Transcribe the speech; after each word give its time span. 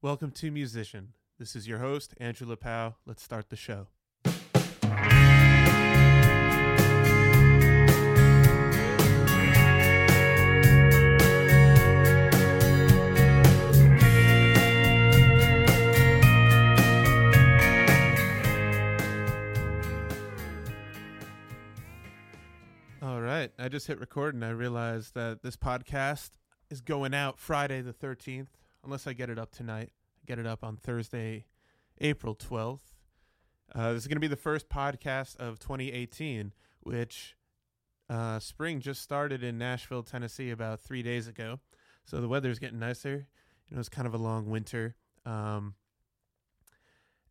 Welcome 0.00 0.30
to 0.30 0.52
Musician. 0.52 1.14
This 1.40 1.56
is 1.56 1.66
your 1.66 1.80
host, 1.80 2.14
Andrew 2.20 2.46
Lapow. 2.46 2.94
Let's 3.04 3.20
start 3.20 3.48
the 3.48 3.56
show. 3.56 3.88
All 23.02 23.20
right. 23.20 23.50
I 23.58 23.68
just 23.68 23.88
hit 23.88 23.98
record 23.98 24.36
and 24.36 24.44
I 24.44 24.50
realized 24.50 25.14
that 25.14 25.42
this 25.42 25.56
podcast 25.56 26.30
is 26.70 26.80
going 26.80 27.14
out 27.14 27.40
Friday 27.40 27.80
the 27.80 27.92
13th, 27.92 28.46
unless 28.84 29.06
I 29.06 29.12
get 29.12 29.30
it 29.30 29.38
up 29.38 29.52
tonight. 29.52 29.92
I 30.22 30.26
get 30.26 30.38
it 30.38 30.46
up 30.46 30.64
on 30.64 30.76
Thursday, 30.76 31.46
April 32.00 32.34
12th. 32.34 32.80
Uh, 33.74 33.92
this 33.92 34.02
is 34.02 34.08
going 34.08 34.16
to 34.16 34.20
be 34.20 34.26
the 34.26 34.36
first 34.36 34.68
podcast 34.68 35.36
of 35.36 35.58
2018, 35.58 36.52
which 36.80 37.36
uh, 38.08 38.38
spring 38.38 38.80
just 38.80 39.02
started 39.02 39.42
in 39.42 39.58
Nashville, 39.58 40.02
Tennessee 40.02 40.50
about 40.50 40.80
three 40.80 41.02
days 41.02 41.28
ago. 41.28 41.60
So 42.04 42.20
the 42.20 42.28
weather's 42.28 42.58
getting 42.58 42.78
nicer. 42.78 43.26
You 43.68 43.76
know, 43.76 43.82
kind 43.90 44.06
of 44.06 44.14
a 44.14 44.18
long 44.18 44.48
winter. 44.48 44.96
Um, 45.26 45.74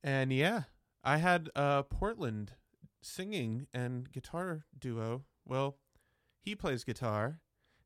and 0.03 0.31
yeah, 0.31 0.63
I 1.03 1.17
had 1.17 1.49
uh, 1.55 1.83
Portland 1.83 2.53
singing 3.01 3.67
and 3.73 4.11
guitar 4.11 4.65
duo. 4.77 5.23
Well, 5.45 5.77
he 6.39 6.53
plays 6.53 6.83
guitar, 6.83 7.39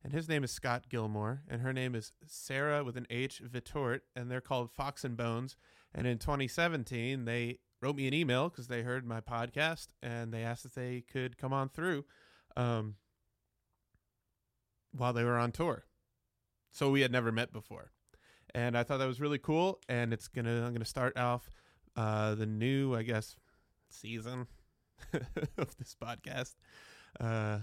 and 0.03 0.13
his 0.13 0.27
name 0.27 0.43
is 0.43 0.51
Scott 0.51 0.89
Gilmore, 0.89 1.43
and 1.47 1.61
her 1.61 1.73
name 1.73 1.93
is 1.95 2.11
Sarah 2.25 2.83
with 2.83 2.97
an 2.97 3.05
H 3.09 3.41
Vitort, 3.45 4.01
and 4.15 4.31
they're 4.31 4.41
called 4.41 4.71
Fox 4.71 5.03
and 5.03 5.15
Bones. 5.15 5.55
And 5.93 6.07
in 6.07 6.17
2017, 6.17 7.25
they 7.25 7.59
wrote 7.81 7.95
me 7.95 8.07
an 8.07 8.13
email 8.13 8.49
because 8.49 8.67
they 8.67 8.81
heard 8.81 9.05
my 9.05 9.21
podcast 9.21 9.87
and 10.01 10.33
they 10.33 10.43
asked 10.43 10.65
if 10.65 10.73
they 10.73 11.01
could 11.01 11.37
come 11.37 11.53
on 11.53 11.69
through 11.69 12.05
um, 12.55 12.95
while 14.91 15.13
they 15.13 15.23
were 15.23 15.37
on 15.37 15.51
tour. 15.51 15.85
So 16.71 16.89
we 16.89 17.01
had 17.01 17.11
never 17.11 17.31
met 17.31 17.51
before, 17.51 17.91
and 18.55 18.77
I 18.77 18.83
thought 18.83 18.99
that 18.99 19.07
was 19.07 19.19
really 19.19 19.39
cool. 19.39 19.81
And 19.89 20.13
it's 20.13 20.29
gonna 20.29 20.65
I'm 20.65 20.73
gonna 20.73 20.85
start 20.85 21.17
off 21.17 21.49
uh, 21.97 22.35
the 22.35 22.45
new 22.45 22.95
I 22.95 23.03
guess 23.03 23.35
season 23.89 24.47
of 25.57 25.75
this 25.77 25.95
podcast 26.01 26.55
uh, 27.19 27.59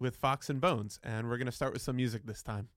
with 0.00 0.16
Fox 0.16 0.48
and 0.48 0.60
Bones, 0.60 0.98
and 1.04 1.28
we're 1.28 1.36
gonna 1.36 1.52
start 1.52 1.72
with 1.72 1.82
some 1.82 1.96
music 1.96 2.22
this 2.24 2.42
time. 2.42 2.68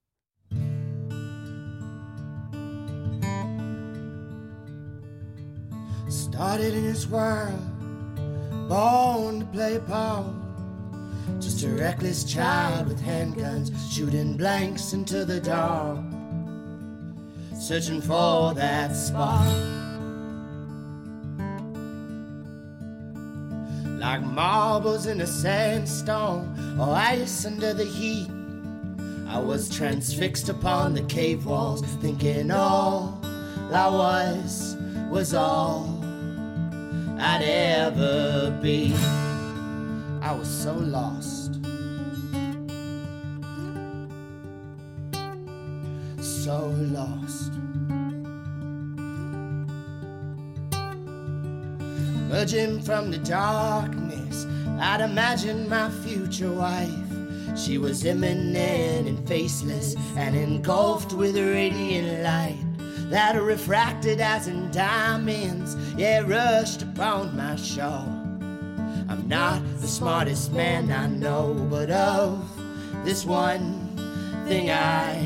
Started 6.09 6.73
in 6.73 6.83
this 6.83 7.07
world, 7.07 7.59
born 8.67 9.39
to 9.39 9.45
play 9.45 9.79
part. 9.79 10.25
Just 11.39 11.63
a 11.63 11.69
reckless 11.69 12.23
child 12.23 12.87
with 12.87 13.01
handguns, 13.01 13.71
shooting 13.91 14.35
blanks 14.35 14.93
into 14.93 15.23
the 15.25 15.39
dark. 15.39 15.99
Searching 17.57 18.01
for 18.01 18.53
that 18.53 18.93
spark. 18.95 19.82
Like 24.03 24.21
marbles 24.21 25.05
in 25.05 25.21
a 25.21 25.25
sandstone, 25.25 26.77
or 26.77 26.93
ice 26.93 27.45
under 27.45 27.73
the 27.73 27.85
heat. 27.85 28.29
I 29.29 29.39
was 29.39 29.69
transfixed 29.69 30.49
upon 30.49 30.93
the 30.93 31.03
cave 31.03 31.45
walls, 31.45 31.81
thinking 32.01 32.51
all 32.51 33.17
I 33.71 33.87
was 33.87 34.75
was 35.09 35.33
all 35.33 36.03
I'd 37.17 37.43
ever 37.43 38.51
be. 38.61 38.93
I 40.21 40.35
was 40.35 40.49
so 40.49 40.73
lost. 40.73 41.61
So 46.19 46.67
lost. 46.91 47.53
Emerging 52.33 52.81
from 52.81 53.11
the 53.11 53.19
darkness, 53.19 54.47
I'd 54.79 55.01
imagine 55.01 55.69
my 55.69 55.91
future 55.91 56.51
wife. 56.51 56.89
She 57.55 57.77
was 57.77 58.05
imminent 58.05 59.07
and 59.07 59.27
faceless 59.27 59.95
and 60.17 60.35
engulfed 60.35 61.13
with 61.13 61.37
radiant 61.37 62.23
light 62.23 62.57
that 63.11 63.39
refracted 63.39 64.19
as 64.19 64.47
in 64.47 64.71
diamonds, 64.71 65.75
yeah, 65.95 66.21
rushed 66.21 66.81
upon 66.81 67.37
my 67.37 67.55
shore. 67.55 68.09
I'm 69.07 69.27
not 69.27 69.61
the 69.79 69.87
smartest 69.87 70.53
man 70.53 70.91
I 70.91 71.05
know, 71.05 71.53
but 71.69 71.91
of 71.91 72.49
this 73.05 73.25
one 73.25 73.95
thing 74.47 74.71
I 74.71 75.17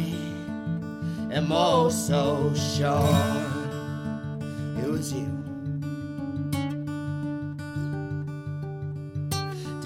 am 1.32 1.54
oh 1.54 1.88
so 1.88 2.54
sure. 2.54 3.47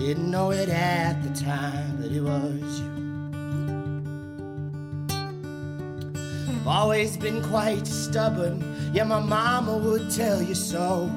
Didn't 0.01 0.31
know 0.31 0.49
it 0.49 0.67
at 0.67 1.21
the 1.21 1.29
time 1.29 2.01
that 2.01 2.11
it 2.11 2.21
was 2.21 2.79
you. 2.79 2.89
I've 6.49 6.67
always 6.67 7.17
been 7.17 7.43
quite 7.43 7.85
stubborn, 7.85 8.63
yeah, 8.93 9.03
my 9.03 9.19
mama 9.19 9.77
would 9.77 10.09
tell 10.09 10.41
you 10.41 10.55
so. 10.55 11.07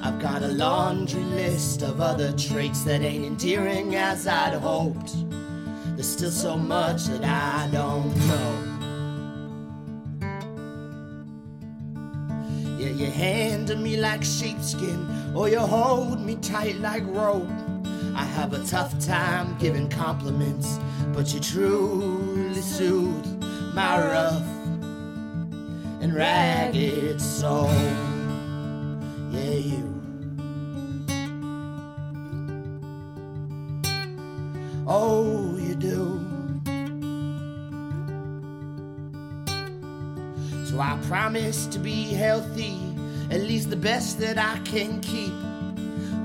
I've 0.00 0.20
got 0.20 0.42
a 0.42 0.48
laundry 0.48 1.24
list 1.24 1.82
of 1.82 2.00
other 2.00 2.32
traits 2.32 2.84
that 2.84 3.02
ain't 3.02 3.24
endearing 3.24 3.96
as 3.96 4.28
I'd 4.28 4.54
hoped. 4.54 5.12
There's 5.96 6.08
still 6.08 6.30
so 6.30 6.56
much 6.56 7.06
that 7.06 7.24
I 7.24 7.68
don't 7.72 8.16
know. 8.28 8.54
Yeah, 12.78 12.90
you 12.90 13.06
handle 13.10 13.76
me 13.76 13.96
like 13.96 14.22
sheepskin, 14.22 15.34
or 15.34 15.48
you 15.48 15.58
hold 15.58 16.20
me 16.20 16.36
tight 16.36 16.76
like 16.76 17.02
rope. 17.08 17.50
I 18.20 18.24
have 18.24 18.52
a 18.52 18.62
tough 18.66 18.98
time 19.00 19.56
giving 19.58 19.88
compliments, 19.88 20.78
but 21.14 21.32
you 21.32 21.40
truly 21.40 22.60
soothe 22.60 23.42
my 23.72 23.98
rough 23.98 24.46
and 26.02 26.14
ragged 26.14 27.18
soul. 27.18 27.72
Yeah, 29.30 29.54
you. 29.54 30.02
Oh, 34.86 35.56
you 35.56 35.74
do. 35.74 36.20
So 40.66 40.78
I 40.78 40.98
promise 41.08 41.64
to 41.68 41.78
be 41.78 42.12
healthy, 42.12 42.76
at 43.30 43.40
least 43.40 43.70
the 43.70 43.76
best 43.76 44.18
that 44.18 44.36
I 44.36 44.58
can 44.58 45.00
keep. 45.00 45.32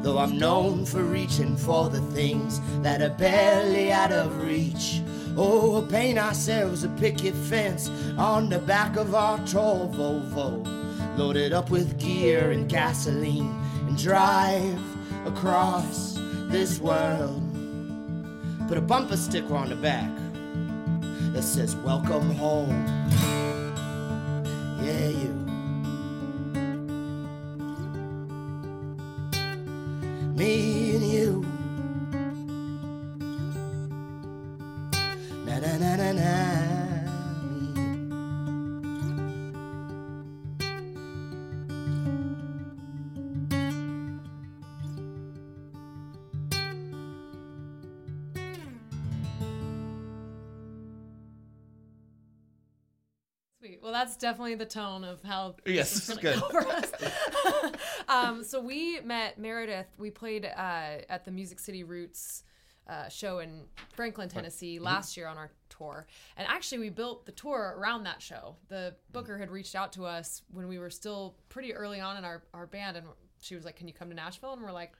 Though 0.05 0.19
I'm 0.19 0.37
known 0.37 0.85
for 0.85 1.01
reaching 1.01 1.57
for 1.57 1.89
the 1.89 1.99
things 1.99 2.61
that 2.83 3.01
are 3.01 3.09
barely 3.09 3.91
out 3.91 4.11
of 4.11 4.39
reach. 4.45 5.01
Oh, 5.35 5.71
we'll 5.71 5.87
paint 5.87 6.19
ourselves 6.19 6.83
a 6.83 6.89
picket 6.89 7.33
fence 7.33 7.89
on 8.15 8.47
the 8.47 8.59
back 8.59 8.97
of 8.97 9.15
our 9.15 9.39
tall 9.47 9.91
Volvo, 9.91 10.63
loaded 11.17 11.53
up 11.53 11.71
with 11.71 11.99
gear 11.99 12.51
and 12.51 12.69
gasoline, 12.69 13.59
and 13.87 13.97
drive 13.97 14.79
across 15.25 16.19
this 16.51 16.77
world. 16.79 17.41
Put 18.67 18.77
a 18.77 18.81
bumper 18.81 19.17
sticker 19.17 19.55
on 19.55 19.69
the 19.69 19.75
back 19.75 20.11
that 21.33 21.41
says, 21.41 21.75
Welcome 21.77 22.29
home. 22.35 22.85
Yeah, 24.83 25.07
you. 25.07 25.44
Me 30.35 30.95
and 30.95 31.05
you. 31.05 31.45
Na 35.45 35.59
na 35.59 35.77
na 35.77 35.95
na 35.95 36.11
na. 36.11 36.21
me 36.21 37.41
and 37.45 39.19
you. 39.19 39.35
Sweet. 53.65 53.79
Well, 53.81 53.91
that's 53.91 54.15
definitely 54.15 54.55
the 54.55 54.65
tone 54.65 55.03
of 55.03 55.23
how 55.23 55.55
Yes, 55.65 56.07
this 56.07 56.17
is 58.07 58.11
this 58.11 58.17
is 58.17 58.21
gonna 58.21 58.27
go 58.27 58.27
for 58.27 58.29
us. 58.29 58.37
um, 58.37 58.43
so 58.43 58.59
we 58.61 58.99
met 59.01 59.37
Meredith. 59.39 59.87
We 59.97 60.11
played 60.11 60.45
uh, 60.45 61.01
at 61.09 61.25
the 61.25 61.31
Music 61.31 61.59
City 61.59 61.83
Roots 61.83 62.43
uh, 62.87 63.09
show 63.09 63.39
in 63.39 63.63
Franklin, 63.95 64.29
Tennessee 64.29 64.77
last 64.79 65.17
year 65.17 65.27
on 65.27 65.37
our 65.37 65.51
tour. 65.69 66.05
And 66.37 66.47
actually, 66.47 66.79
we 66.79 66.89
built 66.89 67.25
the 67.25 67.31
tour 67.31 67.75
around 67.77 68.03
that 68.03 68.21
show. 68.21 68.55
The 68.67 68.95
booker 69.11 69.37
had 69.37 69.49
reached 69.49 69.75
out 69.75 69.91
to 69.93 70.05
us 70.05 70.43
when 70.51 70.67
we 70.67 70.77
were 70.77 70.89
still 70.91 71.35
pretty 71.49 71.73
early 71.73 71.99
on 71.99 72.17
in 72.17 72.23
our, 72.23 72.43
our 72.53 72.67
band, 72.67 72.97
and 72.97 73.07
she 73.41 73.55
was 73.55 73.65
like, 73.65 73.75
"Can 73.75 73.87
you 73.87 73.93
come 73.93 74.09
to 74.09 74.15
Nashville?" 74.15 74.53
And 74.53 74.61
we're 74.61 74.71
like, 74.71 74.93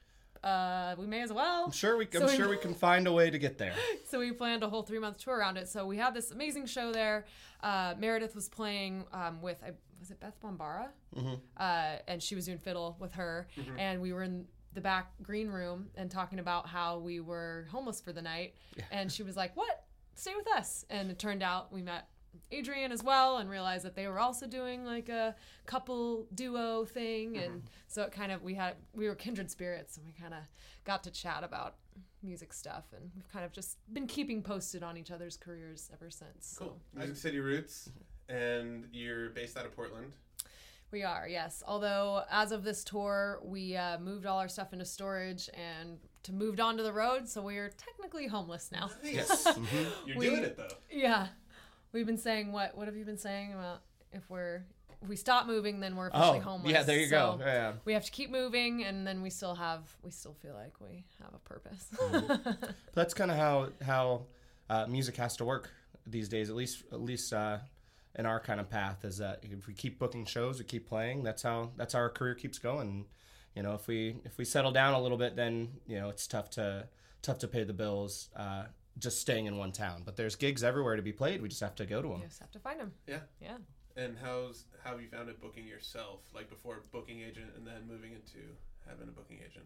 uh, 0.44 0.96
"We 0.98 1.06
may 1.06 1.22
as 1.22 1.31
well." 1.31 1.66
I'm 1.66 1.72
sure 1.72 1.96
we, 1.96 2.07
I'm 2.16 2.25
we- 2.25 2.36
sure 2.36 2.50
we 2.50 2.57
can 2.57 2.74
find 2.74 3.06
a 3.07 3.13
way 3.13 3.30
to 3.30 3.38
get 3.38 3.57
there. 3.60 3.74
so 4.10 4.18
we 4.19 4.31
planned 4.31 4.63
a 4.63 4.69
whole 4.69 4.81
three 4.81 5.00
month 5.00 5.19
tour 5.19 5.38
around 5.38 5.57
it. 5.57 5.69
So 5.69 5.86
we 5.86 5.98
had 5.98 6.13
this 6.16 6.31
amazing 6.31 6.66
show 6.66 6.92
there. 6.92 7.25
Uh, 7.62 7.94
Meredith 8.00 8.34
was 8.36 8.50
playing 8.50 9.06
um, 9.13 9.42
with 9.44 9.57
I, 9.63 9.72
was 10.00 10.12
it 10.12 10.19
Beth 10.19 10.39
Bombara, 10.42 10.89
Mhm. 11.15 11.39
uh, 11.57 11.97
and 12.07 12.21
she 12.21 12.36
was 12.36 12.45
doing 12.45 12.57
fiddle 12.57 12.95
with 13.00 13.13
her, 13.13 13.47
and 13.77 14.01
we 14.01 14.13
were 14.13 14.24
in 14.24 14.47
the 14.74 14.81
back 14.81 15.13
green 15.21 15.47
room 15.50 15.89
and 15.95 16.12
talking 16.12 16.39
about 16.39 16.68
how 16.68 17.00
we 17.00 17.19
were 17.19 17.65
homeless 17.71 18.01
for 18.01 18.12
the 18.12 18.21
night, 18.21 18.56
Yeah. 18.75 18.83
and 18.92 19.12
she 19.12 19.24
was 19.24 19.36
like, 19.38 19.56
"What? 19.56 19.86
Stay 20.15 20.36
with 20.36 20.47
us." 20.50 20.86
And 20.89 21.09
it 21.12 21.19
turned 21.19 21.44
out 21.44 21.71
we 21.71 21.81
met. 21.81 22.09
Adrian 22.51 22.92
as 22.92 23.01
well, 23.01 23.38
and 23.38 23.50
realized 23.50 23.86
that 23.86 23.95
they 23.95 24.07
were 24.09 24.19
also 24.19 24.45
doing 24.45 24.83
like 24.83 25.07
a 25.07 25.33
couple 25.65 26.25
duo 26.36 26.83
thing, 26.83 27.38
and 27.38 27.63
so 27.88 28.03
it 28.03 28.12
kind 28.12 28.30
of 28.31 28.44
we 28.44 28.53
had 28.56 28.75
we 28.94 29.07
were 29.07 29.15
kindred 29.15 29.50
spirits, 29.50 29.95
and 29.95 30.06
we 30.06 30.12
kind 30.12 30.33
of 30.33 30.44
got 30.83 31.01
to 31.06 31.12
chat 31.12 31.45
about 31.45 31.77
music 32.21 32.51
stuff, 32.51 32.92
and 32.92 33.09
we've 33.15 33.30
kind 33.30 33.45
of 33.45 33.53
just 33.53 33.77
been 33.94 34.06
keeping 34.06 34.44
posted 34.44 34.83
on 34.83 34.97
each 34.97 35.12
other's 35.12 35.38
careers 35.38 35.89
ever 35.94 36.09
since. 36.09 36.45
So 36.45 36.65
Cool. 36.65 36.81
Music 36.94 37.15
City 37.15 37.39
Roots, 37.39 37.89
and 38.30 38.88
you're 38.92 39.30
based 39.30 39.57
out 39.57 39.66
of 39.66 39.75
Portland. 39.75 40.13
we 40.92 41.04
are, 41.04 41.27
yes. 41.27 41.62
Although 41.68 42.24
as 42.30 42.51
of 42.51 42.63
this 42.63 42.83
tour, 42.83 43.39
we 43.44 43.75
uh, 43.75 43.98
moved 44.00 44.25
all 44.25 44.39
our 44.39 44.48
stuff 44.48 44.72
into 44.74 44.86
storage 44.86 45.50
and 45.54 45.98
to 46.24 46.31
moved 46.33 46.60
on 46.60 46.77
to 46.77 46.83
the 46.83 46.94
road, 46.94 47.27
so 47.27 47.42
we 47.42 47.57
are 47.57 47.69
technically 47.69 48.27
homeless 48.27 48.72
now. 48.72 48.89
Yes. 49.04 49.45
Mhm. 49.48 49.88
You're 50.07 50.18
We- 50.18 50.30
doing 50.30 50.44
it 50.44 50.57
though. 50.57 50.68
yeah, 50.89 51.27
we've 51.92 52.06
been 52.06 52.18
saying 52.18 52.51
what? 52.51 52.75
What 52.77 52.88
have 52.88 52.95
you 52.95 53.06
been 53.06 53.18
saying 53.18 53.54
about 53.54 53.81
if 54.12 54.30
we're 54.30 54.63
if 55.01 55.10
we 55.10 55.16
stop 55.18 55.45
moving, 55.45 55.81
then 55.81 55.95
we're 55.95 56.07
officially 56.07 56.39
Oh, 56.39 56.42
homeless. 56.42 56.71
yeah, 56.71 56.81
there 56.81 56.98
you 57.00 57.10
go. 57.10 57.38
Yeah. 57.39 57.74
We 57.83 57.94
have 57.94 58.06
to 58.06 58.12
keep 58.12 58.31
moving, 58.31 58.83
and 58.86 59.06
then 59.06 59.21
we 59.21 59.30
still 59.30 59.54
have 59.54 59.81
we 60.01 60.10
still 60.10 60.33
feel 60.33 60.54
like 60.56 60.80
we 60.81 61.06
have 61.21 61.33
a 61.33 61.39
purpose. 61.39 61.89
That's 62.94 63.13
kind 63.13 63.30
of 63.30 63.38
how 63.38 63.69
how 63.86 64.25
uh, 64.69 64.88
music 64.88 65.18
has 65.18 65.36
to 65.38 65.45
work 65.45 65.69
these 66.07 66.28
days. 66.30 66.50
At 66.50 66.56
least 66.56 66.83
at 66.92 67.01
least 67.01 67.33
uh, 67.33 67.57
in 68.17 68.25
our 68.25 68.39
kind 68.39 68.59
of 68.59 68.69
path 68.69 69.03
is 69.03 69.17
that 69.17 69.39
if 69.44 69.67
we 69.67 69.73
keep 69.73 70.00
booking 70.00 70.25
shows, 70.25 70.59
we 70.59 70.65
keep 70.65 70.88
playing. 70.88 71.23
That's 71.23 71.44
how 71.44 71.71
that's 71.77 71.94
how 71.94 72.00
our 72.00 72.09
career 72.09 72.35
keeps 72.35 72.59
going. 72.59 73.06
You 73.56 73.63
know, 73.63 73.73
if 73.73 73.88
we 73.88 74.17
if 74.25 74.38
we 74.38 74.45
settle 74.45 74.71
down 74.71 74.94
a 74.94 75.01
little 75.01 75.17
bit, 75.17 75.35
then 75.35 75.69
you 75.88 76.00
know 76.00 76.09
it's 76.09 76.27
tough 76.27 76.50
to 76.51 76.88
tough 77.21 77.39
to 77.39 77.47
pay 77.47 77.63
the 77.63 77.73
bills. 77.73 78.29
Uh, 78.35 78.65
just 78.97 79.19
staying 79.19 79.45
in 79.45 79.57
one 79.57 79.73
town, 79.73 80.03
but 80.06 80.15
there's 80.15 80.38
gigs 80.38 80.63
everywhere 80.63 80.95
to 80.95 81.01
be 81.01 81.12
played. 81.12 81.41
We 81.41 81.50
just 81.50 81.59
have 81.62 81.75
to 81.75 81.85
go 81.85 82.01
to 82.01 82.07
them. 82.07 82.21
you 82.21 82.27
just 82.27 82.39
have 82.39 82.51
to 82.51 82.59
find 82.59 82.79
them. 82.79 82.94
Yeah. 83.07 83.19
Yeah. 83.41 83.57
And 83.97 84.15
how's 84.21 84.65
how 84.83 84.91
have 84.91 85.01
you 85.01 85.07
found 85.07 85.29
it 85.29 85.41
booking 85.41 85.68
yourself, 85.68 86.21
like 86.33 86.50
before 86.50 86.81
booking 86.91 87.21
agent, 87.21 87.51
and 87.57 87.65
then 87.65 87.88
moving 87.88 88.13
into 88.13 88.39
having 88.88 89.07
a 89.07 89.11
booking 89.11 89.39
agent? 89.45 89.65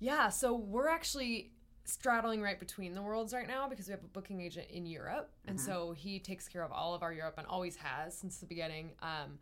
Yeah, 0.00 0.28
so 0.28 0.54
we're 0.54 0.88
actually 0.88 1.52
straddling 1.88 2.42
right 2.42 2.60
between 2.60 2.94
the 2.94 3.00
worlds 3.00 3.32
right 3.32 3.48
now 3.48 3.66
because 3.66 3.86
we 3.86 3.92
have 3.92 4.04
a 4.04 4.08
booking 4.08 4.40
agent 4.40 4.68
in 4.70 4.84
Europe, 4.86 5.30
and 5.46 5.58
so 5.58 5.92
he 5.92 6.18
takes 6.18 6.46
care 6.46 6.62
of 6.62 6.70
all 6.70 6.94
of 6.94 7.02
our 7.02 7.12
Europe 7.12 7.34
and 7.38 7.46
always 7.46 7.76
has 7.76 8.16
since 8.16 8.38
the 8.38 8.46
beginning. 8.46 8.90
Um, 9.02 9.38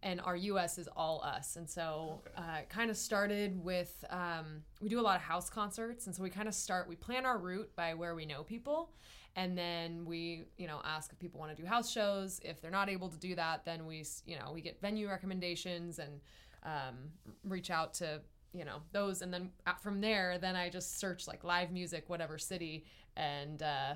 and 0.00 0.20
our 0.20 0.36
US 0.36 0.78
is 0.78 0.88
all 0.96 1.20
us, 1.24 1.56
and 1.56 1.68
so 1.68 2.22
uh, 2.36 2.58
it 2.60 2.68
kind 2.68 2.88
of 2.88 2.96
started 2.96 3.62
with 3.64 4.04
um, 4.10 4.62
we 4.80 4.88
do 4.88 5.00
a 5.00 5.02
lot 5.02 5.16
of 5.16 5.22
house 5.22 5.50
concerts, 5.50 6.06
and 6.06 6.14
so 6.14 6.22
we 6.22 6.30
kind 6.30 6.46
of 6.46 6.54
start 6.54 6.88
we 6.88 6.94
plan 6.94 7.26
our 7.26 7.36
route 7.36 7.68
by 7.74 7.94
where 7.94 8.14
we 8.14 8.24
know 8.24 8.44
people, 8.44 8.92
and 9.34 9.58
then 9.58 10.04
we 10.04 10.44
you 10.56 10.68
know 10.68 10.80
ask 10.84 11.12
if 11.12 11.18
people 11.18 11.40
want 11.40 11.54
to 11.54 11.60
do 11.60 11.66
house 11.66 11.90
shows. 11.90 12.40
If 12.44 12.60
they're 12.60 12.70
not 12.70 12.88
able 12.88 13.08
to 13.08 13.18
do 13.18 13.34
that, 13.34 13.64
then 13.64 13.86
we 13.86 14.04
you 14.24 14.36
know 14.36 14.52
we 14.54 14.60
get 14.60 14.80
venue 14.80 15.08
recommendations 15.08 15.98
and 15.98 16.20
um, 16.62 17.10
reach 17.42 17.70
out 17.70 17.92
to 17.94 18.20
you 18.52 18.64
know 18.64 18.80
those 18.92 19.22
and 19.22 19.32
then 19.32 19.50
uh, 19.66 19.74
from 19.74 20.00
there 20.00 20.38
then 20.38 20.56
i 20.56 20.68
just 20.68 20.98
search 20.98 21.26
like 21.26 21.44
live 21.44 21.70
music 21.70 22.04
whatever 22.08 22.38
city 22.38 22.84
and 23.16 23.62
uh, 23.62 23.94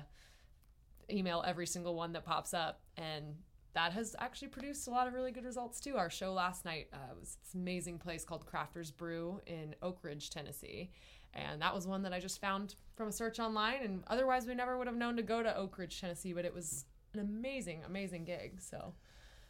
email 1.09 1.43
every 1.45 1.65
single 1.65 1.95
one 1.95 2.13
that 2.13 2.25
pops 2.25 2.53
up 2.53 2.81
and 2.97 3.35
that 3.73 3.91
has 3.93 4.15
actually 4.19 4.49
produced 4.49 4.87
a 4.87 4.91
lot 4.91 5.07
of 5.07 5.13
really 5.13 5.31
good 5.31 5.45
results 5.45 5.79
too. 5.79 5.97
Our 5.97 6.09
show 6.09 6.31
last 6.31 6.63
night 6.63 6.89
uh, 6.93 6.97
was 7.19 7.37
this 7.41 7.55
amazing 7.55 7.97
place 7.97 8.23
called 8.23 8.45
crafters 8.45 8.95
brew 8.95 9.41
in 9.47 9.75
oak 9.81 9.99
ridge 10.03 10.29
tennessee 10.29 10.91
and 11.33 11.61
that 11.61 11.73
was 11.73 11.87
one 11.87 12.03
that 12.03 12.13
i 12.13 12.19
just 12.19 12.39
found 12.39 12.75
from 12.95 13.07
a 13.07 13.11
search 13.11 13.39
online 13.39 13.81
and 13.83 14.03
otherwise 14.07 14.45
we 14.45 14.53
never 14.53 14.77
would 14.77 14.87
have 14.87 14.95
known 14.95 15.15
to 15.15 15.23
go 15.23 15.41
to 15.41 15.55
oak 15.57 15.77
ridge 15.77 15.99
tennessee 15.99 16.33
but 16.33 16.45
it 16.45 16.53
was 16.53 16.85
an 17.13 17.19
amazing 17.19 17.81
amazing 17.85 18.23
gig 18.23 18.61
so 18.61 18.93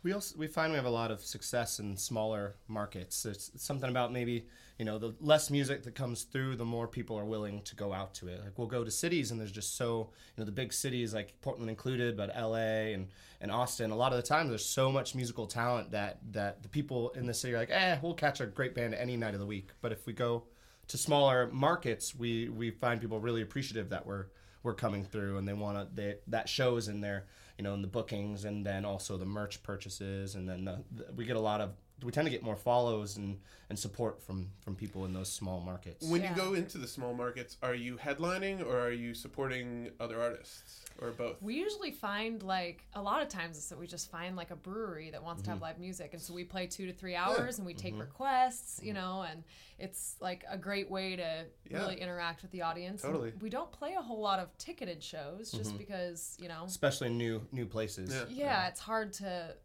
We 0.04 0.12
also 0.12 0.36
we 0.38 0.48
find 0.48 0.72
we 0.72 0.76
have 0.76 0.86
a 0.86 0.90
lot 0.90 1.12
of 1.12 1.22
success 1.22 1.80
in 1.80 1.96
smaller 1.96 2.56
markets. 2.68 3.26
It's 3.26 3.52
something 3.56 3.90
about 3.90 4.12
maybe 4.12 4.46
you 4.78 4.84
know 4.84 5.00
the 5.00 5.16
less 5.22 5.50
music 5.50 5.84
that 5.84 5.96
comes 5.96 6.24
through, 6.24 6.58
the 6.58 6.66
more 6.66 6.88
people 6.90 7.18
are 7.18 7.26
willing 7.26 7.62
to 7.62 7.76
go 7.76 7.94
out 7.94 8.14
to 8.16 8.28
it. 8.28 8.42
Like 8.44 8.58
we'll 8.58 8.68
go 8.68 8.84
to 8.84 8.92
cities 8.92 9.32
and 9.32 9.40
there's 9.40 9.52
just 9.52 9.78
so 9.78 10.10
you 10.36 10.42
know 10.42 10.46
the 10.46 10.52
big 10.52 10.74
cities 10.74 11.14
like 11.14 11.40
Portland 11.42 11.70
included, 11.70 12.18
but 12.18 12.32
L.A. 12.34 12.94
and 12.94 13.08
and 13.40 13.50
Austin. 13.50 13.92
A 13.92 13.96
lot 13.96 14.12
of 14.12 14.18
the 14.18 14.28
time 14.28 14.50
there's 14.50 14.66
so 14.66 14.92
much 14.92 15.16
musical 15.16 15.48
talent 15.48 15.92
that 15.92 16.20
that 16.34 16.64
the 16.64 16.70
people 16.70 17.12
in 17.12 17.26
the 17.26 17.34
city 17.34 17.54
are 17.54 17.60
like, 17.60 17.72
eh, 17.72 17.98
we'll 18.02 18.14
catch 18.14 18.42
a 18.42 18.46
great 18.46 18.76
band 18.76 18.94
any 18.94 19.16
night 19.16 19.34
of 19.34 19.40
the 19.40 19.46
week. 19.46 19.70
But 19.82 19.94
if 19.94 20.06
we 20.06 20.12
go 20.12 20.44
to 20.90 20.98
smaller 20.98 21.50
markets, 21.54 22.14
we 22.14 22.50
we 22.50 22.72
find 22.72 23.00
people 23.00 23.22
really 23.22 23.42
appreciative 23.42 23.90
that 23.90 24.06
we're 24.06 24.26
we're 24.64 24.74
coming 24.74 25.06
through 25.06 25.38
and 25.38 25.48
they 25.48 25.54
want 25.54 25.96
to 25.96 26.18
that 26.28 26.50
shows 26.50 26.88
in 26.88 27.02
their 27.02 27.26
you 27.58 27.64
know 27.64 27.74
in 27.74 27.82
the 27.82 27.88
bookings 27.88 28.46
and 28.46 28.66
then 28.66 28.86
also 28.86 29.18
the 29.18 29.26
merch 29.26 29.62
purchases 29.64 30.36
and 30.36 30.48
then 30.48 30.66
the, 30.66 30.84
the, 30.92 31.14
we 31.14 31.26
get 31.26 31.36
a 31.36 31.40
lot 31.42 31.62
of 31.62 31.72
we 32.02 32.12
tend 32.12 32.26
to 32.26 32.32
get 32.32 32.44
more 32.44 32.56
follows 32.56 33.18
and 33.18 33.40
and 33.70 33.80
support 33.80 34.22
from 34.22 34.50
from 34.62 34.76
people 34.76 35.06
in 35.06 35.14
those 35.14 35.32
small 35.32 35.60
markets 35.62 36.06
When 36.06 36.22
Yeah. 36.22 36.32
you 36.32 36.36
go 36.36 36.54
into 36.54 36.78
the 36.78 36.88
small 36.88 37.14
markets, 37.14 37.58
are 37.64 37.74
you 37.74 37.98
headlining 37.98 38.64
or 38.66 38.78
are 38.80 38.92
you 38.92 39.14
supporting 39.14 39.92
other 40.00 40.22
artists 40.22 40.82
or 41.00 41.12
both? 41.12 41.42
We 41.42 41.56
usually 41.56 41.92
find 41.92 42.44
like 42.44 42.86
a 42.94 43.02
lot 43.02 43.22
of 43.22 43.30
times 43.30 43.58
it's 43.58 43.70
that 43.70 43.80
we 43.80 43.88
just 43.88 44.12
find 44.12 44.36
like 44.36 44.52
a 44.52 44.56
brewery 44.56 45.12
that 45.12 45.24
wants 45.24 45.44
to 45.44 45.50
have 45.50 45.58
mm-hmm. 45.58 45.66
live 45.66 45.80
music, 45.80 46.14
and 46.14 46.22
so 46.22 46.34
we 46.34 46.44
play 46.44 46.68
two 46.68 46.86
to 46.86 46.94
three 46.94 47.16
hours, 47.16 47.58
and 47.58 47.66
we 47.66 47.74
take 47.74 47.94
mm-hmm. 47.94 48.02
requests, 48.02 48.80
you 48.84 48.94
mm-hmm. 48.94 49.02
know, 49.02 49.26
and 49.30 49.44
it's 49.80 50.16
like 50.20 50.44
a 50.50 50.58
great 50.58 50.90
way 50.90 51.16
to 51.16 51.46
Yeah. 51.70 51.80
really 51.80 52.00
interact 52.00 52.42
with 52.42 52.52
the 52.52 52.62
audience. 52.62 53.04
And 53.04 53.14
Totally. 53.14 53.34
we 53.42 53.50
don't 53.50 53.72
play 53.72 53.94
a 53.94 54.02
whole 54.02 54.22
lot 54.22 54.40
of 54.40 54.56
ticketed 54.58 55.02
shows 55.02 55.52
just 55.52 55.78
because 55.78 56.38
you 56.40 56.48
know, 56.48 56.64
especially 56.66 57.08
in 57.08 57.18
new 57.18 57.42
new 57.52 57.66
places 57.66 58.14
Yeah. 58.14 58.26
yeah, 58.30 58.68
it's 58.68 58.80
hard 58.80 59.14
to 59.14 59.56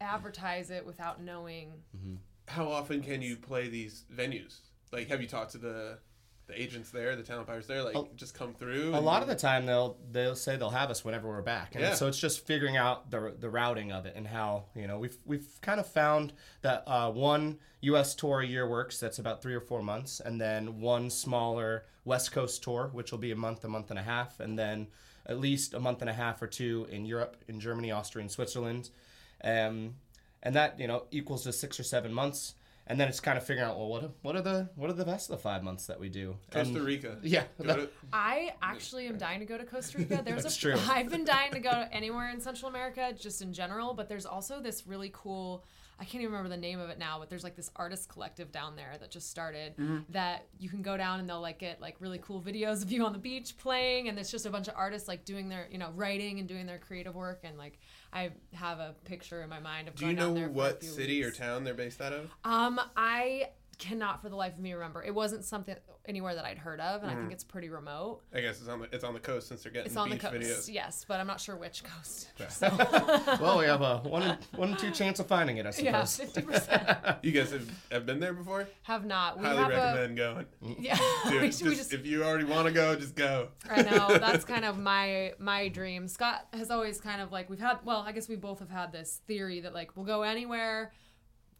advertise 0.00 0.70
it 0.70 0.84
without 0.86 1.22
knowing. 1.22 1.72
How 2.48 2.68
often 2.68 3.02
can 3.02 3.22
you 3.22 3.36
play 3.36 3.68
these 3.68 4.04
venues? 4.14 4.58
Like, 4.92 5.08
have 5.08 5.20
you 5.20 5.28
talked 5.28 5.52
to 5.52 5.58
the 5.58 5.98
the 6.46 6.60
agents 6.60 6.90
there, 6.90 7.16
the 7.16 7.22
talent 7.22 7.46
buyers 7.46 7.66
there? 7.66 7.82
Like, 7.82 7.96
A- 7.96 8.04
just 8.16 8.34
come 8.34 8.52
through. 8.52 8.94
a 8.94 9.00
lot 9.00 9.22
of 9.22 9.28
the 9.28 9.34
time 9.34 9.64
they'll 9.64 9.96
they'll 10.12 10.36
say 10.36 10.56
they'll 10.56 10.68
have 10.68 10.90
us 10.90 11.02
whenever 11.02 11.26
we're 11.26 11.40
back 11.40 11.74
and 11.74 11.82
Yeah. 11.82 11.94
so 11.94 12.06
it's 12.06 12.18
just 12.20 12.46
figuring 12.46 12.76
out 12.76 13.10
the 13.10 13.34
the 13.40 13.48
routing 13.48 13.92
of 13.92 14.04
it 14.04 14.12
and 14.14 14.26
how 14.26 14.66
you 14.76 14.86
know 14.86 14.98
we've 14.98 15.16
we've 15.24 15.48
kind 15.62 15.80
of 15.80 15.86
found 15.86 16.34
that 16.60 16.84
uh, 16.86 17.10
one 17.10 17.58
us 17.82 18.14
tour 18.14 18.40
a 18.40 18.46
year 18.46 18.68
works 18.68 19.00
that's 19.00 19.18
about 19.18 19.40
three 19.40 19.54
or 19.54 19.60
four 19.62 19.82
months 19.82 20.20
and 20.20 20.38
then 20.38 20.80
one 20.80 21.08
smaller 21.08 21.86
west 22.04 22.30
coast 22.32 22.62
tour 22.62 22.90
which 22.92 23.10
will 23.10 23.18
be 23.18 23.30
a 23.30 23.36
month 23.36 23.64
a 23.64 23.68
month 23.68 23.88
and 23.88 23.98
a 23.98 24.02
half 24.02 24.38
and 24.40 24.58
then 24.58 24.86
at 25.26 25.38
least 25.40 25.72
a 25.72 25.80
month 25.80 26.02
and 26.02 26.10
a 26.10 26.14
half 26.14 26.42
or 26.42 26.46
two 26.46 26.86
in 26.90 27.06
europe 27.06 27.36
in 27.48 27.58
germany 27.58 27.90
austria 27.90 28.20
and 28.22 28.30
switzerland 28.30 28.90
um, 29.42 29.94
and 30.42 30.54
that 30.54 30.78
you 30.78 30.86
know 30.86 31.04
equals 31.10 31.42
to 31.44 31.52
six 31.52 31.80
or 31.80 31.82
seven 31.82 32.12
months 32.12 32.54
and 32.86 33.00
then 33.00 33.08
it's 33.08 33.18
kind 33.20 33.38
of 33.38 33.44
figuring 33.44 33.66
out 33.68 33.78
well 33.78 33.88
what 33.88 34.04
are, 34.04 34.10
what 34.22 34.36
are 34.36 34.42
the 34.42 34.68
what 34.76 34.90
are 34.90 34.94
the 34.94 35.04
rest 35.06 35.30
of 35.30 35.36
the 35.36 35.42
five 35.42 35.62
months 35.62 35.86
that 35.86 35.98
we 35.98 36.08
do 36.10 36.36
Costa 36.52 36.76
And- 36.76 36.84
Rica. 36.84 37.16
yeah 37.22 37.44
Go 37.62 37.76
to- 37.76 37.88
I 38.12 38.52
actually 38.60 39.06
am 39.06 39.16
dying 39.16 39.40
to 39.40 39.46
go 39.46 39.56
to 39.56 39.64
Costa 39.64 39.98
Rica. 39.98 40.20
There's 40.24 40.42
That's 40.42 40.56
a 40.56 40.60
true. 40.60 40.74
I've 40.88 41.08
been 41.10 41.24
dying 41.24 41.52
to 41.52 41.60
go 41.60 41.86
anywhere 41.90 42.28
in 42.30 42.40
Central 42.40 42.68
America, 42.68 43.12
just 43.18 43.40
in 43.42 43.52
general. 43.54 43.94
But 43.94 44.08
there's 44.08 44.26
also 44.26 44.60
this 44.60 44.86
really 44.86 45.10
cool. 45.14 45.64
I 45.98 46.04
can't 46.04 46.22
even 46.22 46.32
remember 46.32 46.48
the 46.48 46.60
name 46.60 46.80
of 46.80 46.90
it 46.90 46.98
now, 46.98 47.18
but 47.18 47.30
there's 47.30 47.44
like 47.44 47.56
this 47.56 47.70
artist 47.76 48.08
collective 48.08 48.50
down 48.50 48.74
there 48.76 48.94
that 48.98 49.10
just 49.10 49.30
started 49.30 49.74
that 50.10 50.46
you 50.58 50.68
can 50.68 50.82
go 50.82 50.96
down 50.96 51.20
and 51.20 51.28
they'll 51.28 51.40
like 51.40 51.58
get 51.60 51.80
like 51.80 51.96
really 52.00 52.18
cool 52.18 52.40
videos 52.40 52.82
of 52.82 52.90
you 52.90 53.04
on 53.04 53.12
the 53.12 53.18
beach 53.18 53.56
playing, 53.56 54.08
and 54.08 54.18
it's 54.18 54.30
just 54.30 54.44
a 54.46 54.50
bunch 54.50 54.68
of 54.68 54.74
artists 54.76 55.06
like 55.08 55.24
doing 55.24 55.48
their 55.48 55.68
you 55.70 55.78
know 55.78 55.90
writing 55.94 56.38
and 56.40 56.48
doing 56.48 56.66
their 56.66 56.78
creative 56.78 57.14
work, 57.14 57.40
and 57.44 57.56
like 57.56 57.78
I 58.12 58.30
have 58.52 58.78
a 58.78 58.94
picture 59.04 59.42
in 59.42 59.48
my 59.48 59.60
mind 59.60 59.88
of 59.88 59.94
Do 59.94 60.06
you 60.06 60.14
going 60.14 60.16
down 60.16 60.34
know 60.34 60.40
there 60.40 60.48
for 60.48 60.52
a 60.52 60.54
what 60.54 60.84
city 60.84 61.22
or 61.22 61.30
town 61.30 61.64
they're 61.64 61.74
based 61.74 62.00
out 62.00 62.12
of? 62.12 62.30
Um, 62.44 62.80
I 62.96 63.50
cannot 63.84 64.22
for 64.22 64.28
the 64.28 64.36
life 64.36 64.54
of 64.54 64.60
me 64.60 64.72
remember. 64.72 65.02
It 65.02 65.14
wasn't 65.14 65.44
something 65.44 65.76
anywhere 66.06 66.34
that 66.34 66.44
I'd 66.44 66.58
heard 66.58 66.80
of, 66.80 67.02
and 67.02 67.10
I 67.10 67.14
think 67.14 67.26
mm-hmm. 67.26 67.32
it's 67.32 67.44
pretty 67.44 67.68
remote. 67.68 68.20
I 68.34 68.40
guess 68.40 68.60
it's 68.60 68.68
on 68.68 68.80
the 68.80 68.88
it's 68.92 69.04
on 69.04 69.14
the 69.14 69.20
coast 69.20 69.48
since 69.48 69.62
they're 69.62 69.72
getting 69.72 69.86
It's 69.86 69.96
on 69.96 70.08
the 70.08 70.16
coast, 70.16 70.34
videos. 70.34 70.72
yes, 70.72 71.04
but 71.06 71.20
I'm 71.20 71.26
not 71.26 71.40
sure 71.40 71.56
which 71.56 71.84
coast. 71.84 72.28
well, 73.40 73.58
we 73.58 73.66
have 73.66 73.82
a 73.82 73.98
one 73.98 74.22
in, 74.22 74.38
one 74.56 74.70
in 74.70 74.76
two 74.76 74.90
chance 74.90 75.20
of 75.20 75.26
finding 75.26 75.58
it, 75.58 75.66
I 75.66 75.70
suppose. 75.70 75.84
Yeah, 75.84 76.04
fifty 76.04 76.42
percent 76.42 76.98
You 77.22 77.32
guys 77.32 77.52
have, 77.52 77.70
have 77.90 78.06
been 78.06 78.20
there 78.20 78.32
before? 78.32 78.68
have 78.82 79.04
not. 79.04 79.38
We 79.38 79.44
Highly 79.44 79.58
have 79.58 79.70
recommend 79.70 80.16
going. 80.16 80.46
yeah. 80.78 80.98
Dude, 81.28 81.42
we, 81.42 81.48
just, 81.48 81.62
we 81.62 81.74
just 81.74 81.92
if 81.92 82.06
you 82.06 82.24
already 82.24 82.44
want 82.44 82.66
to 82.66 82.72
go, 82.72 82.96
just 82.96 83.14
go. 83.14 83.48
I 83.68 83.82
know 83.82 84.18
that's 84.18 84.44
kind 84.44 84.64
of 84.64 84.78
my 84.78 85.34
my 85.38 85.68
dream. 85.68 86.08
Scott 86.08 86.46
has 86.52 86.70
always 86.70 87.00
kind 87.00 87.20
of 87.20 87.32
like 87.32 87.50
we've 87.50 87.60
had. 87.60 87.78
Well, 87.84 88.00
I 88.00 88.12
guess 88.12 88.28
we 88.28 88.36
both 88.36 88.60
have 88.60 88.70
had 88.70 88.92
this 88.92 89.20
theory 89.26 89.60
that 89.60 89.74
like 89.74 89.96
we'll 89.96 90.06
go 90.06 90.22
anywhere, 90.22 90.92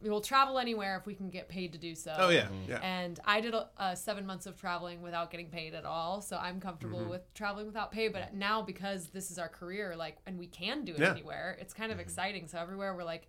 we 0.04 0.10
will 0.10 0.20
travel 0.20 0.58
anywhere 0.58 0.96
if 0.98 1.06
we 1.06 1.14
can 1.14 1.30
get 1.30 1.48
paid 1.48 1.72
to 1.72 1.78
do 1.78 1.94
so. 1.94 2.14
Oh 2.16 2.28
yeah, 2.28 2.46
yeah. 2.68 2.78
And 2.82 3.18
I 3.24 3.40
did 3.40 3.54
a, 3.54 3.68
uh, 3.78 3.94
seven 3.94 4.26
months 4.26 4.44
of 4.44 4.54
traveling 4.60 5.00
without 5.00 5.30
getting 5.30 5.48
paid 5.48 5.74
at 5.74 5.86
all, 5.86 6.20
so 6.20 6.36
I'm 6.36 6.60
comfortable 6.60 7.00
Mm-hmm. 7.00 7.08
with 7.08 7.34
traveling 7.34 7.66
without 7.66 7.90
pay. 7.90 8.08
But 8.08 8.34
now 8.34 8.60
because 8.60 9.06
this 9.08 9.30
is 9.30 9.38
our 9.38 9.48
career, 9.48 9.96
like, 9.96 10.18
and 10.26 10.38
we 10.38 10.46
can 10.46 10.84
do 10.84 10.92
it 10.92 11.00
Yeah. 11.00 11.10
anywhere, 11.12 11.56
it's 11.58 11.72
kind 11.72 11.90
of 11.90 11.96
Mm-hmm. 11.96 12.02
exciting. 12.06 12.48
So 12.48 12.58
everywhere 12.58 12.94
we're 12.94 13.02
like, 13.02 13.26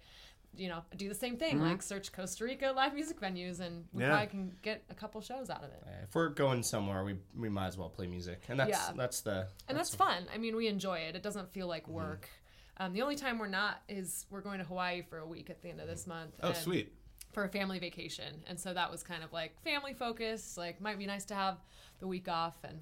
you 0.57 0.67
know, 0.69 0.81
do 0.97 1.07
the 1.09 1.15
same 1.15 1.37
thing, 1.37 1.59
like 1.61 1.81
search 1.81 2.11
Costa 2.11 2.43
Rica 2.43 2.71
live 2.75 2.93
music 2.93 3.19
venues, 3.21 3.61
and 3.61 3.85
we 3.93 4.03
Yeah. 4.03 4.09
probably 4.09 4.27
can 4.27 4.57
get 4.61 4.83
a 4.89 4.95
couple 4.95 5.21
shows 5.21 5.49
out 5.49 5.63
of 5.63 5.69
it. 5.71 5.81
If 6.03 6.13
we're 6.13 6.29
going 6.29 6.61
somewhere, 6.63 7.03
we 7.05 7.17
we 7.37 7.47
might 7.49 7.67
as 7.67 7.77
well 7.77 7.89
play 7.89 8.07
music, 8.07 8.41
and 8.49 8.59
that's 8.59 8.69
Yeah. 8.69 8.91
that's 8.97 9.21
the 9.21 9.47
and 9.69 9.77
that's 9.77 9.95
fun. 9.95 10.27
I 10.33 10.37
mean, 10.37 10.55
we 10.57 10.67
enjoy 10.67 10.99
it. 10.99 11.15
It 11.15 11.23
doesn't 11.23 11.51
feel 11.53 11.67
like 11.67 11.87
work. 11.87 12.29
Um, 12.77 12.93
the 12.93 13.01
only 13.01 13.15
time 13.15 13.39
we're 13.39 13.47
not 13.47 13.81
is 13.87 14.25
we're 14.29 14.41
going 14.41 14.59
to 14.59 14.65
Hawaii 14.65 15.01
for 15.01 15.19
a 15.19 15.25
week 15.25 15.49
at 15.49 15.61
the 15.61 15.69
end 15.69 15.79
of 15.79 15.87
this 15.87 16.05
month. 16.07 16.35
Oh 16.43 16.49
and- 16.49 16.57
sweet. 16.57 16.93
For 17.33 17.43
a 17.43 17.49
family 17.49 17.79
vacation, 17.79 18.43
and 18.47 18.57
so 18.57 18.73
that 18.73 18.89
was 18.89 19.03
kind 19.03 19.21
of 19.21 19.33
like 19.33 19.61
family 19.61 19.93
focused. 19.93 20.57
Like, 20.57 20.79
might 20.79 20.97
be 20.97 21.05
nice 21.05 21.25
to 21.25 21.35
have 21.35 21.57
the 21.99 22.07
week 22.07 22.29
off, 22.29 22.55
and 22.63 22.79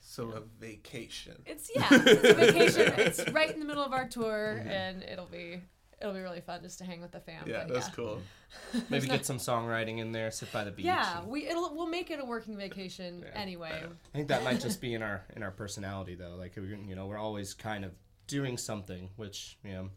So 0.00 0.30
a 0.32 0.40
vacation. 0.60 1.40
it's 1.46 1.70
yeah, 1.72 1.86
it's 1.92 2.24
a 2.28 2.34
vacation. 2.34 2.92
It's 2.96 3.30
right 3.30 3.48
in 3.52 3.60
the 3.60 3.64
middle 3.66 3.84
of 3.84 3.92
our 3.92 4.08
tour, 4.08 4.64
and 4.66 5.04
it'll 5.04 5.26
be 5.26 5.60
it'll 6.00 6.12
be 6.12 6.18
really 6.18 6.40
fun 6.40 6.60
just 6.62 6.78
to 6.78 6.84
hang 6.84 7.00
with 7.02 7.12
the 7.12 7.20
fam. 7.20 7.44
Yeah, 7.46 7.66
but 7.68 7.74
that's 7.74 7.86
yeah. 7.88 7.94
cool. 7.94 8.20
maybe 8.90 9.06
get 9.06 9.24
some 9.24 9.38
songwriting 9.38 9.98
in 10.00 10.10
there, 10.10 10.32
sit 10.32 10.50
by 10.52 10.64
the 10.64 10.72
beach. 10.72 10.86
Yeah, 10.86 11.20
and- 11.20 11.28
we 11.28 11.46
it'll 11.46 11.72
we'll 11.72 11.86
make 11.86 12.10
it 12.10 12.18
a 12.18 12.24
working 12.24 12.56
vacation 12.56 13.24
anyway. 13.32 13.80
I 13.84 14.16
think 14.16 14.26
that 14.26 14.42
might 14.42 14.58
just 14.60 14.80
be 14.80 14.94
in 14.94 15.02
our 15.04 15.24
in 15.36 15.44
our 15.44 15.52
personality 15.52 16.16
though. 16.16 16.34
Like 16.36 16.56
you 16.56 16.96
know, 16.96 17.06
we're 17.06 17.16
always 17.16 17.54
kind 17.54 17.84
of 17.84 17.92
doing 18.26 18.56
something, 18.56 19.10
which 19.16 19.58
you 19.64 19.72
know, 19.72 19.90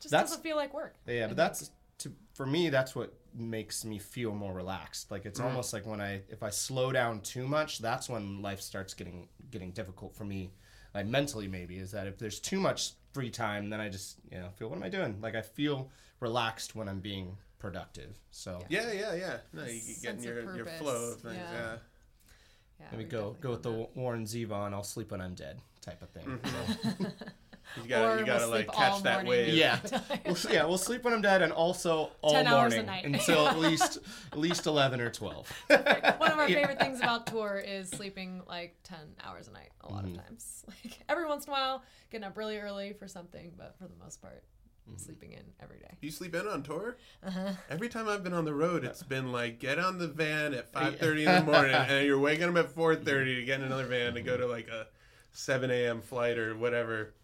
Just 0.00 0.10
That's- 0.10 0.30
doesn't 0.30 0.42
feel 0.42 0.56
like 0.56 0.74
work. 0.74 0.94
yeah. 1.06 1.28
But 1.28 1.36
that's 1.36 1.70
to 1.98 2.12
for 2.34 2.46
me. 2.46 2.68
That's 2.70 2.94
what 2.94 3.14
makes 3.34 3.84
me 3.84 3.98
feel 3.98 4.34
more 4.34 4.52
relaxed. 4.52 5.10
Like 5.10 5.26
it's 5.26 5.38
mm-hmm. 5.38 5.48
almost 5.48 5.72
like 5.72 5.86
when 5.86 6.00
I 6.00 6.22
if 6.28 6.42
I 6.42 6.50
slow 6.50 6.92
down 6.92 7.20
too 7.20 7.46
much, 7.46 7.78
that's 7.78 8.08
when 8.08 8.42
life 8.42 8.60
starts 8.60 8.94
getting 8.94 9.28
getting 9.50 9.72
difficult 9.72 10.14
for 10.14 10.24
me. 10.24 10.50
Like 10.94 11.06
mentally, 11.06 11.48
maybe 11.48 11.76
is 11.76 11.90
that 11.92 12.06
if 12.06 12.18
there's 12.18 12.40
too 12.40 12.60
much 12.60 12.92
free 13.12 13.30
time, 13.30 13.70
then 13.70 13.80
I 13.80 13.88
just 13.88 14.18
you 14.30 14.38
know 14.38 14.48
feel 14.56 14.68
what 14.68 14.76
am 14.76 14.82
I 14.82 14.88
doing? 14.88 15.18
Like 15.20 15.34
I 15.34 15.42
feel 15.42 15.90
relaxed 16.20 16.74
when 16.74 16.88
I'm 16.88 17.00
being 17.00 17.36
productive. 17.58 18.18
So 18.30 18.62
Yeah, 18.68 18.92
yeah, 18.92 19.14
yeah. 19.14 19.36
No, 19.52 19.64
you 19.64 19.80
get 20.02 20.14
in 20.14 20.18
of 20.18 20.24
your, 20.24 20.56
your 20.56 20.66
flow 20.66 21.12
of 21.12 21.20
things. 21.20 21.36
yeah. 21.36 21.52
Yeah. 21.52 21.76
Yeah, 22.78 22.86
maybe 22.92 23.04
we 23.04 23.10
go 23.10 23.36
go 23.40 23.50
with 23.52 23.62
found 23.62 23.74
the 23.76 23.78
that. 23.80 23.96
Warren 23.96 24.24
Zevon. 24.24 24.74
I'll 24.74 24.82
sleep 24.82 25.10
when 25.10 25.20
I'm 25.20 25.34
dead 25.34 25.58
type 25.80 26.02
of 26.02 26.10
thing. 26.10 26.24
Mm-hmm. 26.24 27.04
So. 27.04 27.08
You 27.82 27.88
gotta, 27.88 28.08
Or 28.14 28.18
you 28.18 28.24
gotta 28.26 28.40
we'll 28.44 28.50
like 28.50 28.66
sleep 28.66 28.78
all 28.80 28.90
catch 28.94 29.02
that 29.02 29.26
wave. 29.26 29.54
Yeah, 29.54 29.78
we'll, 30.26 30.36
yeah, 30.50 30.64
we'll 30.64 30.78
sleep 30.78 31.04
when 31.04 31.12
I'm 31.12 31.20
dead, 31.22 31.42
and 31.42 31.52
also 31.52 32.10
all 32.22 32.32
10 32.32 32.46
hours 32.46 32.72
a 32.74 32.76
morning 32.82 32.86
night. 32.86 33.04
until 33.04 33.46
at 33.48 33.58
least 33.60 33.98
at 34.32 34.38
least 34.38 34.66
eleven 34.66 35.00
or 35.00 35.10
twelve. 35.10 35.50
One 35.68 35.78
of 35.80 36.38
our 36.38 36.46
favorite 36.48 36.78
things 36.80 37.00
about 37.00 37.26
tour 37.26 37.62
is 37.64 37.88
sleeping 37.90 38.42
like 38.48 38.76
10 38.84 38.98
hours 39.24 39.48
a 39.48 39.52
night 39.52 39.70
a 39.82 39.92
lot 39.92 40.04
Mm-hmm. 40.04 40.14
of 40.18 40.24
times. 40.26 40.64
Like 40.84 40.98
every 41.08 41.26
once 41.26 41.44
in 41.46 41.50
a 41.50 41.52
while, 41.52 41.82
getting 42.10 42.24
up 42.26 42.36
really 42.36 42.58
early 42.58 42.92
for 42.92 43.06
something, 43.08 43.52
but 43.58 43.76
for 43.78 43.84
the 43.88 43.96
most 44.02 44.20
part, 44.22 44.42
Mm-hmm. 44.88 44.98
sleeping 44.98 45.32
in 45.32 45.42
every 45.60 45.78
day. 45.80 45.90
You 46.00 46.12
sleep 46.12 46.32
in 46.36 46.46
on 46.46 46.62
tour? 46.62 46.96
Uh-huh. 47.26 47.54
Every 47.68 47.88
time 47.88 48.08
I've 48.08 48.22
been 48.22 48.32
on 48.32 48.44
the 48.44 48.54
road, 48.54 48.84
it's 48.84 49.02
been 49.02 49.32
like 49.32 49.58
get 49.58 49.80
on 49.80 49.98
the 49.98 50.06
van 50.06 50.54
at 50.54 50.72
five 50.72 50.96
thirty 51.00 51.24
in 51.26 51.34
the 51.34 51.42
morning, 51.42 51.74
and 51.74 52.06
you're 52.06 52.20
waking 52.20 52.48
up 52.48 52.56
at 52.56 52.70
four 52.70 52.94
thirty 52.94 53.34
to 53.34 53.42
get 53.44 53.58
in 53.58 53.66
another 53.66 53.86
van 53.86 54.14
to 54.14 54.22
go 54.22 54.36
to 54.36 54.46
like 54.46 54.68
a 54.68 54.86
seven 55.32 55.72
a.m. 55.72 56.00
flight 56.02 56.38
or 56.38 56.56
whatever. 56.56 57.14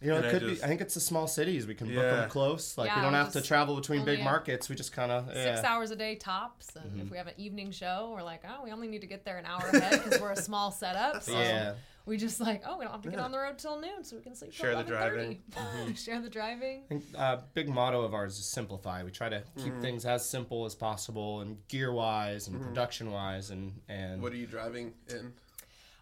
You 0.00 0.10
know, 0.10 0.16
And 0.16 0.24
it 0.26 0.28
I 0.28 0.30
could 0.32 0.40
just- 0.48 0.60
be. 0.60 0.64
I 0.64 0.68
think 0.68 0.80
it's 0.80 0.94
the 0.94 1.00
small 1.00 1.26
cities. 1.26 1.66
We 1.66 1.74
can 1.74 1.88
book 1.88 2.02
them 2.04 2.28
close. 2.30 2.78
Like 2.78 2.86
Yeah, 2.88 2.96
we 2.96 3.02
don't 3.02 3.12
we'll 3.12 3.24
have 3.24 3.32
to 3.32 3.40
travel 3.40 3.74
between 3.74 4.04
big 4.04 4.22
markets. 4.22 4.68
We 4.68 4.76
just 4.76 4.92
kind 4.92 5.10
of 5.10 5.32
Six 5.32 5.60
hours 5.64 5.90
a 5.90 5.96
day 5.96 6.14
tops, 6.14 6.76
and 6.76 6.84
Mm-hmm. 6.84 7.00
if 7.00 7.10
we 7.10 7.16
have 7.16 7.26
an 7.26 7.34
evening 7.36 7.72
show, 7.72 8.10
we're 8.14 8.22
like, 8.22 8.42
oh, 8.48 8.62
we 8.64 8.70
only 8.70 8.86
need 8.88 9.00
to 9.00 9.06
get 9.08 9.24
there 9.24 9.38
an 9.38 9.44
hour 9.46 9.66
ahead 9.72 10.02
because 10.04 10.20
we're 10.20 10.32
a 10.32 10.36
small 10.36 10.70
setup. 10.70 11.22
So 11.28 11.32
Yeah. 11.32 11.74
we 12.06 12.16
just 12.16 12.40
like, 12.40 12.62
oh, 12.66 12.78
we 12.78 12.84
don't 12.84 12.92
have 12.92 13.02
to 13.02 13.10
get 13.10 13.18
Yeah. 13.18 13.24
on 13.24 13.32
the 13.32 13.38
road 13.38 13.58
till 13.58 13.80
noon, 13.80 14.04
so 14.04 14.16
we 14.16 14.22
can 14.22 14.34
sleep 14.36 14.52
till 14.52 14.66
Share 14.66 14.76
the 14.76 14.84
driving. 14.84 15.42
Mm-hmm. 15.56 15.92
Share 15.94 16.20
the 16.20 16.30
driving. 16.30 16.82
I 16.84 16.88
think 16.88 17.04
uh, 17.16 17.38
big 17.54 17.68
motto 17.68 18.02
of 18.02 18.14
ours 18.14 18.38
is 18.38 18.46
simplify. 18.46 19.02
We 19.02 19.10
try 19.10 19.28
to 19.28 19.42
keep 19.56 19.72
Mm-hmm. 19.72 19.80
things 19.82 20.06
as 20.06 20.24
simple 20.28 20.64
as 20.64 20.74
possible, 20.76 21.40
and 21.40 21.58
gear 21.68 21.92
wise, 21.92 22.46
and 22.48 22.62
production 22.62 23.10
wise, 23.10 23.50
and 23.50 23.80
and 23.88 24.22
What 24.22 24.32
are 24.32 24.36
you 24.36 24.46
driving 24.46 24.94
in? 25.08 25.32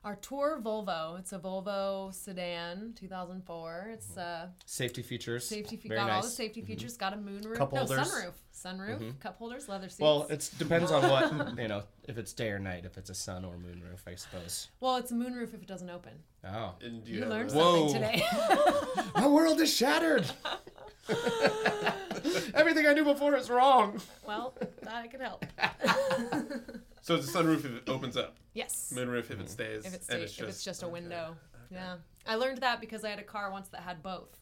Our 0.06 0.14
tour 0.14 0.60
Volvo. 0.62 1.18
It's 1.18 1.32
a 1.32 1.38
Volvo 1.40 2.14
sedan, 2.14 2.92
2004. 2.94 3.90
It's 3.92 4.06
mm-hmm. 4.10 4.20
uh, 4.20 4.46
safety 4.64 5.02
features. 5.02 5.48
safety 5.48 5.76
fe- 5.76 5.88
Very 5.88 6.00
got 6.00 6.10
all 6.10 6.22
the 6.22 6.28
safety 6.28 6.60
mm-hmm. 6.60 6.68
features. 6.68 6.96
Got 6.96 7.14
a 7.14 7.16
moonroof, 7.16 7.56
Cup 7.56 7.72
no 7.72 7.80
holders. 7.80 8.06
sunroof, 8.06 8.32
sunroof, 8.54 9.00
mm-hmm. 9.00 9.18
cup 9.18 9.36
holders, 9.36 9.68
leather 9.68 9.88
seats. 9.88 9.98
Well, 9.98 10.28
it 10.30 10.48
depends 10.60 10.92
on 10.92 11.10
what 11.10 11.58
you 11.58 11.66
know. 11.66 11.82
If 12.04 12.18
it's 12.18 12.32
day 12.32 12.50
or 12.50 12.60
night, 12.60 12.84
if 12.84 12.96
it's 12.96 13.10
a 13.10 13.16
sun 13.16 13.44
or 13.44 13.58
moon 13.58 13.82
roof, 13.84 14.04
I 14.06 14.14
suppose. 14.14 14.68
well, 14.78 14.94
it's 14.94 15.10
a 15.10 15.14
moonroof 15.14 15.54
if 15.54 15.54
it 15.54 15.66
doesn't 15.66 15.90
open. 15.90 16.12
Oh, 16.44 16.74
And 16.80 17.04
you, 17.04 17.22
You 17.22 17.26
learned 17.26 17.50
a- 17.50 17.54
something 17.54 17.86
Whoa. 17.86 17.92
today. 17.92 18.24
my 19.16 19.26
world 19.26 19.60
is 19.60 19.74
shattered. 19.74 20.24
Everything 22.54 22.86
I 22.86 22.92
knew 22.92 23.02
before 23.02 23.34
is 23.34 23.50
wrong. 23.50 24.00
well, 24.24 24.54
that 24.82 24.94
I 24.94 25.08
could 25.08 25.20
help. 25.20 25.44
So 27.06 27.14
it's 27.14 27.32
a 27.32 27.38
sunroof 27.38 27.58
if 27.58 27.66
it 27.66 27.88
opens 27.88 28.16
up, 28.16 28.36
Yes. 28.52 28.92
moonroof 28.92 29.30
if 29.30 29.38
it 29.38 29.38
mm. 29.38 29.48
stays, 29.48 29.86
If 29.86 29.94
it's, 29.94 30.08
and 30.08 30.20
it's 30.20 30.36
if 30.40 30.48
it's 30.48 30.64
just 30.64 30.82
a 30.82 30.86
okay. 30.86 30.94
window. 30.94 31.36
Yeah. 31.70 31.98
I 32.26 32.34
learned 32.34 32.62
that 32.62 32.80
because 32.80 33.04
I 33.04 33.10
had 33.10 33.20
a 33.20 33.24
car 33.24 33.52
once 33.52 33.68
that 33.68 33.82
had 33.82 34.02
both. 34.02 34.40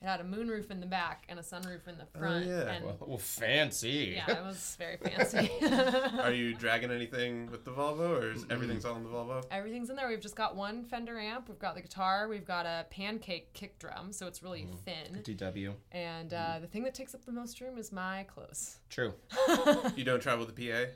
It 0.00 0.06
had 0.06 0.20
a 0.20 0.24
moonroof 0.24 0.70
in 0.70 0.80
the 0.80 0.86
back 0.86 1.26
and 1.28 1.38
a 1.38 1.42
sunroof 1.42 1.86
in 1.86 1.98
the 1.98 2.04
oh, 2.14 2.18
front. 2.18 2.46
Oh, 2.46 2.48
yeah. 2.48 2.70
And 2.70 2.84
Well, 2.86 2.96
well, 3.00 3.18
fancy. 3.18 4.14
yeah, 4.16 4.38
it 4.38 4.44
was 4.44 4.76
very 4.78 4.96
fancy. 4.96 5.50
Are 6.20 6.32
you 6.32 6.54
dragging 6.54 6.90
anything 6.90 7.50
with 7.50 7.66
the 7.66 7.70
Volvo, 7.70 8.22
or 8.22 8.30
is 8.30 8.46
everything's 8.48 8.86
all 8.86 8.96
in 8.96 9.02
the 9.02 9.10
Volvo? 9.10 9.44
Everything's 9.50 9.90
in 9.90 9.96
there. 9.96 10.08
We've 10.08 10.20
just 10.20 10.36
got 10.36 10.56
one 10.56 10.84
Fender 10.84 11.18
amp. 11.18 11.50
We've 11.50 11.58
got 11.58 11.74
the 11.74 11.82
guitar. 11.82 12.28
We've 12.28 12.46
got 12.46 12.64
a 12.64 12.86
pancake 12.90 13.52
kick 13.52 13.78
drum, 13.78 14.12
so 14.12 14.26
it's 14.26 14.42
really 14.42 14.62
mm-hmm. 14.62 15.22
thin. 15.22 15.22
DW. 15.22 15.74
And 15.92 16.32
uh, 16.32 16.36
mm-hmm. 16.36 16.62
the 16.62 16.68
thing 16.68 16.82
that 16.84 16.94
takes 16.94 17.14
up 17.14 17.26
the 17.26 17.32
most 17.32 17.60
room 17.60 17.76
is 17.76 17.92
my 17.92 18.24
clothes. 18.24 18.78
True. 18.88 19.12
You 19.96 20.04
don't 20.04 20.20
travel 20.20 20.46
the 20.46 20.52
PA? 20.52 20.90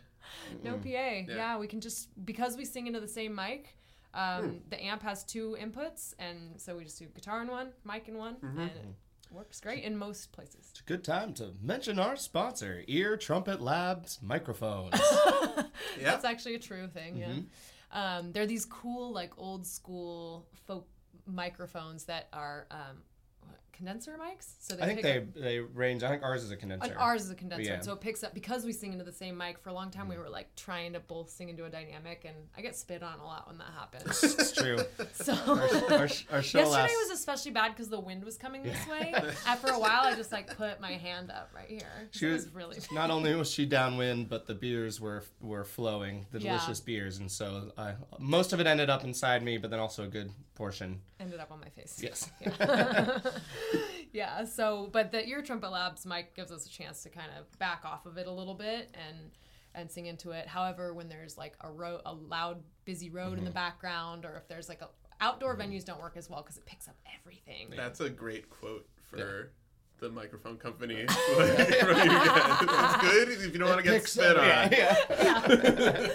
No 0.62 0.76
PA. 0.76 0.86
Yeah. 0.88 1.58
we 1.58 1.66
can 1.66 1.80
just 1.80 2.08
because 2.24 2.56
we 2.56 2.64
sing 2.64 2.86
into 2.86 3.00
the 3.00 3.08
same 3.08 3.34
mic. 3.34 3.76
Um, 4.12 4.60
The 4.68 4.82
amp 4.84 5.02
has 5.02 5.22
two 5.24 5.56
inputs, 5.60 6.14
and 6.18 6.60
so 6.60 6.76
we 6.76 6.84
just 6.84 6.98
do 6.98 7.06
guitar 7.14 7.42
in 7.42 7.48
one, 7.48 7.68
mic 7.84 8.08
in 8.08 8.18
one, 8.18 8.36
and 8.42 8.60
it 8.60 8.84
works 9.30 9.60
great 9.60 9.84
in 9.84 9.96
most 9.96 10.32
places. 10.32 10.66
It's 10.70 10.80
a 10.80 10.84
good 10.84 11.04
time 11.04 11.32
to 11.34 11.52
mention 11.62 11.98
our 12.00 12.16
sponsor, 12.16 12.82
Ear 12.88 13.16
Trumpet 13.16 13.60
Labs 13.60 14.18
microphones. 14.22 14.94
Yeah. 16.00 16.10
That's 16.12 16.24
actually 16.24 16.54
a 16.56 16.58
true 16.58 16.88
thing. 16.88 17.16
Yeah. 17.16 17.34
Um, 17.92 18.32
they're 18.32 18.46
these 18.46 18.64
cool, 18.66 19.12
like 19.12 19.32
old 19.38 19.66
school 19.66 20.46
folk 20.66 20.86
microphones 21.26 22.04
that 22.04 22.28
are 22.32 22.66
um, 22.70 22.78
what, 22.78 23.09
condenser 23.80 24.12
mics. 24.20 24.52
So 24.60 24.76
they 24.76 24.82
I 24.82 24.86
think 24.86 25.02
they 25.02 25.18
up- 25.18 25.34
they 25.34 25.60
range. 25.60 26.02
I 26.02 26.10
think 26.10 26.22
ours 26.22 26.44
is 26.44 26.50
a 26.50 26.56
condenser. 26.56 26.94
Ours 26.98 27.22
is 27.24 27.30
a 27.30 27.34
condenser, 27.34 27.72
Yeah. 27.72 27.80
so 27.80 27.92
it 27.94 28.00
picks 28.00 28.22
up 28.22 28.34
because 28.34 28.64
we 28.64 28.72
sing 28.72 28.92
into 28.92 29.04
the 29.04 29.12
same 29.12 29.36
mic. 29.38 29.58
For 29.58 29.70
a 29.70 29.72
long 29.72 29.90
time, 29.90 30.06
we 30.06 30.16
mm. 30.16 30.18
were 30.18 30.28
like 30.28 30.54
trying 30.54 30.92
to 30.92 31.00
both 31.00 31.30
sing 31.30 31.48
into 31.48 31.64
a 31.64 31.70
dynamic, 31.70 32.24
and 32.26 32.36
I 32.56 32.60
get 32.60 32.76
spit 32.76 33.02
on 33.02 33.18
a 33.18 33.24
lot 33.24 33.48
when 33.48 33.56
that 33.58 33.72
happens. 33.76 34.22
it's 34.22 34.52
true. 34.52 34.78
So 35.14 35.32
Our, 35.90 36.08
sh- 36.08 36.24
our 36.30 36.42
show 36.42 36.58
yesterday 36.60 36.82
last. 36.82 36.94
was 37.08 37.10
especially 37.18 37.50
bad 37.52 37.72
because 37.72 37.88
the 37.88 38.00
wind 38.00 38.24
was 38.24 38.36
coming 38.36 38.62
this 38.62 38.86
way. 38.86 39.12
After 39.46 39.72
a 39.72 39.78
while, 39.78 40.02
I 40.04 40.14
just 40.14 40.30
like 40.32 40.56
put 40.56 40.80
my 40.80 40.92
hand 40.92 41.30
up 41.30 41.50
right 41.54 41.68
here. 41.68 42.08
She 42.10 42.26
it 42.26 42.32
was- 42.32 42.44
was 42.46 42.54
really 42.54 42.76
Not 42.92 43.10
only 43.10 43.34
was 43.34 43.50
she 43.50 43.66
downwind, 43.66 44.28
but 44.28 44.46
the 44.46 44.54
beers 44.54 45.00
were 45.00 45.24
were 45.40 45.64
flowing, 45.64 46.26
the 46.32 46.38
Yeah. 46.40 46.52
delicious 46.52 46.80
beers, 46.80 47.18
and 47.18 47.30
so 47.30 47.72
I, 47.78 47.94
most 48.18 48.52
of 48.52 48.60
it 48.60 48.66
ended 48.66 48.90
up 48.90 49.04
inside 49.04 49.42
me, 49.42 49.56
but 49.58 49.70
then 49.70 49.80
also 49.80 50.04
a 50.04 50.08
good 50.08 50.30
portion. 50.54 51.00
ended 51.18 51.40
up 51.40 51.50
on 51.50 51.60
my 51.60 51.68
face. 51.70 51.98
Yes. 52.02 52.30
yeah 52.40 53.18
so 54.44 54.88
but 54.92 55.12
the 55.12 55.26
ear 55.28 55.42
trumpet 55.42 55.70
labs 55.70 56.04
mic 56.06 56.34
gives 56.34 56.50
us 56.50 56.66
a 56.66 56.70
chance 56.70 57.02
to 57.02 57.08
kind 57.08 57.28
of 57.38 57.58
back 57.58 57.82
off 57.84 58.06
of 58.06 58.16
it 58.16 58.26
a 58.26 58.32
little 58.32 58.54
bit 58.54 58.94
and 58.94 59.30
and 59.74 59.90
sing 59.90 60.06
into 60.06 60.30
it. 60.32 60.48
However 60.48 60.92
when 60.94 61.08
there's 61.08 61.38
like 61.38 61.54
a 61.60 61.70
road 61.70 62.00
a 62.06 62.12
loud 62.12 62.62
busy 62.84 63.08
road 63.10 63.30
Mm-hmm. 63.30 63.38
in 63.38 63.44
the 63.44 63.50
background 63.52 64.24
or 64.24 64.36
if 64.36 64.48
there's 64.48 64.68
like 64.68 64.82
a 64.82 64.88
outdoor 65.20 65.54
venues 65.56 65.84
don't 65.84 66.00
work 66.00 66.16
as 66.16 66.28
well 66.30 66.42
because 66.42 66.56
it 66.56 66.66
picks 66.66 66.88
up 66.88 66.96
everything. 67.20 67.68
That's 67.76 68.00
a 68.00 68.08
great 68.10 68.48
quote 68.50 68.88
for 69.02 69.50
the 70.00 70.10
microphone 70.10 70.56
company. 70.56 71.06
Like, 71.36 71.68
from 71.76 71.96
you 71.96 72.08
guys. 72.08 72.66
That's 72.66 73.02
good 73.02 73.28
if 73.28 73.52
you 73.52 73.58
don't 73.58 73.68
want 73.68 73.84
to 73.84 73.90
get 73.90 74.06
spit 74.08 74.36
up- 74.36 74.42
on. 74.42 74.72
yeah, 74.72 74.96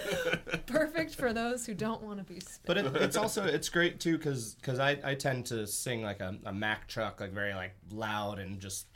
yeah. 0.46 0.56
Perfect 0.66 1.14
for 1.14 1.32
those 1.32 1.64
who 1.66 1.74
don't 1.74 2.02
want 2.02 2.18
to 2.18 2.24
be 2.24 2.40
spit. 2.40 2.66
But 2.66 2.78
it, 2.78 2.96
it's 2.96 3.16
also 3.16 3.44
it's 3.44 3.68
great 3.68 3.98
too 3.98 4.18
because 4.18 4.56
I, 4.78 4.98
I 5.02 5.14
tend 5.14 5.46
to 5.46 5.66
sing 5.66 6.02
like 6.02 6.20
a, 6.20 6.36
a 6.44 6.52
Mack 6.52 6.86
truck 6.88 7.20
like 7.20 7.32
very 7.32 7.54
like 7.54 7.74
loud 7.90 8.38
and 8.38 8.60
just 8.60 8.86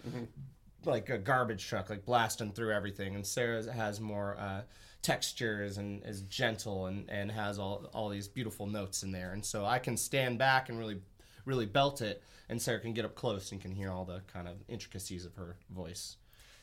like 0.85 1.09
a 1.11 1.18
garbage 1.18 1.66
truck 1.66 1.90
like 1.90 2.04
blasting 2.04 2.52
through 2.52 2.73
everything 2.73 3.14
and 3.14 3.26
Sarah 3.26 3.70
has 3.73 4.00
more 4.00 4.37
uh, 4.38 4.62
textures 5.02 5.78
and 5.78 6.02
is 6.04 6.23
gentle 6.23 6.87
and, 6.87 7.09
and 7.11 7.30
has 7.30 7.59
all 7.59 7.90
all 7.92 8.09
these 8.09 8.28
beautiful 8.28 8.66
notes 8.66 9.02
in 9.02 9.11
there 9.12 9.32
and 9.32 9.44
so 9.44 9.64
I 9.64 9.78
can 9.78 9.97
stand 9.97 10.38
back 10.38 10.68
and 10.68 10.78
really 10.78 11.00
really 11.44 11.66
belt 11.66 12.00
it 12.02 12.23
and 12.49 12.61
Sarah 12.61 12.80
can 12.80 12.92
get 12.92 13.04
up 13.04 13.14
close 13.14 13.52
and 13.52 13.61
can 13.61 13.70
hear 13.73 13.90
all 13.90 14.04
the 14.04 14.23
kind 14.32 14.49
of 14.49 14.56
intricacies 14.68 15.25
of 15.25 15.35
her 15.37 15.56
voice. 15.70 16.16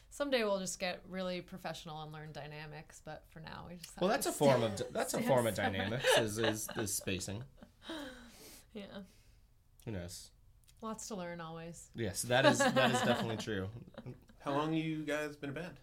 Someday 0.10 0.44
we'll 0.44 0.60
just 0.60 0.80
get 0.80 1.02
really 1.10 1.42
professional 1.42 2.02
and 2.02 2.12
learn 2.12 2.32
dynamics, 2.32 3.02
but 3.06 3.24
for 3.30 3.40
now 3.40 3.66
we 3.70 3.76
just 3.76 3.94
have 3.96 4.02
Well, 4.02 4.10
to 4.10 4.14
that's 4.14 4.26
a 4.28 4.32
form 4.32 4.64
of 4.64 4.82
that's 4.92 5.14
a 5.14 5.22
form 5.22 5.48
of 5.48 5.56
dynamics 5.56 6.06
is, 6.18 6.38
is 6.40 6.68
is 6.78 6.94
spacing. 6.94 7.44
Yeah, 8.74 8.84
Who 9.86 9.92
knows? 9.92 10.30
lots 10.82 11.08
to 11.08 11.16
learn 11.16 11.42
always. 11.42 11.90
Yes, 11.96 12.22
that 12.24 12.46
is 12.46 12.60
that 12.60 12.92
is 12.92 13.02
definitely 13.02 13.38
true. 13.44 13.68
How 14.40 14.52
long 14.52 14.74
you 14.74 15.04
guys 15.04 15.36
been 15.36 15.50
a 15.50 15.54
band? 15.54 15.80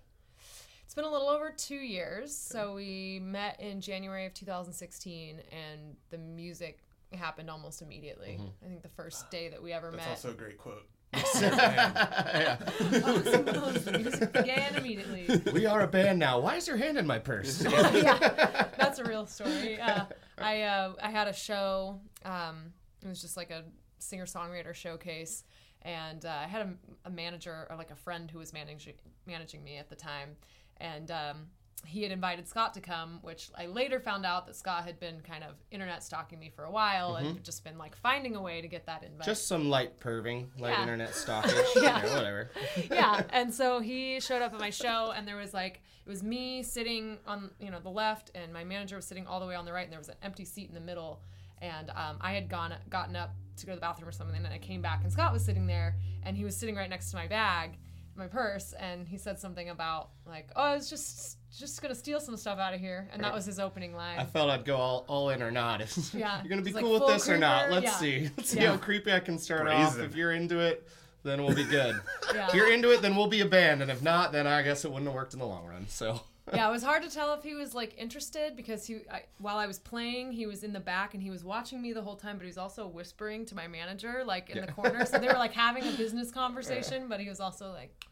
It's 0.85 0.95
been 0.95 1.05
a 1.05 1.11
little 1.11 1.29
over 1.29 1.51
two 1.51 1.75
years. 1.75 2.37
So 2.37 2.75
we 2.75 3.21
met 3.21 3.59
in 3.61 3.81
January 3.81 4.27
of 4.27 4.35
2016, 4.35 5.41
and 5.51 5.97
the 6.11 6.19
music 6.19 6.84
happened 7.16 7.50
almost 7.50 7.83
immediately. 7.83 8.38
I 8.64 8.68
think 8.68 8.83
the 8.83 8.88
first 8.88 9.30
day 9.30 9.49
that 9.49 9.62
we 9.62 9.73
ever 9.73 9.90
That's 9.90 9.97
met, 9.97 10.09
That's 10.09 10.25
also 10.25 10.37
a 10.37 10.38
great 10.38 10.59
quote. 10.59 10.87
yeah. 11.14 12.56
the 12.90 13.99
music 13.99 14.33
began 14.33 14.75
immediately. 14.75 15.40
We 15.52 15.64
are 15.64 15.83
a 15.83 15.87
band 15.87 16.18
now. 16.18 16.40
Why 16.40 16.56
is 16.56 16.66
your 16.66 16.76
hand 16.76 16.99
in 16.99 17.06
my 17.06 17.21
purse? 17.21 17.62
yeah, 17.94 18.66
that's 18.76 18.99
a 18.99 19.04
real 19.04 19.26
story. 19.26 19.80
Uh, 19.80 20.06
I 20.38 20.62
uh, 20.62 20.94
I 21.00 21.11
had 21.11 21.28
a 21.28 21.33
show. 21.33 22.00
Um, 22.25 22.73
it 23.04 23.09
was 23.09 23.21
just 23.21 23.37
like 23.37 23.50
a 23.50 23.64
singer 24.00 24.26
songwriter 24.26 24.75
showcase, 24.75 25.44
and 25.83 26.25
uh, 26.25 26.37
I 26.42 26.49
had 26.49 26.62
a, 26.62 27.09
a 27.09 27.11
manager 27.11 27.68
or 27.71 27.76
like 27.76 27.92
a 27.92 27.97
friend 27.97 28.28
who 28.30 28.38
was 28.38 28.52
managing 28.52 28.94
managing 29.25 29.62
me 29.62 29.76
at 29.76 29.88
the 29.88 29.97
time, 29.97 30.30
and 30.78 31.12
um, 31.12 31.47
he 31.87 32.03
had 32.03 32.12
invited 32.12 32.49
Scott 32.49 32.75
to 32.75 32.81
come, 32.81 33.19
which 33.23 33.50
I 33.57 33.67
later 33.67 34.00
found 34.00 34.25
out 34.26 34.47
that 34.47 34.57
Scott 34.57 34.85
had 34.85 34.99
been 35.00 35.21
kind 35.21 35.45
of 35.45 35.55
internet 35.71 36.03
stalking 36.03 36.38
me 36.38 36.50
for 36.55 36.64
a 36.64 36.71
while 36.71 37.17
and 37.17 37.43
just 37.45 37.62
been 37.64 37.79
like 37.79 37.95
finding 37.97 38.37
a 38.37 38.41
way 38.43 38.61
to 38.61 38.69
get 38.69 38.87
that 38.87 39.03
invite. 39.05 39.26
Just 39.26 39.47
some 39.47 39.69
light 39.69 39.99
perving, 40.00 40.49
light 40.59 40.71
Yeah. 40.71 40.83
internet 40.83 41.11
stalkage, 41.12 41.75
Yeah. 41.76 42.03
you 42.03 42.09
know, 42.11 42.14
whatever. 42.17 42.50
yeah 42.91 43.23
and 43.31 43.53
so 43.55 43.81
he 43.81 44.21
showed 44.21 44.43
up 44.43 44.53
at 44.55 44.61
my 44.61 44.71
show 44.71 45.12
and 45.17 45.26
there 45.29 45.37
was 45.37 45.53
like 45.55 45.83
it 46.07 46.09
was 46.11 46.23
me 46.23 46.62
sitting 46.62 47.19
on 47.26 47.50
you 47.61 47.71
know 47.71 47.81
the 47.81 47.88
left 47.91 48.31
and 48.35 48.53
my 48.53 48.64
manager 48.64 48.97
was 48.97 49.07
sitting 49.07 49.26
all 49.26 49.41
the 49.41 49.47
way 49.47 49.55
on 49.55 49.64
the 49.64 49.73
right 49.73 49.85
and 49.85 49.93
there 49.93 49.99
was 49.99 50.09
an 50.09 50.17
empty 50.23 50.45
seat 50.45 50.69
in 50.69 50.75
the 50.75 50.81
middle 50.81 51.23
and 51.62 51.91
um, 51.91 52.17
i 52.21 52.33
had 52.35 52.49
gone 52.49 52.75
gotten 52.91 53.17
up 53.17 53.31
to 53.57 53.64
go 53.67 53.73
to 53.73 53.76
the 53.76 53.81
bathroom 53.81 54.09
or 54.09 54.12
something 54.12 54.37
and 54.37 54.53
i 54.53 54.59
came 54.59 54.83
back 54.83 55.00
and 55.03 55.11
scott 55.12 55.33
was 55.33 55.43
sitting 55.45 55.67
there 55.67 55.97
and 56.25 56.37
he 56.37 56.45
was 56.45 56.57
sitting 56.57 56.75
right 56.76 56.91
next 56.91 57.11
to 57.11 57.17
my 57.17 57.26
bag 57.26 57.79
my 58.16 58.26
purse 58.26 58.73
and 58.78 59.09
he 59.09 59.18
said 59.18 59.38
something 59.38 59.71
about 59.71 60.11
like 60.26 60.49
oh 60.56 60.62
i 60.62 60.75
was 60.75 60.88
just 60.88 61.38
just 61.56 61.80
gonna 61.83 61.94
steal 61.94 62.21
some 62.21 62.37
stuff 62.37 62.59
out 62.59 62.75
of 62.75 62.80
here 62.80 63.09
and 63.12 63.23
that 63.23 63.33
was 63.33 63.44
his 63.47 63.59
opening 63.61 63.94
line 63.94 64.18
I 64.18 64.25
felt 64.25 64.50
I'd 64.50 64.64
go 64.64 64.76
all, 64.76 65.04
all 65.09 65.30
in 65.30 65.42
or 65.42 65.50
not. 65.52 65.80
Yeah. 66.12 66.40
You're 66.42 66.49
gonna 66.49 66.62
be 66.62 66.71
It's 66.71 66.75
like 66.75 66.83
cool 66.85 66.94
with 66.94 67.02
full 67.02 67.09
this 67.11 67.28
or 67.28 67.38
not? 67.38 67.71
Let's 67.71 67.85
yeah. 67.85 67.90
see. 67.97 68.30
Let's 68.37 68.50
see 68.50 68.61
Yeah. 68.61 68.71
how 68.73 68.76
creepy 68.76 69.12
I 69.12 69.21
can 69.21 69.38
start 69.38 69.68
off. 69.68 69.99
If 70.00 70.16
you're 70.16 70.33
into 70.33 70.59
it, 70.59 70.88
then 71.23 71.42
we'll 71.44 71.54
be 71.54 71.64
good. 71.64 72.00
Yeah. 72.35 72.49
If 72.49 72.54
you're 72.54 72.73
into 72.73 72.90
it, 72.92 73.02
then 73.02 73.14
we'll 73.16 73.28
be 73.28 73.40
a 73.40 73.47
band, 73.47 73.83
and 73.83 73.90
if 73.90 74.02
not, 74.02 74.33
then 74.33 74.47
I 74.49 74.62
guess 74.62 74.85
it 74.85 74.90
wouldn't 74.90 75.06
have 75.06 75.14
worked 75.14 75.33
in 75.33 75.38
the 75.38 75.47
long 75.47 75.64
run. 75.66 75.87
So. 75.88 76.21
Yeah, 76.53 76.69
it 76.69 76.71
was 76.71 76.83
hard 76.83 77.03
to 77.03 77.11
tell 77.11 77.33
if 77.33 77.43
he 77.43 77.55
was 77.55 77.75
like 77.75 77.95
interested 77.97 78.55
because 78.55 78.87
he, 78.87 78.97
I, 79.11 79.23
while 79.39 79.57
I 79.57 79.67
was 79.67 79.79
playing, 79.79 80.33
he 80.33 80.47
was 80.47 80.63
in 80.63 80.73
the 80.73 80.81
back 80.81 81.15
and 81.15 81.23
he 81.23 81.31
was 81.31 81.43
watching 81.43 81.81
me 81.81 81.93
the 81.93 82.03
whole 82.03 82.17
time, 82.17 82.37
but 82.37 82.43
he 82.43 82.49
was 82.49 82.59
also 82.59 82.87
whispering 82.87 83.47
to 83.47 83.55
my 83.55 83.67
manager 83.67 84.23
like 84.27 84.51
in 84.51 84.61
the 84.61 84.71
corner. 84.73 85.07
So 85.07 85.19
they 85.19 85.29
were 85.29 85.35
like 85.35 85.53
having 85.55 85.85
a 85.85 85.93
business 85.93 86.31
conversation, 86.31 87.09
but 87.09 87.19
he 87.19 87.29
was 87.29 87.41
also 87.41 87.73
like 87.73 88.05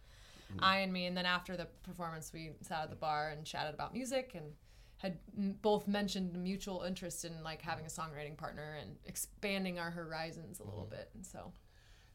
mm-hmm. 0.50 0.64
eyeing 0.64 0.92
me. 0.92 1.06
And 1.06 1.16
then 1.16 1.26
after 1.26 1.56
the 1.58 1.66
performance, 1.82 2.32
we 2.32 2.52
sat 2.62 2.84
at 2.84 2.90
the 2.90 2.96
bar 2.96 3.30
and 3.30 3.44
chatted 3.44 3.74
about 3.74 3.92
music 3.92 4.32
and 4.34 4.46
had 4.96 5.18
m- 5.36 5.58
both 5.60 5.86
mentioned 5.86 6.34
mutual 6.34 6.82
interest 6.82 7.26
in 7.26 7.42
like 7.42 7.60
having 7.60 7.84
a 7.84 7.88
songwriting 7.88 8.36
partner 8.36 8.78
and 8.80 8.96
expanding 9.04 9.78
our 9.78 9.90
horizons 9.90 10.58
a 10.60 10.64
little 10.64 10.84
mm-hmm. 10.84 10.96
bit. 10.96 11.10
And 11.14 11.26
so 11.26 11.52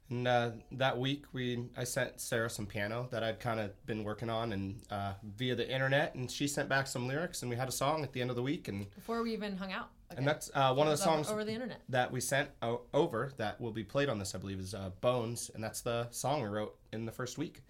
And 0.10 0.26
uh, 0.28 0.52
that 0.74 0.98
week, 0.98 1.26
we 1.34 1.66
I 1.76 1.84
sent 1.84 2.22
Sarah 2.22 2.50
some 2.50 2.66
piano 2.66 3.08
that 3.12 3.24
I'd 3.24 3.40
kind 3.42 3.60
of 3.60 3.86
been 3.86 4.04
working 4.06 4.30
on, 4.30 4.54
and 4.54 4.82
uh, 4.90 5.14
via 5.36 5.54
the 5.56 5.70
internet, 5.70 6.16
and 6.16 6.32
she 6.32 6.48
sent 6.48 6.70
back 6.70 6.88
some 6.88 7.08
lyrics, 7.08 7.42
and 7.42 7.50
we 7.50 7.58
had 7.58 7.68
a 7.68 7.72
song 7.74 8.04
at 8.04 8.14
the 8.14 8.22
end 8.22 8.30
of 8.30 8.36
the 8.38 8.42
week, 8.42 8.70
and 8.70 8.90
before 8.96 9.22
we 9.22 9.34
even 9.34 9.58
hung 9.58 9.74
out, 9.74 9.90
again, 10.10 10.20
and 10.20 10.28
that's 10.28 10.50
uh, 10.54 10.74
one 10.74 10.88
of 10.88 10.92
the 10.92 11.04
songs 11.04 11.30
over 11.30 11.44
the 11.44 11.52
internet. 11.52 11.82
that 11.90 12.10
we 12.10 12.22
sent 12.22 12.50
o- 12.62 12.82
over 12.94 13.34
that 13.36 13.60
will 13.60 13.74
be 13.74 13.84
played 13.84 14.08
on 14.08 14.18
this, 14.18 14.34
I 14.34 14.38
believe, 14.38 14.60
is 14.60 14.74
uh, 14.74 14.92
Bones, 15.02 15.52
and 15.54 15.62
that's 15.62 15.82
the 15.82 16.08
song 16.12 16.42
we 16.42 16.48
wrote 16.48 16.78
in 16.94 17.06
the 17.06 17.12
first 17.12 17.38
week. 17.38 17.62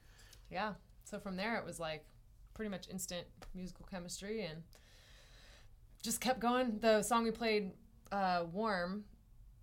yeah 0.52 0.74
so 1.04 1.18
from 1.20 1.38
there 1.38 1.56
it 1.58 1.66
was 1.66 1.80
like 1.80 2.06
pretty 2.54 2.70
much 2.70 2.88
instant 2.90 3.26
musical 3.56 3.86
chemistry 3.90 4.44
and 4.44 4.62
just 6.04 6.20
kept 6.22 6.40
going 6.40 6.78
the 6.82 7.02
song 7.02 7.24
we 7.24 7.32
played 7.32 7.72
uh, 8.12 8.44
warm 8.52 9.04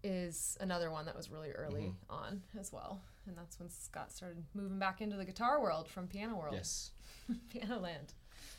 is 0.04 0.56
another 0.60 0.90
one 0.90 1.06
that 1.06 1.16
was 1.16 1.30
really 1.30 1.50
early 1.50 1.82
mm-hmm. 1.84 2.14
on 2.14 2.42
as 2.60 2.70
well 2.72 3.00
and 3.26 3.36
that's 3.36 3.58
when 3.58 3.68
scott 3.70 4.12
started 4.12 4.44
moving 4.54 4.78
back 4.78 5.00
into 5.00 5.16
the 5.16 5.24
guitar 5.24 5.60
world 5.60 5.88
from 5.88 6.06
piano 6.06 6.36
world 6.36 6.54
Yes. 6.54 6.90
piano 7.50 7.78
land 7.80 8.12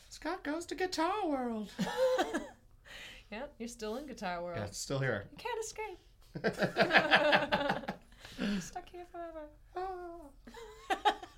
Scott 0.10 0.44
goes 0.44 0.66
to 0.68 0.76
Guitar 0.76 1.28
World. 1.28 1.70
yeah 3.32 3.44
you're 3.60 3.68
still 3.68 3.98
in 3.98 4.06
guitar 4.08 4.42
world 4.44 4.58
yeah, 4.60 4.66
it's 4.66 4.78
still 4.78 5.00
here. 5.00 5.26
you 5.32 5.38
can't 5.38 5.60
escape 5.64 6.00
You're 8.40 8.62
stuck 8.62 8.90
here 8.90 9.06
forever 9.12 9.48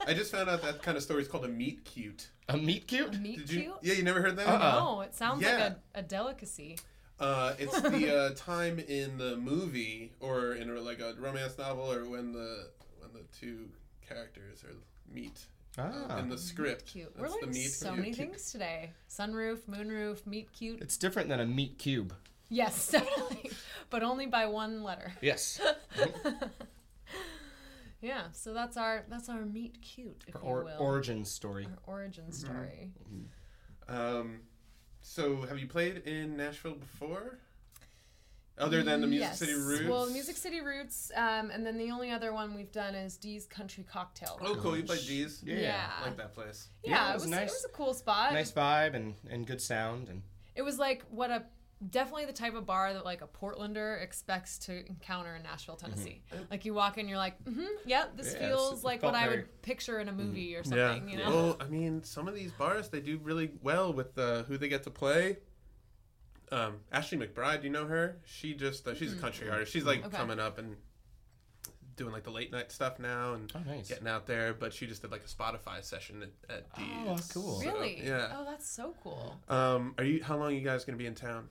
I 0.07 0.13
just 0.13 0.31
found 0.31 0.49
out 0.49 0.61
that 0.61 0.81
kind 0.81 0.95
of 0.95 1.03
story 1.03 1.21
is 1.21 1.27
called 1.27 1.43
a 1.43 1.49
meat 1.49 1.83
cute. 1.83 2.29
A 2.47 2.55
meat 2.55 2.87
cute? 2.87 3.19
meet 3.19 3.39
Did 3.39 3.49
you? 3.51 3.59
cute 3.61 3.73
Yeah, 3.81 3.93
you 3.95 4.03
never 4.03 4.21
heard 4.21 4.37
that? 4.37 4.47
Uh-uh. 4.47 4.79
no 4.79 5.01
it 5.01 5.13
sounds 5.13 5.41
Yeah. 5.41 5.51
like 5.51 5.61
a, 5.61 5.77
a 5.95 6.01
delicacy 6.01 6.77
Uh, 7.19 7.53
it's 7.57 7.79
the 7.81 8.15
uh, 8.31 8.33
time 8.35 8.77
in 8.79 9.17
the 9.17 9.35
movie 9.37 10.11
or 10.19 10.53
in 10.53 10.69
a, 10.69 10.79
like 10.79 10.99
a 10.99 11.13
romance 11.19 11.57
novel 11.57 11.91
or 11.91 12.05
when 12.09 12.31
the 12.31 12.69
when 12.99 13.11
the 13.13 13.23
two 13.39 13.69
characters 14.07 14.63
are 14.63 14.75
meet 15.13 15.39
Ah. 15.79 16.17
in 16.19 16.29
the 16.29 16.37
script. 16.37 16.85
cute. 16.87 17.15
That's 17.15 17.21
We're 17.21 17.27
the 17.41 17.45
learning 17.47 17.49
meat 17.61 17.69
so 17.71 17.87
cute. 17.93 17.97
many 17.99 18.13
things 18.13 18.51
today. 18.51 18.91
Sunroof, 19.09 19.59
moonroof, 19.69 20.25
meet 20.25 20.51
cute. 20.51 20.81
It's 20.81 20.97
different 20.97 21.29
than 21.29 21.39
a 21.39 21.45
meat 21.45 21.77
cube. 21.77 22.13
Yes, 22.49 22.87
definitely, 22.91 23.51
but 23.89 24.01
only 24.03 24.25
by 24.25 24.45
one 24.47 24.81
letter. 24.83 25.11
Yes. 25.21 25.59
Yeah, 27.99 28.25
so 28.31 28.53
that's 28.53 28.77
our 28.77 29.05
that's 29.09 29.27
our 29.27 29.43
meet 29.43 29.81
cute, 29.81 30.23
if 30.27 30.35
you 30.35 30.41
will. 30.43 30.69
origin 30.79 31.25
story. 31.25 31.65
our 31.65 31.95
origin 31.95 32.31
story. 32.31 32.91
Um, 33.89 34.41
so 35.01 35.41
have 35.43 35.59
you 35.59 35.67
played 35.67 36.03
in 36.05 36.37
Nashville 36.37 36.75
before? 36.75 37.39
Other 38.59 38.81
than 38.81 39.01
the 39.01 39.07
Music 39.07 39.27
Yes. 39.29 39.37
City 39.39 39.53
Roots. 39.53 39.87
Well, 39.87 40.09
Music 40.09 40.35
City 40.35 40.61
Roots, 40.61 41.11
um, 41.15 41.51
and 41.51 41.63
then 41.63 41.77
the 41.77 41.91
only 41.91 42.09
other 42.09 42.33
one 42.33 42.55
we've 42.55 42.71
done 42.71 42.95
is 42.95 43.15
Dee's 43.15 43.45
Country 43.45 43.85
Cocktail. 43.87 44.39
Oh, 44.41 44.55
cool! 44.55 44.75
You 44.75 44.81
played 44.81 45.05
Dee's? 45.05 45.43
Yeah. 45.45 45.57
Yeah. 45.59 45.89
I 46.01 46.05
like 46.05 46.17
that 46.17 46.33
place. 46.33 46.69
Yeah, 46.83 46.89
Yeah, 46.91 47.07
it 47.07 47.09
it 47.11 47.13
was 47.13 47.21
was 47.23 47.31
nice. 47.31 47.41
it 47.49 47.53
was 47.53 47.65
a 47.65 47.69
cool 47.77 47.93
spot. 47.93 48.33
Nice 48.33 48.51
vibe 48.51 48.95
and, 48.95 49.13
and 49.29 49.45
good 49.45 49.61
sound 49.61 50.09
and 50.09 50.23
It 50.55 50.63
was 50.63 50.79
like 50.79 51.03
what 51.11 51.29
a 51.29 51.43
definitely 51.89 52.25
the 52.25 52.33
type 52.33 52.55
of 52.55 52.65
bar 52.65 52.93
that 52.93 53.05
like 53.05 53.21
a 53.21 53.27
Portlander 53.27 54.01
expects 54.01 54.57
to 54.59 54.85
encounter 54.87 55.35
in 55.35 55.43
Nashville, 55.43 55.75
Tennessee. 55.75 56.21
Like 56.49 56.65
you 56.65 56.73
walk 56.73 56.97
in, 56.97 57.07
you're 57.07 57.17
like, 57.17 57.43
mm-hmm, 57.43 57.65
yeah, 57.85 58.05
this 58.15 58.33
Yeah, 58.33 58.47
feels 58.49 58.83
like 58.83 59.01
felt 59.01 59.13
what 59.13 59.21
I 59.21 59.27
would 59.27 59.61
picture 59.61 59.99
in 59.99 60.07
a 60.09 60.13
movie 60.13 60.55
or 60.55 60.63
something. 60.63 61.09
You 61.09 61.17
know, 61.17 61.29
Well, 61.29 61.57
I 61.59 61.65
mean, 61.65 62.03
some 62.03 62.27
of 62.27 62.35
these 62.35 62.51
bars 62.51 62.89
they 62.89 62.99
do 63.01 63.19
really 63.21 63.51
well 63.61 63.93
with 63.93 64.17
uh, 64.17 64.43
who 64.43 64.57
they 64.57 64.67
get 64.69 64.83
to 64.83 64.89
play. 64.89 65.37
Um, 66.51 66.77
Ashley 66.91 67.17
McBryde, 67.17 67.63
you 67.63 67.69
know 67.69 67.85
her? 67.87 68.17
She 68.25 68.53
just 68.53 68.87
uh, 68.87 68.95
she's 68.95 69.13
a 69.13 69.17
country 69.17 69.49
artist. 69.49 69.71
She's 69.71 69.83
like 69.83 70.05
Okay. 70.05 70.15
coming 70.15 70.39
up 70.39 70.57
and 70.57 70.77
doing 71.97 72.13
like 72.13 72.23
the 72.23 72.31
late 72.31 72.51
night 72.51 72.71
stuff 72.71 72.99
now 72.99 73.33
and 73.33 73.51
Oh, 73.55 73.59
nice. 73.67 73.89
getting 73.89 74.07
out 74.07 74.27
there. 74.27 74.53
But 74.53 74.73
she 74.73 74.87
just 74.87 75.01
did 75.01 75.11
like 75.11 75.23
a 75.23 75.27
Spotify 75.27 75.83
session 75.83 76.23
at, 76.23 76.55
at 76.55 76.75
Dee's. 76.75 77.07
Oh, 77.07 77.17
cool. 77.33 77.59
So, 77.59 77.67
really? 77.67 78.01
yeah. 78.05 78.33
Oh, 78.37 78.45
that's 78.45 78.67
so 78.69 78.95
cool. 79.03 79.35
Um, 79.49 79.93
are 79.97 80.03
you? 80.05 80.23
How 80.23 80.37
long 80.37 80.47
are 80.49 80.55
you 80.55 80.61
guys 80.61 80.85
gonna 80.85 80.97
be 80.97 81.05
in 81.07 81.15
town? 81.15 81.49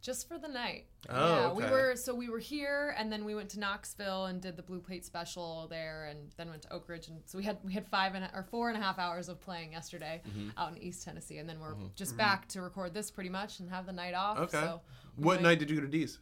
Just 0.00 0.28
for 0.28 0.38
the 0.38 0.46
night. 0.48 0.86
Oh, 1.10 1.28
yeah, 1.28 1.52
we 1.52 1.64
were 1.64 1.96
so 1.96 2.14
we 2.14 2.28
were 2.30 2.38
here, 2.38 2.94
and 2.96 3.10
then 3.12 3.24
we 3.24 3.34
went 3.34 3.48
to 3.50 3.58
Knoxville 3.58 4.26
and 4.26 4.40
did 4.40 4.56
the 4.56 4.62
Blue 4.62 4.78
Plate 4.78 5.04
special 5.04 5.66
there, 5.68 6.06
and 6.08 6.30
then 6.36 6.48
went 6.50 6.62
to 6.62 6.72
Oak 6.72 6.88
Ridge, 6.88 7.08
and 7.08 7.20
so 7.26 7.36
we 7.36 7.42
had 7.44 7.58
we 7.64 7.72
had 7.72 7.84
five 7.88 8.14
and 8.14 8.24
a, 8.24 8.30
or 8.32 8.44
four 8.44 8.68
and 8.68 8.78
a 8.78 8.80
half 8.80 8.96
hours 8.98 9.28
of 9.28 9.40
playing 9.40 9.72
yesterday 9.72 10.22
Mm-hmm. 10.28 10.50
out 10.56 10.70
in 10.70 10.78
East 10.78 11.04
Tennessee, 11.04 11.38
and 11.38 11.48
then 11.48 11.58
we're 11.58 11.74
just 11.96 12.16
back 12.16 12.46
to 12.48 12.62
record 12.62 12.94
this 12.94 13.10
pretty 13.10 13.30
much 13.30 13.58
and 13.58 13.68
have 13.70 13.86
the 13.86 13.92
night 13.92 14.14
off. 14.14 14.38
Okay. 14.38 14.60
So 14.60 14.80
we 15.16 15.24
What 15.24 15.42
might- 15.42 15.50
night 15.50 15.58
did 15.58 15.68
you 15.70 15.76
go 15.76 15.82
to 15.82 15.88
Dee's? 15.88 16.20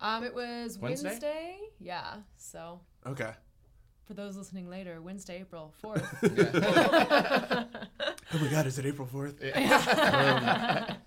Um, 0.00 0.24
it 0.24 0.34
was 0.34 0.76
Wednesday? 0.78 1.08
Wednesday. 1.10 1.56
Yeah. 1.78 2.16
So 2.36 2.80
Okay. 3.06 3.32
for 4.06 4.14
those 4.14 4.36
listening 4.36 4.68
later, 4.68 5.00
Wednesday, 5.00 5.40
April 5.40 5.72
fourth. 5.80 6.04
Oh 8.32 8.38
my 8.38 8.48
God, 8.48 8.66
is 8.66 8.78
it 8.78 8.86
April 8.86 9.06
Fourth? 9.06 9.36
yeah. 9.42 10.96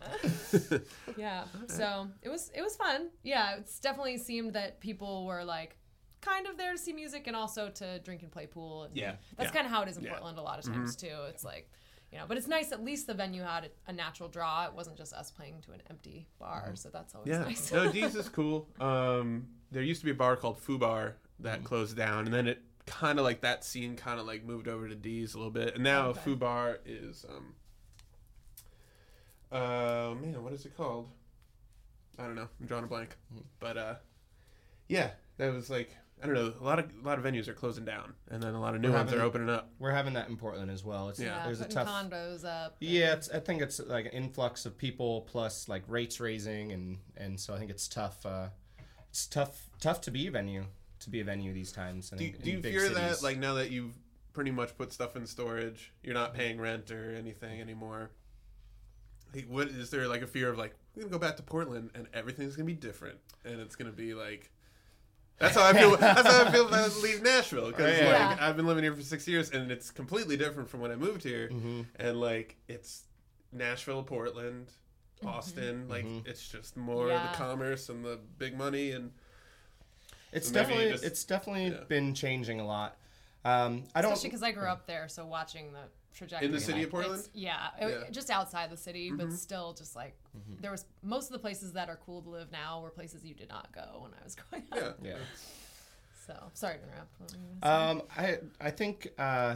Yeah. 1.18 1.44
So 1.68 2.08
it 2.22 2.30
was 2.30 2.52
it 2.56 2.62
was 2.62 2.76
fun. 2.76 3.10
Yeah, 3.24 3.56
it's 3.58 3.80
definitely 3.80 4.18
seemed 4.18 4.54
that 4.54 4.80
people 4.80 5.26
were 5.26 5.44
like 5.44 5.78
kind 6.22 6.48
of 6.48 6.58
there 6.58 6.72
to 6.72 6.78
see 6.78 6.94
music 6.94 7.28
and 7.28 7.36
also 7.36 7.70
to 7.70 8.00
drink 8.00 8.22
and 8.24 8.32
play 8.32 8.46
pool. 8.46 8.84
And 8.84 8.96
Yeah, 8.96 9.16
that's 9.36 9.48
yeah. 9.50 9.54
kind 9.54 9.66
of 9.66 9.72
how 9.72 9.82
it 9.84 9.90
is 9.90 9.98
in 9.98 10.04
Yeah. 10.04 10.10
Mm-hmm. 10.10 10.16
Portland 10.20 10.38
a 10.40 10.42
lot 10.42 10.60
of 10.60 10.66
times 10.66 10.96
too. 10.96 11.16
It's 11.30 11.44
like. 11.44 11.70
You 12.10 12.20
know, 12.20 12.24
but 12.26 12.38
it's 12.38 12.48
nice. 12.48 12.72
At 12.72 12.82
least 12.86 13.06
the 13.06 13.14
venue 13.14 13.42
had 13.44 13.66
a, 13.66 13.70
a 13.90 13.94
natural 13.94 14.30
draw. 14.30 14.64
It 14.66 14.74
wasn't 14.74 14.96
just 14.98 15.12
us 15.12 15.30
playing 15.30 15.60
to 15.66 15.74
an 15.74 15.82
empty 15.90 16.26
bar, 16.40 16.72
so 16.76 16.88
that's 16.90 17.14
always 17.14 17.30
Yeah. 17.30 17.40
nice. 17.40 17.70
no, 17.70 17.92
Dee's 17.92 18.16
is 18.16 18.30
cool. 18.30 18.70
Um, 18.80 19.46
there 19.74 19.84
used 19.84 20.00
to 20.00 20.06
be 20.06 20.12
a 20.12 20.16
bar 20.16 20.38
called 20.38 20.58
Foo 20.58 20.78
Bar 20.78 21.18
that 21.40 21.66
closed 21.66 21.98
down, 21.98 22.24
and 22.24 22.34
then 22.34 22.48
it 22.48 22.62
kind 22.88 23.19
of 23.19 23.26
like 23.26 23.41
that 23.41 23.63
scene 23.63 23.95
kind 23.95 24.19
of 24.19 24.26
like 24.26 24.43
moved 24.43 24.67
over 24.67 24.88
to 24.89 24.95
Dee's 24.95 25.36
a 25.36 25.38
little 25.38 25.52
bit, 25.52 25.76
and 25.76 25.84
now 25.84 26.08
Okay. 26.08 26.19
Foo 26.21 26.36
Bar 26.36 26.80
is 26.86 27.26
um. 27.30 27.54
Uh 29.52 30.13
man, 30.19 30.43
what 30.43 30.54
is 30.54 30.65
it 30.65 30.76
called? 30.76 31.10
I 32.19 32.23
don't 32.23 32.36
know. 32.36 32.47
I'm 32.60 32.65
drawing 32.65 32.84
a 32.84 32.88
blank. 32.88 33.15
But 33.60 33.78
uh, 33.78 33.95
yeah, 34.88 35.12
that 35.38 35.54
was 35.54 35.69
like 35.69 35.95
I 36.21 36.26
don't 36.26 36.36
know. 36.36 36.52
A 36.60 36.63
lot 36.63 36.80
of 36.80 36.86
a 37.02 37.08
lot 37.08 37.17
of 37.19 37.23
venues 37.23 37.47
are 37.47 37.54
closing 37.54 37.86
down, 37.86 38.13
and 38.30 38.41
then 38.41 38.56
a 38.56 38.60
lot 38.60 38.76
of 38.76 38.82
new 38.82 38.89
We're 38.91 38.95
ones 38.97 39.13
are 39.13 39.21
opening 39.21 39.50
up. 39.50 39.69
We're 39.80 39.91
having 39.91 40.13
that 40.13 40.28
in 40.28 40.36
Portland 40.36 40.71
as 40.71 40.84
well. 40.84 41.10
It's, 41.10 41.19
Yeah. 41.19 41.43
there's 41.45 41.62
a 41.62 41.65
tough. 41.65 41.88
condos 41.88 42.43
up. 42.43 42.76
and- 42.82 42.89
Yeah, 42.89 43.13
it's, 43.13 43.30
I 43.30 43.39
think 43.39 43.62
it's 43.62 43.80
like 43.80 44.06
an 44.08 44.12
influx 44.12 44.65
of 44.65 44.78
people 44.78 45.21
plus 45.21 45.69
like 45.69 45.84
rates 45.88 46.19
raising, 46.19 46.71
and 46.73 46.97
and 47.15 47.39
so 47.39 47.54
I 47.54 47.60
think 47.60 47.69
it's 47.71 47.88
tough. 47.88 48.26
Uh, 48.26 48.47
it's 49.10 49.28
tough 49.28 49.69
tough 49.80 50.02
to 50.02 50.12
be 50.12 50.28
a 50.28 50.32
venue 50.32 50.65
to 51.08 51.12
be 51.12 51.22
a 51.22 51.24
venue 51.24 51.54
these 51.54 51.72
times. 51.72 52.10
Do, 52.10 52.24
in- 52.24 52.32
do 52.41 52.50
you 52.52 52.56
in 52.58 52.62
big 52.62 52.74
fear 52.74 52.89
that 52.89 53.24
like 53.24 53.38
now 53.38 53.56
that 53.56 53.72
you've 53.72 53.96
pretty 54.34 54.52
much 54.52 54.78
put 54.78 54.93
stuff 54.93 55.15
in 55.15 55.26
storage, 55.26 55.91
you're 56.04 56.13
not 56.13 56.34
paying 56.34 56.60
rent 56.60 56.91
or 56.91 57.15
anything 57.15 57.60
anymore? 57.62 58.12
Like, 59.34 59.46
what 59.48 59.67
is 59.70 59.89
there 59.89 60.08
like 60.08 60.22
a 60.22 60.28
fear 60.28 60.50
of 60.50 60.58
like 60.58 60.76
we're 60.96 61.04
gonna 61.04 61.12
go 61.12 61.20
back 61.20 61.38
to 61.38 61.43
Portland 61.43 61.91
and 61.96 62.08
everything's 62.13 62.56
gonna 62.56 62.65
be 62.65 62.74
different 62.74 63.17
and 63.46 63.60
it's 63.60 63.76
gonna 63.76 63.91
be 63.91 64.13
like 64.13 64.52
that's 65.39 65.56
how 65.56 65.63
I 65.65 65.74
feel. 65.74 65.96
that's 65.98 66.28
how 66.28 66.46
I 66.46 66.52
feel 66.52 66.67
if 66.67 66.74
I 66.74 67.02
leave 67.02 67.22
Nashville 67.22 67.67
because 67.67 67.98
Yeah. 68.00 68.06
like 68.08 68.38
Yeah. 68.39 68.48
I've 68.48 68.56
been 68.58 68.65
living 68.67 68.84
here 68.84 68.96
for 68.96 69.02
six 69.02 69.28
years 69.28 69.52
and 69.52 69.72
it's 69.72 69.91
completely 69.91 70.36
different 70.38 70.70
from 70.70 70.80
when 70.82 70.91
I 70.91 70.96
moved 70.96 71.24
here 71.24 71.50
Mm-hmm. 71.50 71.82
and 71.98 72.20
like 72.20 72.56
it's 72.67 73.04
Nashville, 73.52 74.04
Portland, 74.04 74.72
Austin. 75.26 75.88
Like 75.88 76.06
Mm-hmm. 76.06 76.28
it's 76.30 76.48
just 76.48 76.76
more 76.78 77.10
Yeah. 77.10 77.32
the 77.32 77.38
commerce 77.38 77.89
and 77.89 78.04
the 78.04 78.20
big 78.38 78.58
money 78.58 78.91
and 78.91 79.12
It's 80.32 80.48
So 80.48 80.54
definitely 80.54 80.92
just- 80.92 81.04
it's 81.04 81.24
definitely 81.24 81.68
yeah. 81.70 81.84
been 81.88 82.13
changing 82.13 82.60
a 82.60 82.66
lot. 82.66 82.98
Um, 83.46 83.84
I 83.96 84.02
don't. 84.02 84.12
Especially 84.12 84.30
because 84.30 84.44
I 84.44 84.52
grew 84.52 84.68
up 84.68 84.86
there, 84.88 85.08
so 85.08 85.26
watching 85.26 85.72
the 85.72 85.80
trajectory. 86.13 86.48
In 86.48 86.52
the 86.52 86.60
city 86.60 86.80
like, 86.80 86.86
of 86.88 86.92
Portland? 86.92 87.30
Yeah, 87.34 87.68
it- 87.80 87.82
Yeah. 87.82 87.88
Mm-hmm. 87.88 88.12
just 88.12 88.30
outside 88.30 88.70
the 88.70 88.78
city, 88.78 89.12
but 89.12 89.32
still, 89.32 89.74
just 89.74 89.96
like 89.96 90.16
there 90.60 90.72
was 90.72 90.86
most 91.02 91.28
of 91.28 91.34
the 91.34 91.40
places 91.40 91.74
that 91.74 91.88
are 91.90 91.96
cool 92.06 92.22
to 92.24 92.30
live 92.30 92.52
now 92.52 92.82
were 92.82 92.90
places 92.90 93.24
you 93.26 93.34
did 93.34 93.50
not 93.50 93.72
go 93.72 94.00
when 94.02 94.12
I 94.20 94.24
was 94.24 94.36
growing 94.50 94.66
up. 94.74 94.98
yeah, 95.02 95.12
yeah. 95.12 95.18
So 96.26 96.34
sorry 96.56 96.78
to 96.80 96.84
interrupt. 96.84 97.20
What 97.20 97.32
were 97.32 97.38
you 97.38 97.44
gonna 97.62 97.96
say? 97.96 98.28
Um, 98.28 98.42
I 98.62 98.68
I 98.68 98.72
think 98.72 99.08
uh, 99.18 99.56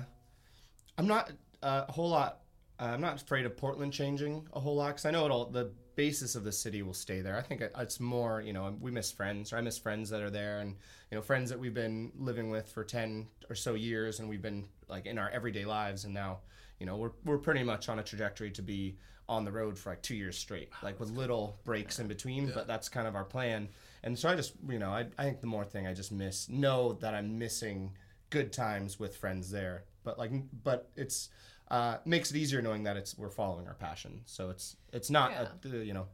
I'm 0.97 1.07
not 1.07 1.31
uh, 1.61 1.85
a 1.89 1.91
whole 1.91 2.09
lot. 2.09 2.39
Uh, 2.79 2.85
I'm 2.85 3.01
not 3.01 3.21
afraid 3.21 3.45
of 3.45 3.57
Portland 3.57 3.91
changing 3.91 4.47
a 4.53 4.59
whole 4.59 4.75
lot 4.75 4.87
because 4.87 5.05
I 5.05 5.11
know 5.11 5.25
it'll 5.25 5.49
the 5.49 5.71
basis 5.95 6.35
of 6.35 6.43
the 6.43 6.51
city 6.51 6.81
will 6.81 6.93
stay 6.93 7.21
there. 7.21 7.37
I 7.37 7.41
think 7.41 7.61
it's 7.61 7.99
more 7.99 8.41
you 8.41 8.53
know 8.53 8.75
we 8.79 8.91
miss 8.91 9.11
friends 9.11 9.53
or 9.53 9.57
I 9.57 9.61
miss 9.61 9.77
friends 9.77 10.09
that 10.09 10.21
are 10.21 10.29
there 10.29 10.59
and 10.59 10.75
you 11.09 11.17
know 11.17 11.21
friends 11.21 11.49
that 11.49 11.59
we've 11.59 11.73
been 11.73 12.11
living 12.17 12.49
with 12.49 12.69
for 12.69 12.83
ten 12.83 13.27
or 13.49 13.55
so 13.55 13.73
years 13.73 14.19
and 14.19 14.29
we've 14.29 14.41
been 14.41 14.67
like 14.87 15.05
in 15.05 15.17
our 15.17 15.29
everyday 15.29 15.65
lives 15.65 16.05
and 16.05 16.13
now 16.13 16.39
you 16.79 16.85
know 16.85 16.97
we're 16.97 17.11
we're 17.25 17.37
pretty 17.37 17.63
much 17.63 17.89
on 17.89 17.99
a 17.99 18.03
trajectory 18.03 18.51
to 18.51 18.61
be 18.61 18.97
on 19.29 19.45
the 19.45 19.51
road 19.51 19.77
for 19.77 19.91
like 19.91 20.01
two 20.01 20.15
years 20.15 20.37
straight 20.37 20.69
ah, 20.73 20.79
like 20.83 20.99
with 20.99 21.09
little 21.11 21.57
breaks 21.63 21.99
in 21.99 22.07
between 22.07 22.51
but 22.53 22.67
that's 22.67 22.89
kind 22.89 23.07
of 23.07 23.15
our 23.15 23.23
plan. 23.25 23.69
And 24.03 24.17
so 24.17 24.29
I 24.29 24.35
just 24.35 24.53
you 24.67 24.79
know 24.79 24.89
I, 24.89 25.07
I 25.17 25.23
think 25.23 25.41
the 25.41 25.47
more 25.47 25.65
thing 25.65 25.87
I 25.87 25.93
just 25.93 26.11
miss 26.11 26.49
know 26.49 26.93
that 27.01 27.13
I'm 27.13 27.37
missing 27.37 27.91
good 28.29 28.53
times 28.53 28.99
with 28.99 29.17
friends 29.17 29.51
there 29.51 29.83
but 30.03 30.17
like 30.17 30.31
but 30.63 30.89
it's 30.95 31.29
uh, 31.71 31.97
makes 32.05 32.29
it 32.29 32.37
easier 32.37 32.61
knowing 32.61 32.83
that 32.83 32.97
it's 32.97 33.17
we're 33.17 33.29
following 33.29 33.67
our 33.67 33.73
passion 33.73 34.21
so 34.25 34.49
it's 34.49 34.75
it's 34.93 35.09
not 35.09 35.31
a, 35.31 35.49
uh, 35.65 35.77
you 35.77 35.93
know 35.93 36.05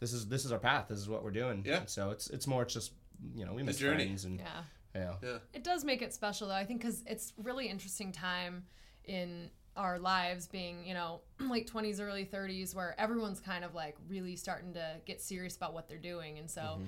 this 0.00 0.12
is 0.12 0.26
this 0.26 0.44
is 0.44 0.52
our 0.52 0.58
path 0.58 0.86
this 0.88 0.98
is 0.98 1.08
what 1.08 1.22
we're 1.22 1.30
doing 1.30 1.62
Yeah. 1.64 1.78
And 1.78 1.88
so 1.88 2.10
it's 2.10 2.28
it's 2.30 2.46
more 2.46 2.62
it's 2.62 2.74
just 2.74 2.92
you 3.34 3.44
know 3.44 3.52
we 3.52 3.62
miss 3.62 3.78
journey. 3.78 4.04
friends 4.04 4.24
and 4.24 4.40
yeah. 4.40 4.62
yeah 4.94 5.14
yeah. 5.22 5.38
It 5.52 5.64
does 5.64 5.84
make 5.84 6.02
it 6.02 6.12
special 6.12 6.48
though. 6.48 6.54
I 6.54 6.64
think 6.64 6.80
because 6.80 7.02
it's 7.06 7.32
really 7.36 7.68
interesting 7.68 8.10
time 8.10 8.64
in 9.04 9.50
our 9.76 9.98
lives 9.98 10.46
being, 10.46 10.86
you 10.86 10.94
know, 10.94 11.20
late 11.40 11.70
20s, 11.70 12.00
early 12.00 12.24
30s, 12.24 12.74
where 12.74 12.98
everyone's 12.98 13.40
kind 13.40 13.64
of 13.64 13.74
like 13.74 13.96
really 14.08 14.36
starting 14.36 14.72
to 14.74 14.96
get 15.04 15.20
serious 15.20 15.56
about 15.56 15.74
what 15.74 15.88
they're 15.88 15.98
doing. 15.98 16.38
And 16.38 16.50
so 16.50 16.80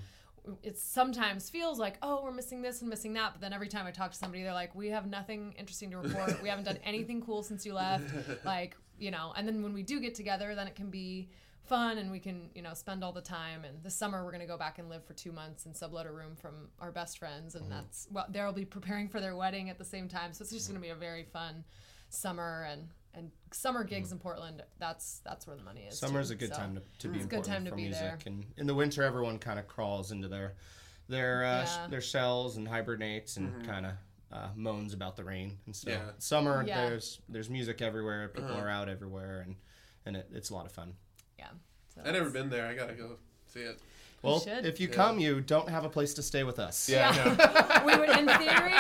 it 0.63 0.79
sometimes 0.79 1.51
feels 1.51 1.79
like, 1.79 1.99
oh, 2.03 2.23
we're 2.23 2.33
missing 2.33 2.63
this 2.63 2.81
and 2.81 2.91
missing 2.91 3.13
that. 3.15 3.33
But 3.33 3.41
then 3.41 3.53
every 3.53 3.69
time 3.69 3.87
I 3.87 3.91
talk 3.91 4.13
to 4.13 4.17
somebody, 4.17 4.43
they're 4.43 4.53
like, 4.53 4.75
we 4.75 4.89
have 4.89 5.07
nothing 5.07 5.55
interesting 5.59 5.91
to 5.91 5.99
report. 5.99 6.43
we 6.43 6.49
haven't 6.49 6.65
done 6.65 6.79
anything 6.85 7.21
cool 7.21 7.43
since 7.43 7.65
you 7.67 7.75
left. 7.75 8.05
Like, 8.45 8.77
you 8.99 9.11
know, 9.11 9.33
and 9.37 9.47
then 9.47 9.63
when 9.63 9.73
we 9.73 9.83
do 9.83 10.01
get 10.01 10.15
together, 10.15 10.55
then 10.55 10.67
it 10.67 10.75
can 10.75 10.91
be 10.91 11.29
fun 11.69 11.99
and 11.99 12.11
we 12.11 12.19
can 12.19 12.49
you 12.55 12.63
know 12.63 12.73
spend 12.73 13.05
all 13.05 13.13
the 13.13 13.21
time 13.21 13.63
and 13.65 13.83
this 13.83 13.95
summer 13.95 14.25
we're 14.25 14.31
going 14.31 14.41
to 14.41 14.47
go 14.47 14.57
back 14.57 14.79
and 14.79 14.89
live 14.89 15.05
for 15.05 15.13
two 15.13 15.31
months 15.31 15.67
and 15.67 15.77
sublet 15.77 16.07
a 16.07 16.11
room 16.11 16.35
from 16.35 16.55
our 16.81 16.91
best 16.91 17.19
friends 17.19 17.55
and 17.55 17.65
mm-hmm. 17.65 17.75
that's 17.75 18.09
well 18.11 18.25
they'll 18.31 18.53
be 18.53 18.65
preparing 18.65 19.07
for 19.07 19.21
their 19.21 19.37
wedding 19.37 19.69
at 19.69 19.77
the 19.77 19.85
same 19.85 20.09
time 20.09 20.33
so 20.33 20.41
it's 20.43 20.51
just 20.51 20.67
going 20.67 20.81
to 20.81 20.83
be 20.83 20.91
a 20.91 20.95
very 20.95 21.25
fun 21.25 21.63
summer 22.09 22.67
and 22.71 22.89
and 23.15 23.31
summer 23.53 23.83
gigs 23.85 24.13
in 24.13 24.19
portland 24.19 24.63
that's 24.79 25.21
that's 25.25 25.47
where 25.47 25.57
the 25.57 25.63
money 25.63 25.83
is 25.83 25.99
Summer's 25.99 26.29
too. 26.29 26.35
a 26.35 26.37
good 26.37 26.51
So, 26.51 26.57
time 26.57 26.75
to, 26.77 26.83
to 27.01 27.09
be 27.09 27.17
it's 27.19 27.25
a 27.25 27.29
in 27.29 27.29
good 27.29 27.45
time 27.45 27.65
to 27.65 27.71
for 27.71 27.77
be 27.77 27.83
music, 27.85 28.01
there. 28.03 28.19
and 28.27 28.45
in 28.57 28.67
the 28.67 28.75
winter, 28.75 29.03
everyone 29.03 29.39
kind 29.39 29.59
of 29.59 29.67
crawls 29.67 30.13
into 30.13 30.29
their 30.29 30.55
their 31.09 31.45
uh, 31.45 31.65
sh- 31.65 31.69
Yeah. 31.77 31.87
their 31.89 32.01
shells 32.01 32.57
and 32.59 32.69
hibernates 32.69 33.37
and 33.39 33.67
kind 33.67 33.87
of 33.87 33.93
uh, 34.31 34.49
moans 34.55 34.93
about 34.93 35.17
the 35.17 35.25
rain. 35.25 35.57
And 35.65 35.75
so 35.75 35.89
Yeah. 35.91 36.11
summer, 36.19 36.63
Yeah. 36.67 36.87
there's 36.89 37.21
there's 37.31 37.49
music 37.49 37.81
everywhere. 37.81 38.29
People 38.29 38.53
are 38.57 38.69
out 38.69 38.89
everywhere, 38.91 39.41
and 39.41 39.57
and 40.05 40.17
it, 40.17 40.29
it's 40.33 40.51
a 40.51 40.55
lot 40.55 40.67
of 40.67 40.73
fun. 40.73 40.95
yeah 41.39 41.49
so 41.95 42.03
I 42.05 42.11
never 42.13 42.29
been 42.31 42.51
there. 42.51 42.67
I 42.67 42.75
gotta 42.75 42.93
go 42.95 43.17
see 43.47 43.61
it. 43.61 43.81
Well, 44.23 44.41
should. 44.41 44.67
if 44.67 44.81
you 44.81 44.89
Yeah. 44.89 44.95
come, 44.95 45.19
you 45.21 45.41
don't 45.41 45.69
have 45.69 45.85
a 45.85 45.89
place 45.89 46.15
to 46.15 46.23
stay 46.23 46.43
with 46.43 46.59
us. 46.59 46.89
Yeah, 46.89 47.11
I 47.11 47.17
know. 47.17 47.83
we 47.87 47.97
would 47.97 48.11
in 48.19 48.27
theory 48.27 48.75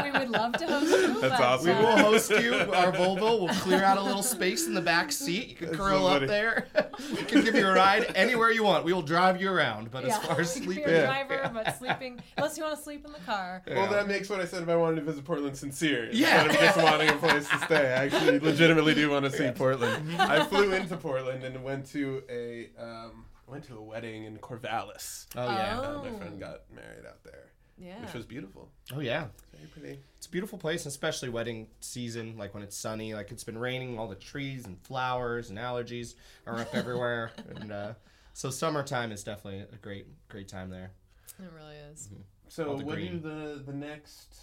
we 0.02 0.18
would 0.18 0.30
love 0.30 0.52
to 0.54 0.66
host 0.66 0.90
you 0.90 1.20
That's 1.20 1.38
but, 1.38 1.40
awesome. 1.40 1.66
We 1.76 1.84
will 1.84 1.96
host 1.98 2.30
you. 2.30 2.54
Our 2.54 2.92
Volvo 2.92 3.40
will 3.40 3.48
clear 3.48 3.82
out 3.84 3.98
a 3.98 4.02
little 4.02 4.22
space 4.22 4.66
in 4.66 4.74
the 4.74 4.80
back 4.80 5.12
seat. 5.12 5.48
You 5.48 5.56
can 5.56 5.66
That's 5.66 5.78
so 5.78 5.84
curl 5.84 6.06
up 6.06 6.26
there. 6.26 6.66
we 7.12 7.22
can 7.22 7.44
give 7.44 7.54
you 7.54 7.66
a 7.66 7.72
ride 7.72 8.12
anywhere 8.14 8.50
you 8.50 8.64
want. 8.64 8.84
We 8.84 8.92
will 8.92 9.02
drive 9.02 9.40
you 9.40 9.50
around. 9.50 9.90
But 9.90 10.04
as 10.04 10.16
far 10.18 10.40
as 10.40 10.56
You're 10.56 10.64
sleeping, 10.64 10.94
a 10.94 11.02
driver, 11.02 11.50
but 11.52 11.78
sleeping 11.78 12.20
unless 12.36 12.56
you 12.56 12.64
want 12.64 12.76
to 12.76 12.82
sleep 12.82 13.04
in 13.04 13.12
the 13.12 13.18
car. 13.20 13.62
Well, 13.68 13.90
that 13.90 14.08
makes 14.08 14.30
what 14.30 14.40
I 14.40 14.46
said 14.46 14.62
if 14.62 14.68
I 14.68 14.76
wanted 14.76 14.96
to 14.96 15.02
visit 15.02 15.24
Portland 15.24 15.56
sincere. 15.56 16.08
Yeah. 16.12 16.44
Instead 16.44 16.68
of 16.68 16.74
just 16.74 16.90
wanting 16.90 17.08
a 17.10 17.16
place 17.16 17.48
to 17.48 17.58
stay. 17.58 17.92
I 17.92 18.06
actually 18.06 18.38
legitimately 18.40 18.94
do 18.94 19.10
want 19.10 19.24
to 19.26 19.30
see 19.30 19.50
Portland. 19.50 20.16
I 20.18 20.44
flew 20.46 20.72
into 20.72 20.96
Portland 20.96 21.44
and 21.44 21.62
went 21.62 21.86
to 21.90 22.22
a 22.30 22.70
um, 22.78 23.24
went 23.50 23.64
to 23.64 23.76
a 23.76 23.82
wedding 23.82 24.24
in 24.24 24.38
Corvallis. 24.38 25.26
oh 25.36 25.44
yeah, 25.46 25.78
Uh, 25.80 26.02
my 26.02 26.08
Oh. 26.10 26.18
friend 26.18 26.38
got 26.40 26.70
married 26.70 27.04
out 27.06 27.22
there, 27.24 27.50
Yeah. 27.78 28.00
which 28.04 28.14
was 28.14 28.24
beautiful. 28.26 28.70
oh 28.92 29.00
yeah. 29.00 29.28
Very 29.52 29.66
pretty. 29.68 30.00
It's 30.18 30.26
a 30.26 30.30
beautiful 30.30 30.58
place, 30.58 30.86
especially 30.86 31.28
wedding 31.28 31.68
season. 31.80 32.36
Like 32.38 32.54
when 32.54 32.62
it's 32.62 32.76
sunny, 32.76 33.14
like 33.14 33.30
it's 33.32 33.44
been 33.44 33.58
raining, 33.58 33.98
all 33.98 34.08
the 34.08 34.14
trees 34.14 34.66
and 34.66 34.80
flowers 34.82 35.50
and 35.50 35.58
allergies 35.58 36.14
are 36.46 36.58
up 36.58 36.74
everywhere, 36.74 37.32
and 37.56 37.72
uh, 37.72 37.94
so 38.34 38.50
summertime 38.50 39.12
is 39.12 39.24
definitely 39.24 39.60
a 39.60 39.76
great, 39.76 40.06
great 40.28 40.48
time 40.48 40.70
there. 40.70 40.92
It 41.38 41.50
really 41.54 41.76
is. 41.92 42.08
So, 42.48 42.68
All 42.70 42.76
the 42.76 42.84
what 42.84 42.98
do 42.98 43.18
the 43.18 43.62
the 43.64 43.72
next, 43.72 44.34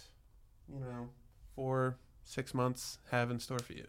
you 0.72 0.80
know, 0.80 1.08
four 1.54 1.96
six 2.24 2.52
months 2.54 2.98
have 3.10 3.30
in 3.30 3.38
store 3.38 3.58
for 3.58 3.72
you? 3.72 3.86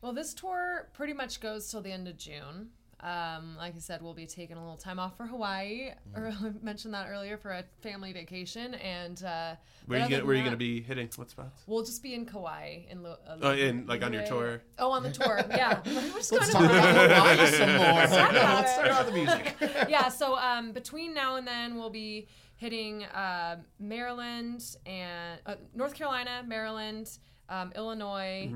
Well, 0.00 0.12
this 0.12 0.32
tour 0.34 0.88
pretty 0.94 1.12
much 1.12 1.40
goes 1.40 1.70
till 1.70 1.82
the 1.82 1.92
end 1.92 2.08
of 2.08 2.16
June. 2.16 2.70
Um, 3.02 3.56
like 3.56 3.74
I 3.74 3.78
said, 3.78 4.02
we'll 4.02 4.14
be 4.14 4.26
taking 4.26 4.56
a 4.56 4.60
little 4.60 4.76
time 4.76 4.98
off 4.98 5.16
for 5.16 5.26
Hawaii. 5.26 5.90
Or 6.14 6.28
I 6.28 6.52
mentioned 6.62 6.92
that 6.94 7.08
earlier 7.08 7.38
for 7.38 7.50
a 7.50 7.64
family 7.82 8.12
vacation, 8.12 8.74
and 8.74 9.22
uh, 9.24 9.26
Where 9.26 9.56
but 9.86 9.94
you 9.96 10.00
gonna 10.00 10.16
than 10.18 10.26
Where 10.26 10.36
you 10.36 10.44
gonna 10.44 10.56
be 10.56 10.82
hitting? 10.82 11.08
What 11.16 11.30
spots? 11.30 11.62
We'll 11.66 11.84
just 11.84 12.02
be 12.02 12.14
in 12.14 12.26
Kauai 12.26 12.80
in 12.90 13.02
Lo- 13.02 13.16
uh, 13.26 13.36
Oh, 13.40 13.52
in 13.52 13.86
like 13.86 14.02
on 14.04 14.12
your 14.12 14.26
tour. 14.26 14.62
Oh, 14.78 14.90
on 14.90 15.02
the 15.02 15.10
tour, 15.12 15.40
yeah. 15.50 15.80
We're 15.86 15.92
just 16.18 16.32
Let's 16.32 16.52
going 16.52 16.68
talk 16.68 16.76
about 16.78 17.10
Hawaii 17.10 17.46
some 17.52 17.76
more. 17.76 18.06
talk 18.06 18.30
about 18.30 18.54
Let's 18.56 18.70
it. 18.70 18.74
start 18.74 18.88
out 18.90 19.06
the 19.06 19.12
music. 19.12 19.56
yeah, 19.88 20.08
so 20.08 20.36
um, 20.36 20.72
between 20.72 21.14
now 21.14 21.36
and 21.36 21.46
then, 21.46 21.76
we'll 21.76 21.90
be 21.90 22.28
hitting 22.56 23.04
uh, 23.04 23.56
Maryland 23.78 24.62
and 24.84 25.40
uh, 25.46 25.54
North 25.74 25.94
Carolina, 25.94 26.44
Maryland, 26.46 27.10
um, 27.48 27.72
Illinois, 27.74 28.52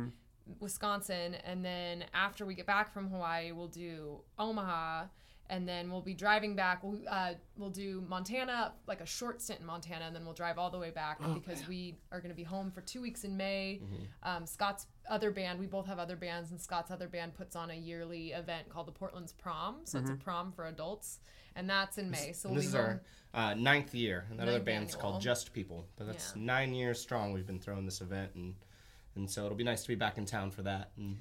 Wisconsin, 0.61 1.35
and 1.44 1.64
then 1.64 2.04
after 2.14 2.44
we 2.46 2.54
get 2.54 2.66
back 2.66 2.92
from 2.92 3.09
Hawaii, 3.09 3.52
we'll 3.52 3.68
do 3.68 4.20
Omaha, 4.38 5.04
and 5.50 5.68
then 5.68 5.90
we'll 5.90 6.00
be 6.02 6.14
driving 6.14 6.57
back. 6.57 6.83
We'll 6.83 7.00
uh, 7.09 7.35
we'll 7.57 7.70
do 7.70 8.02
Montana, 8.09 8.72
like 8.87 9.00
a 9.00 9.07
short 9.07 9.42
stint 9.42 9.61
in 9.61 9.66
Montana, 9.66 10.07
and 10.07 10.14
then 10.16 10.24
we'll 10.24 10.35
drive 10.35 10.59
all 10.59 10.70
the 10.70 10.78
way 10.78 10.90
back 10.90 11.18
because 11.35 11.66
we 11.68 11.96
are 12.12 12.20
going 12.20 12.30
to 12.30 12.37
be 12.37 12.42
home 12.44 12.70
for 12.70 12.80
two 12.80 13.00
weeks 13.02 13.24
in 13.24 13.37
May. 13.37 13.80
Um, 14.22 14.46
Scott's 14.46 14.87
other 15.09 15.30
band, 15.30 15.61
we 15.61 15.66
both 15.66 15.87
have 15.87 15.98
other 15.98 16.16
bands, 16.16 16.50
and 16.50 16.61
Scott's 16.61 16.90
other 16.90 17.09
band 17.09 17.35
puts 17.35 17.57
on 17.57 17.70
a 17.70 17.74
yearly 17.74 18.33
event 18.33 18.68
called 18.70 18.87
the 18.87 18.92
Portland's 18.92 19.33
Prom. 19.33 19.80
So 19.85 19.98
it's 19.98 20.11
a 20.11 20.14
prom 20.14 20.50
for 20.52 20.66
adults, 20.66 21.18
and 21.57 21.68
that's 21.68 21.98
in 21.98 22.11
May. 22.11 22.33
So 22.33 22.48
we'll 22.48 22.57
this 22.57 22.64
be 22.64 22.68
is 22.68 22.74
our 22.74 23.02
uh, 23.35 23.52
ninth 23.54 23.94
year, 23.94 24.24
and 24.30 24.38
that 24.38 24.48
other 24.48 24.61
band's 24.61 24.94
annual. 24.94 25.11
called 25.11 25.22
Just 25.22 25.52
People. 25.52 25.87
But 25.96 26.07
that's 26.07 26.33
Yeah. 26.35 26.42
nine 26.42 26.72
years 26.74 27.00
strong. 27.00 27.33
We've 27.35 27.46
been 27.46 27.61
throwing 27.61 27.85
this 27.85 28.00
event, 28.00 28.30
and 28.35 28.54
and 29.16 29.31
so 29.31 29.44
it'll 29.44 29.57
be 29.57 29.64
nice 29.64 29.83
to 29.83 29.88
be 29.88 29.94
back 29.94 30.18
in 30.18 30.24
town 30.27 30.50
for 30.50 30.62
that. 30.62 30.90
And 30.96 31.18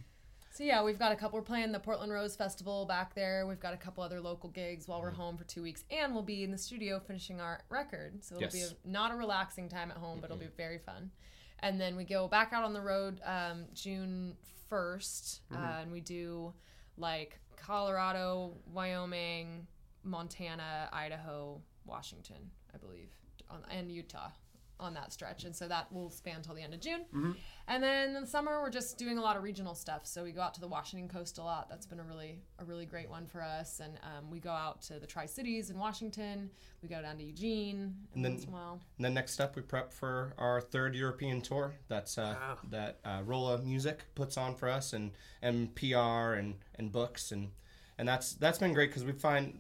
So 0.52 0.64
yeah, 0.64 0.84
we've 0.84 1.00
got 1.00 1.12
a 1.12 1.16
couple. 1.16 1.40
We're 1.40 1.44
playing 1.46 1.72
the 1.72 1.80
Portland 1.80 2.12
Rose 2.12 2.36
Festival 2.36 2.86
back 2.86 3.14
there. 3.16 3.46
We've 3.48 3.60
got 3.60 3.74
a 3.74 3.78
couple 3.78 4.04
other 4.04 4.22
local 4.22 4.50
gigs 4.50 4.88
while 4.88 5.02
we're 5.02 5.12
Mm-hmm. 5.12 5.22
home 5.22 5.38
for 5.38 5.44
two 5.46 5.62
weeks, 5.64 5.84
and 5.92 6.14
we'll 6.14 6.24
be 6.24 6.44
in 6.44 6.52
the 6.52 6.58
studio 6.58 7.00
finishing 7.00 7.40
our 7.42 7.62
record. 7.70 8.24
So 8.24 8.36
it'll 8.36 8.44
Yes. 8.44 8.54
be 8.54 8.62
a, 8.62 8.88
not 8.92 9.12
a 9.12 9.16
relaxing 9.16 9.70
time 9.70 9.90
at 9.92 9.98
home, 9.98 10.20
but 10.22 10.26
it'll 10.30 10.38
be 10.38 10.48
very 10.58 10.78
fun. 10.80 11.12
And 11.60 11.80
then 11.80 11.96
we 11.96 12.04
go 12.04 12.28
back 12.28 12.52
out 12.54 12.64
on 12.64 12.74
the 12.74 12.82
road 12.82 13.22
um, 13.26 13.66
June 13.74 14.36
1st, 14.70 15.40
uh, 15.54 15.58
and 15.82 15.92
we 15.92 16.02
do 16.02 16.54
like 16.98 17.40
Colorado, 17.56 18.54
Wyoming, 18.72 19.66
Montana, 20.04 20.90
Idaho, 20.92 21.62
Washington, 21.86 22.52
I 22.74 22.78
believe, 22.78 23.10
and 23.72 23.92
Utah 23.92 24.30
on 24.80 24.94
that 24.96 25.14
stretch. 25.14 25.44
And 25.46 25.56
so 25.56 25.68
that 25.68 25.92
will 25.94 26.10
span 26.10 26.42
till 26.42 26.56
the 26.56 26.62
end 26.62 26.74
of 26.74 26.80
June. 26.82 27.06
And 27.68 27.82
then 27.84 28.16
in 28.16 28.22
the 28.22 28.28
summer, 28.28 28.62
we're 28.62 28.70
just 28.70 28.98
doing 28.98 29.18
a 29.18 29.22
lot 29.22 29.38
of 29.38 29.44
regional 29.44 29.76
stuff. 29.76 30.06
So 30.06 30.24
we 30.24 30.32
go 30.32 30.42
out 30.42 30.54
to 30.56 30.60
the 30.62 30.68
Washington 30.68 31.08
coast 31.08 31.38
a 31.38 31.44
lot. 31.44 31.70
That's 31.70 31.86
been 31.86 32.00
a 32.00 32.04
really 32.04 32.40
a 32.60 32.66
really 32.66 32.86
great 32.86 33.10
one 33.10 33.26
for 33.28 33.42
us. 33.42 33.80
And 33.80 33.94
um, 34.04 34.30
we 34.30 34.40
go 34.40 34.50
out 34.52 34.82
to 34.84 35.00
the 35.00 35.08
Tri 35.08 35.26
Cities 35.26 35.70
in 35.70 35.78
Washington. 35.78 36.50
We 36.82 36.90
go 36.90 37.02
down 37.02 37.18
to 37.18 37.24
Eugene 37.24 37.96
And 38.16 38.26
then- 38.26 38.34
once 38.34 38.44
in 38.44 38.50
a 38.50 38.54
while. 38.54 38.80
And 38.98 39.06
then 39.06 39.14
next 39.14 39.40
up, 39.40 39.56
we 39.56 39.62
prep 39.62 39.94
for 39.94 40.34
our 40.38 40.60
third 40.60 40.96
European 40.96 41.42
tour. 41.42 41.74
That's 41.88 42.18
uh, 42.18 42.36
Wow. 42.40 42.58
that 42.72 43.00
uh, 43.06 43.22
Rolla 43.24 43.60
Music 43.60 44.04
puts 44.16 44.38
on 44.38 44.56
for 44.56 44.68
us, 44.70 44.92
and 44.94 45.12
and 45.42 45.74
PR 45.76 46.34
and 46.34 46.56
and 46.76 46.92
books, 46.92 47.32
and 47.32 47.52
and 47.98 48.08
that's 48.08 48.34
that's 48.34 48.58
been 48.58 48.74
great 48.74 48.90
because 48.90 49.06
we 49.06 49.14
find 49.14 49.60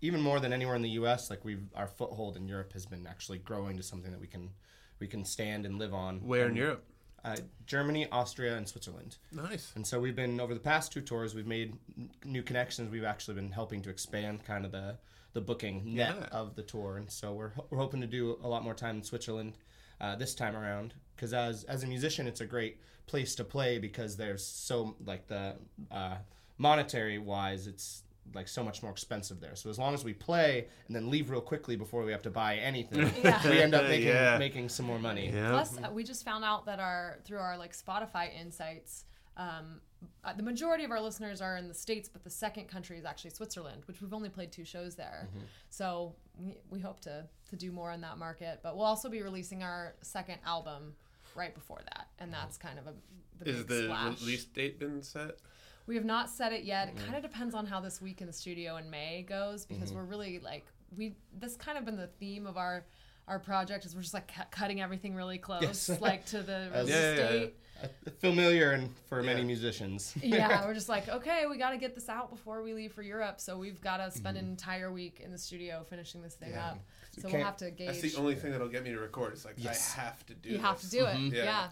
even 0.00 0.20
more 0.20 0.40
than 0.40 0.52
anywhere 0.52 0.74
in 0.76 0.82
the 0.82 0.90
U.S. 0.90 1.30
Like 1.30 1.44
we've 1.44 1.64
our 1.74 1.86
foothold 1.86 2.36
in 2.36 2.46
Europe 2.48 2.72
has 2.74 2.86
been 2.86 3.06
actually 3.06 3.38
growing 3.38 3.76
to 3.76 3.82
something 3.82 4.10
that 4.10 4.20
we 4.20 4.26
can 4.26 4.50
we 4.98 5.06
can 5.06 5.24
stand 5.24 5.66
and 5.66 5.78
live 5.78 5.94
on. 5.94 6.18
Where 6.20 6.48
in 6.48 6.56
Europe? 6.56 6.84
Uh, 7.24 7.36
Germany, 7.66 8.08
Austria, 8.10 8.56
and 8.56 8.68
Switzerland. 8.68 9.16
Nice. 9.30 9.70
And 9.76 9.86
so 9.86 10.00
we've 10.00 10.16
been 10.16 10.40
over 10.40 10.54
the 10.54 10.60
past 10.60 10.92
two 10.92 11.00
tours, 11.00 11.36
we've 11.36 11.46
made 11.46 11.74
n- 11.96 12.10
new 12.24 12.42
connections. 12.42 12.90
We've 12.90 13.04
actually 13.04 13.34
been 13.34 13.52
helping 13.52 13.80
to 13.82 13.90
expand 13.90 14.44
kind 14.44 14.64
of 14.64 14.72
the 14.72 14.98
the 15.32 15.40
booking 15.40 15.94
net 15.94 16.16
Yeah. 16.18 16.26
of 16.32 16.56
the 16.56 16.62
tour, 16.62 16.96
and 16.98 17.10
so 17.10 17.32
we're 17.32 17.50
ho- 17.50 17.66
we're 17.70 17.78
hoping 17.78 18.00
to 18.00 18.06
do 18.08 18.38
a 18.42 18.48
lot 18.48 18.64
more 18.64 18.74
time 18.74 18.96
in 18.96 19.02
Switzerland 19.04 19.56
uh, 20.00 20.16
this 20.16 20.34
time 20.34 20.56
around. 20.56 20.94
Because 21.14 21.32
as 21.32 21.64
as 21.64 21.84
a 21.84 21.86
musician, 21.86 22.26
it's 22.26 22.40
a 22.40 22.46
great 22.46 22.78
place 23.06 23.34
to 23.36 23.44
play 23.44 23.78
because 23.78 24.16
there's 24.16 24.44
so 24.44 24.96
like 25.04 25.28
the 25.28 25.54
uh, 25.92 26.16
monetary 26.58 27.18
wise, 27.18 27.66
it's 27.66 28.02
like 28.34 28.48
so 28.48 28.62
much 28.64 28.82
more 28.82 28.90
expensive 28.92 29.40
there. 29.40 29.54
So 29.56 29.68
as 29.70 29.78
long 29.78 29.92
as 29.94 30.04
we 30.04 30.12
play 30.14 30.66
and 30.86 30.96
then 30.96 31.10
leave 31.10 31.28
real 31.30 31.40
quickly 31.40 31.76
before 31.76 32.02
we 32.04 32.12
have 32.12 32.22
to 32.22 32.30
buy 32.30 32.56
anything, 32.56 33.10
Yeah. 33.22 33.42
we 33.48 33.60
end 33.60 33.74
up 33.74 33.84
making 33.84 34.08
Yeah. 34.08 34.38
making 34.38 34.68
some 34.70 34.86
more 34.86 34.98
money. 34.98 35.30
Yeah. 35.30 35.50
Plus, 35.50 35.76
uh, 35.78 35.90
we 35.92 36.02
just 36.04 36.24
found 36.24 36.44
out 36.44 36.64
that 36.66 36.80
our 36.80 37.18
through 37.24 37.38
our 37.38 37.58
like 37.58 37.72
Spotify 37.76 38.32
insights, 38.34 39.04
um, 39.36 39.80
uh, 40.24 40.32
the 40.32 40.42
majority 40.42 40.84
of 40.84 40.90
our 40.90 41.00
listeners 41.00 41.40
are 41.40 41.56
in 41.56 41.68
the 41.68 41.74
states, 41.74 42.08
but 42.08 42.24
the 42.24 42.30
second 42.30 42.68
country 42.68 42.98
is 42.98 43.04
actually 43.04 43.30
Switzerland, 43.30 43.82
which 43.86 44.00
we've 44.00 44.12
only 44.14 44.28
played 44.28 44.50
two 44.50 44.64
shows 44.64 44.94
there. 44.96 45.28
So 45.68 46.14
we, 46.38 46.56
we 46.70 46.80
hope 46.80 47.00
to 47.02 47.26
to 47.50 47.56
do 47.56 47.70
more 47.70 47.92
in 47.92 48.00
that 48.00 48.16
market. 48.18 48.60
But 48.62 48.76
we'll 48.76 48.86
also 48.86 49.08
be 49.10 49.22
releasing 49.22 49.62
our 49.62 49.94
second 50.02 50.38
album 50.46 50.94
right 51.34 51.54
before 51.54 51.80
that, 51.84 52.08
and 52.18 52.32
that's 52.32 52.56
kind 52.56 52.78
of 52.78 52.86
a 52.86 52.94
the 53.38 53.50
Is 53.50 53.56
big 53.58 53.66
the 53.68 53.82
splash. 53.84 54.20
release 54.20 54.44
date 54.44 54.78
been 54.78 55.02
set? 55.02 55.38
We 55.86 55.96
have 55.96 56.04
not 56.04 56.30
set 56.30 56.52
it 56.52 56.64
yet. 56.64 56.88
It 56.88 56.96
mm-hmm. 56.96 57.04
kind 57.04 57.16
of 57.16 57.22
depends 57.22 57.54
on 57.54 57.66
how 57.66 57.80
this 57.80 58.00
week 58.00 58.20
in 58.20 58.26
the 58.26 58.32
studio 58.32 58.76
in 58.76 58.88
May 58.88 59.22
goes 59.22 59.66
because 59.66 59.90
mm-hmm. 59.90 59.98
we're 59.98 60.04
really 60.04 60.38
like 60.38 60.66
we. 60.96 61.16
This 61.38 61.56
kind 61.56 61.76
of 61.76 61.84
been 61.84 61.96
the 61.96 62.06
theme 62.06 62.46
of 62.46 62.56
our 62.56 62.84
our 63.28 63.38
project 63.38 63.84
is 63.84 63.94
we're 63.94 64.02
just 64.02 64.14
like 64.14 64.28
cu- 64.28 64.42
cutting 64.50 64.80
everything 64.80 65.14
really 65.14 65.38
close, 65.38 65.88
Yes. 65.88 65.90
like 66.00 66.24
to 66.26 66.42
the 66.42 66.70
As- 66.72 66.86
release 66.86 66.94
Yeah, 66.94 67.14
yeah, 67.14 67.32
yeah. 67.32 67.46
Uh, 67.82 68.10
Familiar 68.20 68.72
and 68.72 68.90
for 69.08 69.22
many 69.22 69.42
musicians. 69.42 70.14
Yeah. 70.22 70.64
we're 70.66 70.74
just 70.74 70.88
like 70.88 71.08
okay, 71.08 71.46
we 71.48 71.56
got 71.58 71.70
to 71.70 71.78
get 71.78 71.94
this 71.94 72.08
out 72.08 72.30
before 72.30 72.62
we 72.62 72.74
leave 72.74 72.92
for 72.92 73.02
Europe, 73.02 73.40
so 73.40 73.56
we've 73.58 73.80
got 73.80 73.98
to 73.98 74.10
spend 74.10 74.36
mm-hmm. 74.36 74.46
an 74.46 74.50
entire 74.52 74.92
week 74.92 75.20
in 75.24 75.30
the 75.30 75.38
studio 75.38 75.84
finishing 75.88 76.22
this 76.22 76.34
thing 76.34 76.50
Yeah. 76.50 76.70
up. 76.70 76.78
So 77.12 77.22
can't- 77.22 77.34
we'll 77.34 77.44
have 77.44 77.56
to 77.58 77.70
gauge. 77.70 77.88
That's 77.88 78.00
the 78.00 78.16
only 78.16 78.34
thing 78.34 78.52
that'll 78.52 78.68
get 78.68 78.84
me 78.84 78.90
to 78.90 78.98
record. 78.98 79.32
It's 79.32 79.44
like 79.44 79.54
Yes. 79.56 79.94
I 79.96 80.02
have 80.02 80.26
to 80.26 80.34
do. 80.34 80.50
you 80.50 80.58
have 80.58 80.80
to 80.80 80.90
do 80.90 81.06
it. 81.06 81.18
Yeah. 81.18 81.44
Yeah. 81.44 81.68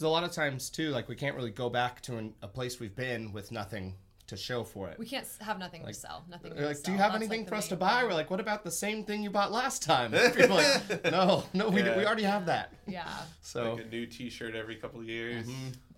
Because 0.00 0.08
a 0.08 0.12
lot 0.12 0.24
of 0.24 0.32
times 0.32 0.70
too, 0.70 0.88
like 0.92 1.10
we 1.10 1.14
can't 1.14 1.36
really 1.36 1.50
go 1.50 1.68
back 1.68 2.00
to 2.02 2.16
an, 2.16 2.32
a 2.40 2.48
place 2.48 2.80
we've 2.80 2.96
been 2.96 3.32
with 3.34 3.52
nothing 3.52 3.96
to 4.28 4.36
show 4.36 4.64
for 4.64 4.88
it. 4.88 4.98
We 4.98 5.04
can't 5.04 5.26
have 5.42 5.58
nothing 5.58 5.84
to 5.84 5.92
sell. 5.92 6.24
Nothing. 6.30 6.54
They're 6.54 6.62
to 6.62 6.68
like, 6.68 6.82
do 6.82 6.92
you 6.92 6.96
have 6.96 7.12
That's, 7.12 7.22
anything 7.22 7.40
like, 7.40 7.48
for 7.50 7.54
us 7.56 7.68
to 7.68 7.76
buy? 7.76 7.98
thing. 8.00 8.08
We're 8.08 8.14
like, 8.14 8.30
what 8.30 8.40
about 8.40 8.64
the 8.64 8.70
same 8.70 9.04
thing 9.04 9.22
you 9.22 9.28
bought 9.28 9.52
last 9.52 9.82
time? 9.82 10.12
People 10.34 10.56
like, 10.56 11.04
no, 11.10 11.44
no, 11.52 11.68
we, 11.68 11.82
Yeah. 11.82 11.98
we 11.98 12.06
already 12.06 12.22
have 12.22 12.46
that. 12.46 12.72
Yeah. 12.86 13.06
So 13.42 13.74
Like 13.74 13.84
a 13.84 13.88
new 13.88 14.06
T-shirt 14.06 14.54
every 14.54 14.76
couple 14.76 15.00
of 15.00 15.06
years. 15.06 15.46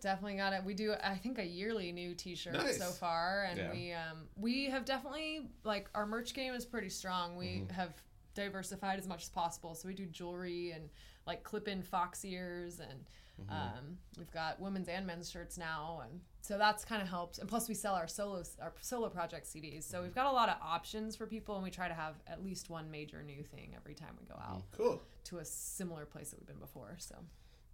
Definitely 0.00 0.38
got 0.38 0.52
it. 0.52 0.64
We 0.64 0.74
do, 0.74 0.94
I 1.00 1.14
think, 1.14 1.38
a 1.38 1.46
yearly 1.46 1.92
new 1.92 2.12
T-shirt 2.16 2.54
Nice. 2.54 2.78
so 2.78 2.86
far, 2.86 3.44
and 3.48 3.56
Yeah. 3.56 3.70
we 3.72 3.92
um, 3.92 4.18
we 4.36 4.64
have 4.64 4.84
definitely 4.84 5.46
like 5.62 5.88
our 5.94 6.06
merch 6.06 6.34
game 6.34 6.54
is 6.54 6.64
pretty 6.64 6.88
strong. 6.90 7.36
We 7.36 7.46
Mm-hmm. 7.46 7.74
have 7.74 7.92
diversified 8.34 8.98
as 8.98 9.06
much 9.06 9.22
as 9.22 9.28
possible. 9.28 9.76
So 9.76 9.86
we 9.86 9.94
do 9.94 10.06
jewelry 10.06 10.72
and 10.72 10.88
like 11.24 11.44
clip-in 11.44 11.82
fox 11.82 12.24
ears, 12.24 12.80
and 12.80 13.04
Mm-hmm. 13.40 13.52
um, 13.52 13.98
we've 14.18 14.30
got 14.30 14.60
women's 14.60 14.88
and 14.88 15.06
men's 15.06 15.30
shirts 15.30 15.56
now, 15.58 16.02
and 16.04 16.20
so 16.42 16.58
that's 16.58 16.84
kind 16.84 17.00
of 17.02 17.08
helped. 17.08 17.38
And 17.38 17.48
plus, 17.48 17.68
we 17.68 17.74
sell 17.74 17.94
our 17.94 18.06
solo 18.06 18.42
our 18.60 18.72
solo 18.80 19.08
project 19.08 19.46
CDs, 19.46 19.84
so 19.84 20.02
we've 20.02 20.14
got 20.14 20.26
a 20.26 20.32
lot 20.32 20.48
of 20.48 20.56
options 20.62 21.16
for 21.16 21.26
people, 21.26 21.54
and 21.54 21.64
we 21.64 21.70
try 21.70 21.88
to 21.88 21.94
have 21.94 22.16
at 22.26 22.44
least 22.44 22.68
one 22.70 22.90
major 22.90 23.22
new 23.22 23.42
thing 23.42 23.72
every 23.76 23.94
time 23.94 24.10
we 24.20 24.26
go 24.26 24.34
out 24.40 24.62
Cool. 24.72 25.00
to 25.24 25.38
a 25.38 25.44
similar 25.44 26.04
place 26.04 26.30
that 26.30 26.40
we've 26.40 26.46
been 26.46 26.58
before. 26.58 26.94
So 26.98 27.16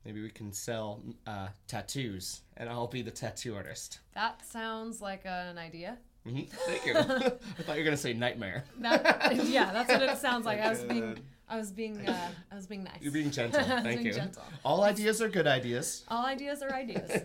maybe 0.05 0.23
we 0.23 0.31
can 0.31 0.53
sell 0.53 1.03
uh, 1.27 1.49
tattoos, 1.67 2.43
and 2.57 2.69
I'll 2.69 2.87
be 2.87 3.03
the 3.03 3.11
tattoo 3.11 3.55
artist. 3.57 3.99
that 4.15 4.47
sounds 4.47 5.01
like 5.03 5.23
an 5.27 5.59
idea. 5.59 5.99
hmm 6.25 6.41
Thank 6.67 6.87
you. 6.87 6.95
I 6.97 7.03
thought 7.03 7.77
you 7.77 7.79
were 7.79 7.85
gonna 7.85 7.97
say 7.97 8.13
nightmare. 8.13 8.65
That, 8.81 9.45
yeah, 9.47 9.73
that's 9.73 9.91
what 9.93 10.03
it 10.03 10.19
sounds 10.19 10.47
like. 10.47 10.61
I 10.61 10.71
was 10.71 10.81
Good. 10.81 10.89
being, 10.89 11.19
I 11.51 11.57
was 11.57 11.71
being, 11.73 12.07
uh, 12.07 12.29
I 12.53 12.55
was 12.55 12.67
being 12.67 12.85
nice. 12.85 12.99
You're 13.01 13.13
being 13.13 13.31
gentle. 13.31 13.63
Thank 13.65 13.85
being 13.85 14.07
you. 14.07 14.13
gentle. 14.13 14.43
All 14.65 14.83
ideas 14.85 15.23
are 15.23 15.29
good 15.29 15.47
ideas. 15.47 16.05
All 16.09 16.25
ideas 16.27 16.63
are 16.63 16.73
ideas. 16.75 17.11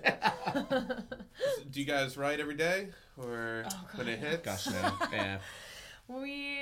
Do 1.71 1.79
you 1.79 1.85
guys 1.85 2.15
write 2.17 2.39
every 2.39 2.55
day, 2.55 2.89
or 3.17 3.65
Oh, 3.69 3.87
when 3.95 4.07
it 4.07 4.19
hits? 4.19 4.45
Gosh, 4.45 4.67
no. 4.67 4.91
Yeah. 5.11 5.37
we, 6.07 6.57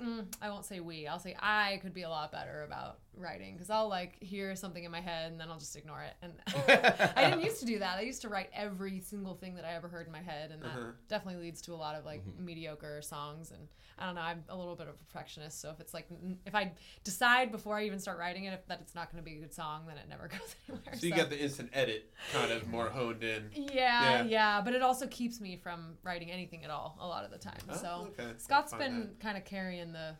mm, 0.00 0.26
I 0.40 0.50
won't 0.50 0.64
say 0.64 0.80
we. 0.80 1.06
I'll 1.06 1.18
say 1.18 1.36
I 1.40 1.78
could 1.82 1.92
be 1.94 2.02
a 2.02 2.08
lot 2.08 2.32
better 2.32 2.62
about 2.64 2.98
writing 3.16 3.54
because 3.54 3.68
I'll 3.70 3.88
like 3.88 4.22
hear 4.22 4.56
something 4.56 4.82
in 4.82 4.90
my 4.90 5.00
head 5.00 5.30
and 5.30 5.38
then 5.40 5.48
I'll 5.50 5.58
just 5.58 5.76
ignore 5.76 6.02
it. 6.02 6.14
And 6.22 6.32
I 7.16 7.24
didn't 7.30 7.42
used 7.44 7.60
to 7.60 7.66
do 7.66 7.78
that. 7.80 7.98
I 7.98 8.02
used 8.02 8.22
to 8.22 8.28
write 8.28 8.48
every 8.54 9.00
single 9.00 9.34
thing 9.34 9.54
that 9.56 9.64
I 9.64 9.74
ever 9.74 9.88
heard 9.88 10.06
in 10.06 10.12
my 10.12 10.22
head, 10.22 10.50
and 10.50 10.62
that 10.62 10.68
Uh-huh. 10.68 10.92
definitely 11.08 11.42
leads 11.42 11.60
to 11.62 11.74
a 11.74 11.76
lot 11.76 11.94
of 11.96 12.04
like 12.04 12.22
mediocre 12.38 13.02
songs. 13.02 13.50
And 13.50 13.68
I 13.98 14.06
don't 14.06 14.14
know. 14.14 14.22
I'm 14.22 14.44
a 14.48 14.56
little 14.56 14.76
bit 14.76 14.88
of 14.88 14.94
a 14.94 14.98
perfectionist, 14.98 15.60
so 15.60 15.70
if 15.70 15.80
it's 15.80 15.92
like 15.92 16.06
n- 16.10 16.38
if 16.46 16.54
I 16.54 16.72
decide 17.04 17.52
before 17.52 17.76
I 17.76 17.84
even 17.84 17.98
start 17.98 18.18
writing 18.18 18.44
it 18.44 18.54
if, 18.54 18.66
that 18.68 18.80
it's 18.80 18.94
not 18.94 19.12
going 19.12 19.22
to 19.22 19.28
be 19.30 19.36
a 19.36 19.40
good 19.40 19.52
song, 19.52 19.84
then 19.86 19.98
it 19.98 20.08
never 20.08 20.28
goes 20.34 20.54
anywhere. 20.68 20.94
So 20.94 21.06
you 21.06 21.12
get 21.12 21.28
the 21.28 21.38
instant 21.42 21.70
edit 21.74 22.10
kind 22.32 22.50
of 22.50 22.66
more 22.68 22.88
honed 22.88 23.22
in. 23.24 23.50
Yeah, 23.54 23.74
Yeah. 23.74 24.22
yeah, 24.22 24.60
but 24.64 24.72
it 24.74 24.80
also 24.82 25.06
keeps 25.08 25.40
me 25.40 25.56
from 25.56 25.98
writing 26.02 26.30
anything 26.30 26.64
at 26.64 26.70
all 26.70 26.96
a 27.00 27.06
lot 27.06 27.24
of 27.24 27.30
the 27.30 27.38
time. 27.38 27.58
Oh, 27.68 27.76
so 27.76 28.08
okay. 28.18 28.30
Scott's 28.38 28.72
been 28.72 29.10
kind 29.20 29.36
of 29.36 29.44
carrying 29.44 29.89
the 29.92 30.14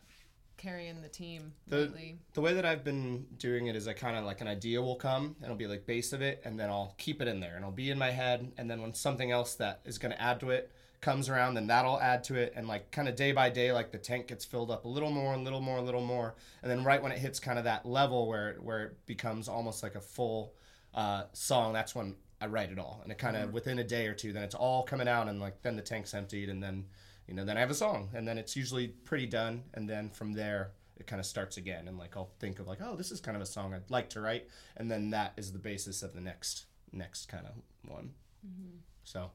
carrying 0.57 1.01
the 1.01 1.09
team 1.09 1.53
The- 1.67 1.77
lately. 1.77 2.19
The 2.33 2.41
way 2.41 2.53
that 2.53 2.65
I've 2.65 2.83
been 2.83 3.25
doing 3.37 3.65
it 3.67 3.75
is 3.75 3.87
I 3.87 3.93
kind 3.93 4.15
of 4.15 4.25
like 4.25 4.41
an 4.41 4.47
idea 4.47 4.81
will 4.81 4.95
come 4.95 5.35
and 5.37 5.45
it'll 5.45 5.55
be 5.55 5.65
like 5.67 5.85
base 5.87 6.13
of 6.13 6.21
it, 6.21 6.41
and 6.45 6.59
then 6.59 6.69
I'll 6.69 6.93
keep 6.97 7.21
it 7.21 7.27
in 7.27 7.39
there 7.39 7.55
and 7.55 7.63
it'll 7.63 7.71
be 7.71 7.89
in 7.89 7.97
my 7.97 8.11
head, 8.11 8.51
and 8.57 8.69
then 8.69 8.81
when 8.81 8.93
something 8.93 9.31
else 9.31 9.55
that 9.55 9.81
is 9.85 9.97
going 9.97 10.11
to 10.11 10.21
add 10.21 10.39
to 10.41 10.51
it 10.51 10.71
comes 11.01 11.29
around, 11.29 11.55
then 11.55 11.65
that'll 11.65 11.99
add 11.99 12.23
to 12.25 12.35
it, 12.35 12.53
and 12.55 12.67
like 12.67 12.91
kind 12.91 13.07
of 13.09 13.15
day 13.15 13.31
by 13.31 13.49
day, 13.49 13.71
like 13.71 13.91
the 13.91 13.97
tank 13.97 14.27
gets 14.27 14.45
filled 14.45 14.69
up 14.69 14.85
a 14.85 14.87
little 14.87 15.09
more, 15.09 15.33
a 15.33 15.37
little 15.37 15.61
more, 15.61 15.79
a 15.79 15.81
little 15.81 16.05
more, 16.05 16.35
and 16.61 16.69
then 16.69 16.83
right 16.83 17.01
when 17.01 17.11
it 17.11 17.17
hits 17.17 17.39
kind 17.39 17.57
of 17.57 17.65
that 17.65 17.83
level 17.87 18.27
where 18.27 18.51
it, 18.51 18.61
where 18.61 18.83
it 18.83 19.05
becomes 19.07 19.47
almost 19.49 19.81
like 19.81 19.95
a 19.95 20.01
full 20.01 20.53
uh, 20.93 21.23
song, 21.33 21.73
that's 21.73 21.95
when 21.95 22.15
I 22.39 22.45
write 22.45 22.71
it 22.71 22.77
all, 22.77 22.99
and 23.01 23.11
it 23.11 23.17
kind 23.17 23.35
of 23.35 23.51
within 23.51 23.79
a 23.79 23.83
day 23.83 24.05
or 24.05 24.13
two, 24.13 24.31
then 24.31 24.43
it's 24.43 24.53
all 24.53 24.83
coming 24.83 25.07
out, 25.07 25.27
and 25.27 25.39
like 25.39 25.63
then 25.63 25.75
the 25.75 25.81
tank's 25.81 26.13
emptied, 26.13 26.49
and 26.49 26.61
then 26.61 26.85
you 27.31 27.37
know 27.37 27.45
then 27.45 27.55
I 27.55 27.61
have 27.61 27.71
a 27.71 27.73
song, 27.73 28.09
and 28.13 28.27
then 28.27 28.37
it's 28.37 28.57
usually 28.57 28.89
pretty 28.89 29.25
done, 29.25 29.63
and 29.73 29.89
then 29.89 30.09
from 30.09 30.33
there 30.33 30.71
it 30.97 31.07
kind 31.07 31.19
of 31.21 31.25
starts 31.25 31.55
again 31.57 31.87
and 31.87 31.97
like 31.97 32.15
I'll 32.15 32.29
think 32.39 32.59
of 32.59 32.67
like 32.67 32.77
oh 32.79 32.95
this 32.95 33.09
is 33.09 33.19
kind 33.19 33.35
of 33.35 33.41
a 33.41 33.45
song 33.47 33.73
I'd 33.73 33.89
like 33.89 34.11
to 34.11 34.21
write 34.21 34.47
and 34.77 34.91
then 34.91 35.09
that 35.09 35.33
is 35.35 35.51
the 35.51 35.57
basis 35.57 36.03
of 36.03 36.13
the 36.13 36.21
next 36.21 36.65
next 36.91 37.25
kind 37.25 37.47
of 37.47 37.53
one 37.91 38.11
mm-hmm. 38.45 38.77
so 39.03 39.31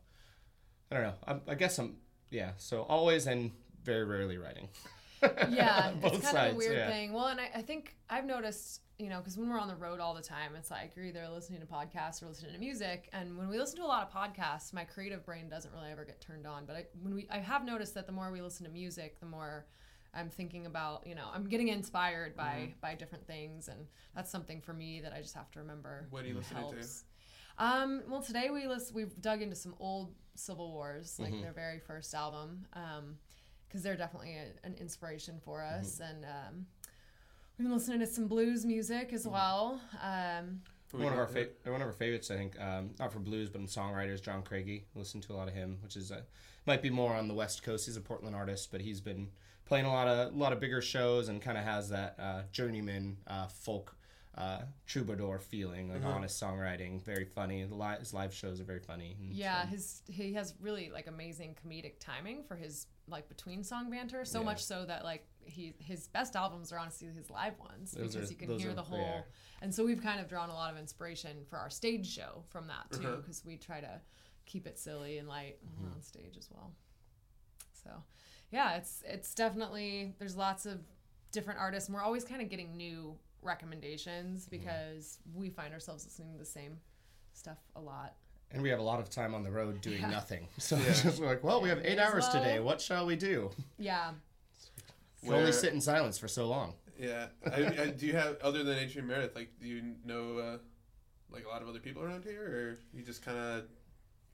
I 0.91 0.95
don't 0.95 1.05
know. 1.05 1.15
I, 1.27 1.53
I 1.53 1.55
guess 1.57 1.79
I'm 1.79 1.97
yeah, 2.31 2.53
so 2.57 2.83
always 2.83 3.27
and 3.27 3.51
very 3.83 4.05
rarely 4.05 4.39
writing. 4.39 4.69
yeah, 5.51 5.93
it's 6.03 6.11
kind 6.11 6.23
sides, 6.23 6.51
of 6.51 6.55
a 6.55 6.57
weird 6.57 6.77
yeah. 6.77 6.91
thing. 6.91 7.13
Well, 7.13 7.27
and 7.27 7.41
I, 7.41 7.51
I 7.57 7.63
think 7.63 7.97
I've 8.11 8.25
noticed, 8.25 8.83
you 8.99 9.09
know, 9.09 9.19
because 9.19 9.37
when 9.37 9.49
we're 9.49 9.59
on 9.59 9.69
the 9.69 9.77
road 9.77 10.01
all 10.01 10.15
the 10.15 10.23
time, 10.23 10.55
it's 10.57 10.71
like 10.71 10.93
you're 10.97 11.05
either 11.05 11.27
listening 11.29 11.61
to 11.61 11.67
podcasts 11.67 12.23
or 12.23 12.27
listening 12.27 12.53
to 12.55 12.59
music. 12.59 13.09
And 13.13 13.37
when 13.37 13.49
we 13.49 13.59
listen 13.59 13.77
to 13.79 13.85
a 13.85 13.87
lot 13.87 14.03
of 14.03 14.13
podcasts, 14.13 14.73
my 14.73 14.85
creative 14.85 15.25
brain 15.25 15.49
doesn't 15.49 15.73
really 15.75 15.91
ever 15.91 16.05
get 16.05 16.21
turned 16.21 16.47
on. 16.47 16.65
But 16.67 16.77
I, 16.77 16.85
when 17.03 17.15
we, 17.15 17.27
I 17.31 17.39
have 17.39 17.65
noticed 17.65 17.95
that 17.95 18.07
the 18.07 18.13
more 18.13 18.31
we 18.31 18.41
listen 18.41 18.65
to 18.67 18.73
music, 18.73 19.21
the 19.21 19.27
more 19.27 19.67
I'm 20.15 20.31
thinking 20.31 20.65
about, 20.67 21.07
you 21.07 21.15
know, 21.15 21.29
I'm 21.35 21.47
getting 21.49 21.69
inspired 21.69 22.37
by 22.37 22.45
Mm-hmm. 22.45 22.81
by 22.81 22.95
different 22.95 23.27
things, 23.27 23.69
and 23.69 23.87
that's 24.15 24.31
something 24.31 24.61
for 24.63 24.73
me 24.73 25.01
that 25.03 25.13
I 25.13 25.21
just 25.21 25.35
have 25.35 25.51
to 25.53 25.59
remember. 25.59 26.07
What 26.11 26.25
are 26.25 26.29
you 26.29 26.35
listening 26.35 26.65
to? 26.71 26.77
Um, 27.59 28.03
well, 28.09 28.23
today 28.23 28.51
we 28.51 28.67
list 28.67 28.95
we've 28.95 29.19
dug 29.21 29.43
into 29.43 29.57
some 29.57 29.75
old 29.79 30.15
Civil 30.35 30.73
Wars, 30.73 31.19
like 31.19 31.33
Mm-hmm. 31.33 31.43
their 31.43 31.53
very 31.53 31.79
first 31.81 32.15
album, 32.15 32.67
because 33.77 33.83
they're 33.85 33.95
definitely 33.97 34.35
a, 34.37 34.67
an 34.67 34.75
inspiration 34.81 35.39
for 35.45 35.59
Mm-hmm. 35.61 35.81
us. 35.81 36.01
And 36.01 36.25
um, 36.25 36.67
we've 37.59 37.67
been 37.69 37.75
listening 37.77 38.01
to 38.01 38.07
some 38.07 38.27
blues 38.27 38.65
music 38.65 39.09
Mm-hmm. 39.09 39.17
as 39.17 39.29
well. 39.29 39.81
Um, 40.03 40.63
One 40.93 41.13
of 41.13 41.19
our 41.19 41.27
fa- 41.27 41.49
one 41.67 41.83
of 41.83 41.87
our 41.89 41.93
favorites, 41.93 42.31
I 42.31 42.37
think, 42.37 42.59
um, 42.59 42.91
not 42.99 43.13
for 43.13 43.19
blues, 43.19 43.51
but 43.51 43.61
in 43.61 43.67
songwriters, 43.67 44.23
John 44.23 44.43
Craigie. 44.43 44.87
Listen 44.95 45.21
to 45.23 45.35
a 45.35 45.37
lot 45.37 45.47
of 45.49 45.53
him, 45.55 45.77
which 45.83 45.95
is 45.97 46.11
uh, 46.11 46.23
might 46.67 46.81
be 46.81 46.89
more 46.89 47.13
on 47.15 47.29
the 47.29 47.35
West 47.35 47.63
Coast. 47.63 47.85
He's 47.85 47.99
a 47.99 48.01
Portland 48.01 48.35
artist, 48.35 48.73
but 48.73 48.81
he's 48.81 49.03
been 49.03 49.29
playing 49.67 49.85
a 49.85 49.93
lot 49.93 50.09
of 50.09 50.33
a 50.33 50.37
lot 50.37 50.55
of 50.55 50.61
bigger 50.61 50.81
shows 50.81 51.29
and 51.29 51.43
kind 51.43 51.59
of 51.59 51.65
has 51.65 51.91
that 51.91 52.17
uh, 52.19 52.43
journeyman 52.51 53.19
uh, 53.27 53.47
folk 53.49 53.95
uh, 54.39 54.63
troubadour 54.87 55.39
feeling, 55.39 55.93
like 55.93 56.03
honest 56.05 56.41
songwriting. 56.43 57.03
Very 57.03 57.25
funny. 57.27 57.65
The 57.65 57.75
li- 57.75 57.99
his 57.99 58.15
live 58.15 58.33
shows 58.33 58.59
are 58.61 58.65
very 58.65 58.81
funny. 58.81 59.17
yeah, 59.21 59.65
so- 59.65 59.69
his 59.69 60.03
he 60.09 60.33
has 60.35 60.55
really 60.61 60.89
like 60.91 61.09
amazing 61.09 61.57
comedic 61.63 61.99
timing 62.01 62.43
for 62.45 62.55
his 62.57 62.87
like 63.09 63.29
between 63.29 63.63
song 63.63 63.91
banter. 63.91 64.25
So 64.25 64.41
Yeah. 64.41 64.45
much 64.47 64.65
so 64.65 64.85
that 64.87 65.05
like 65.05 65.27
he 65.45 65.75
his 65.79 66.09
best 66.09 66.35
albums 66.37 66.73
are 66.73 66.79
honestly 66.79 67.09
his 67.09 67.31
live 67.31 67.59
ones 67.59 67.93
Those 67.93 68.15
because 68.15 68.29
are- 68.29 68.33
you 68.33 68.39
can 68.39 68.59
hear 68.59 68.71
are 68.71 68.75
the 68.75 68.83
whole. 68.83 68.99
rare. 68.99 69.27
And 69.63 69.75
so 69.75 69.85
we've 69.85 70.03
kind 70.03 70.21
of 70.21 70.29
drawn 70.29 70.51
a 70.51 70.55
lot 70.55 70.73
of 70.73 70.79
inspiration 70.79 71.45
for 71.49 71.59
our 71.59 71.71
stage 71.71 72.07
show 72.07 72.45
from 72.49 72.67
that 72.67 72.91
too, 72.91 73.07
Uh-huh. 73.07 73.17
because 73.17 73.45
we 73.45 73.57
try 73.57 73.81
to 73.81 74.01
keep 74.45 74.67
it 74.67 74.79
silly 74.79 75.19
and 75.19 75.29
light 75.29 75.59
Mm-hmm. 75.65 75.93
on 75.93 76.03
stage 76.03 76.37
as 76.37 76.51
well. 76.51 76.75
So, 77.85 78.03
yeah, 78.51 78.77
it's 78.77 79.03
it's 79.07 79.35
definitely 79.35 80.15
there's 80.19 80.37
lots 80.37 80.67
of 80.67 80.81
different 81.33 81.61
artists, 81.61 81.89
and 81.89 81.95
we're 81.95 82.03
always 82.03 82.25
kind 82.25 82.43
of 82.43 82.49
getting 82.49 82.77
new 82.77 83.17
recommendations 83.43 84.47
because 84.49 85.19
we 85.35 85.51
find 85.51 85.73
ourselves 85.73 86.05
listening 86.05 86.33
to 86.33 86.39
the 86.39 86.45
same 86.45 86.81
stuff 87.35 87.59
a 87.77 87.81
lot. 87.81 88.17
And 88.53 88.63
we 88.63 88.69
have 88.71 88.79
a 88.79 88.83
lot 88.83 89.01
of 89.01 89.11
time 89.11 89.35
on 89.35 89.43
the 89.43 89.51
road 89.51 89.81
doing 89.81 90.01
Yeah. 90.01 90.11
nothing. 90.11 90.49
So 90.59 90.77
it's 90.77 91.03
just 91.03 91.21
like, 91.21 91.43
well, 91.45 91.61
we 91.61 91.69
have 91.69 91.79
eight 91.79 91.97
May 91.97 92.03
as 92.03 92.13
hours 92.13 92.29
today. 92.29 92.61
What 92.61 92.81
shall 92.81 93.07
we 93.07 93.17
do? 93.17 93.51
Yeah. 93.79 94.13
We 95.23 95.31
can 95.31 95.39
only 95.39 95.53
sit 95.53 95.73
in 95.73 95.81
silence 95.81 96.19
for 96.19 96.29
so 96.29 96.47
long. 96.47 96.75
Yeah. 96.99 97.27
I, 97.45 97.67
I, 97.83 97.87
do 97.89 98.07
you 98.07 98.13
have 98.15 98.39
other 98.43 98.63
than 98.65 98.79
Adrian 98.79 99.07
Meredith? 99.07 99.35
Like, 99.35 99.51
do 99.61 99.67
you 99.67 99.95
know 100.05 100.39
uh, 100.39 100.59
like 101.31 101.45
a 101.45 101.49
lot 101.49 101.63
of 101.63 101.69
other 101.69 101.81
people 101.81 102.03
around 102.03 102.25
here, 102.25 102.43
or 102.43 102.79
you 102.97 103.03
just 103.05 103.25
kind 103.25 103.37
of 103.39 103.65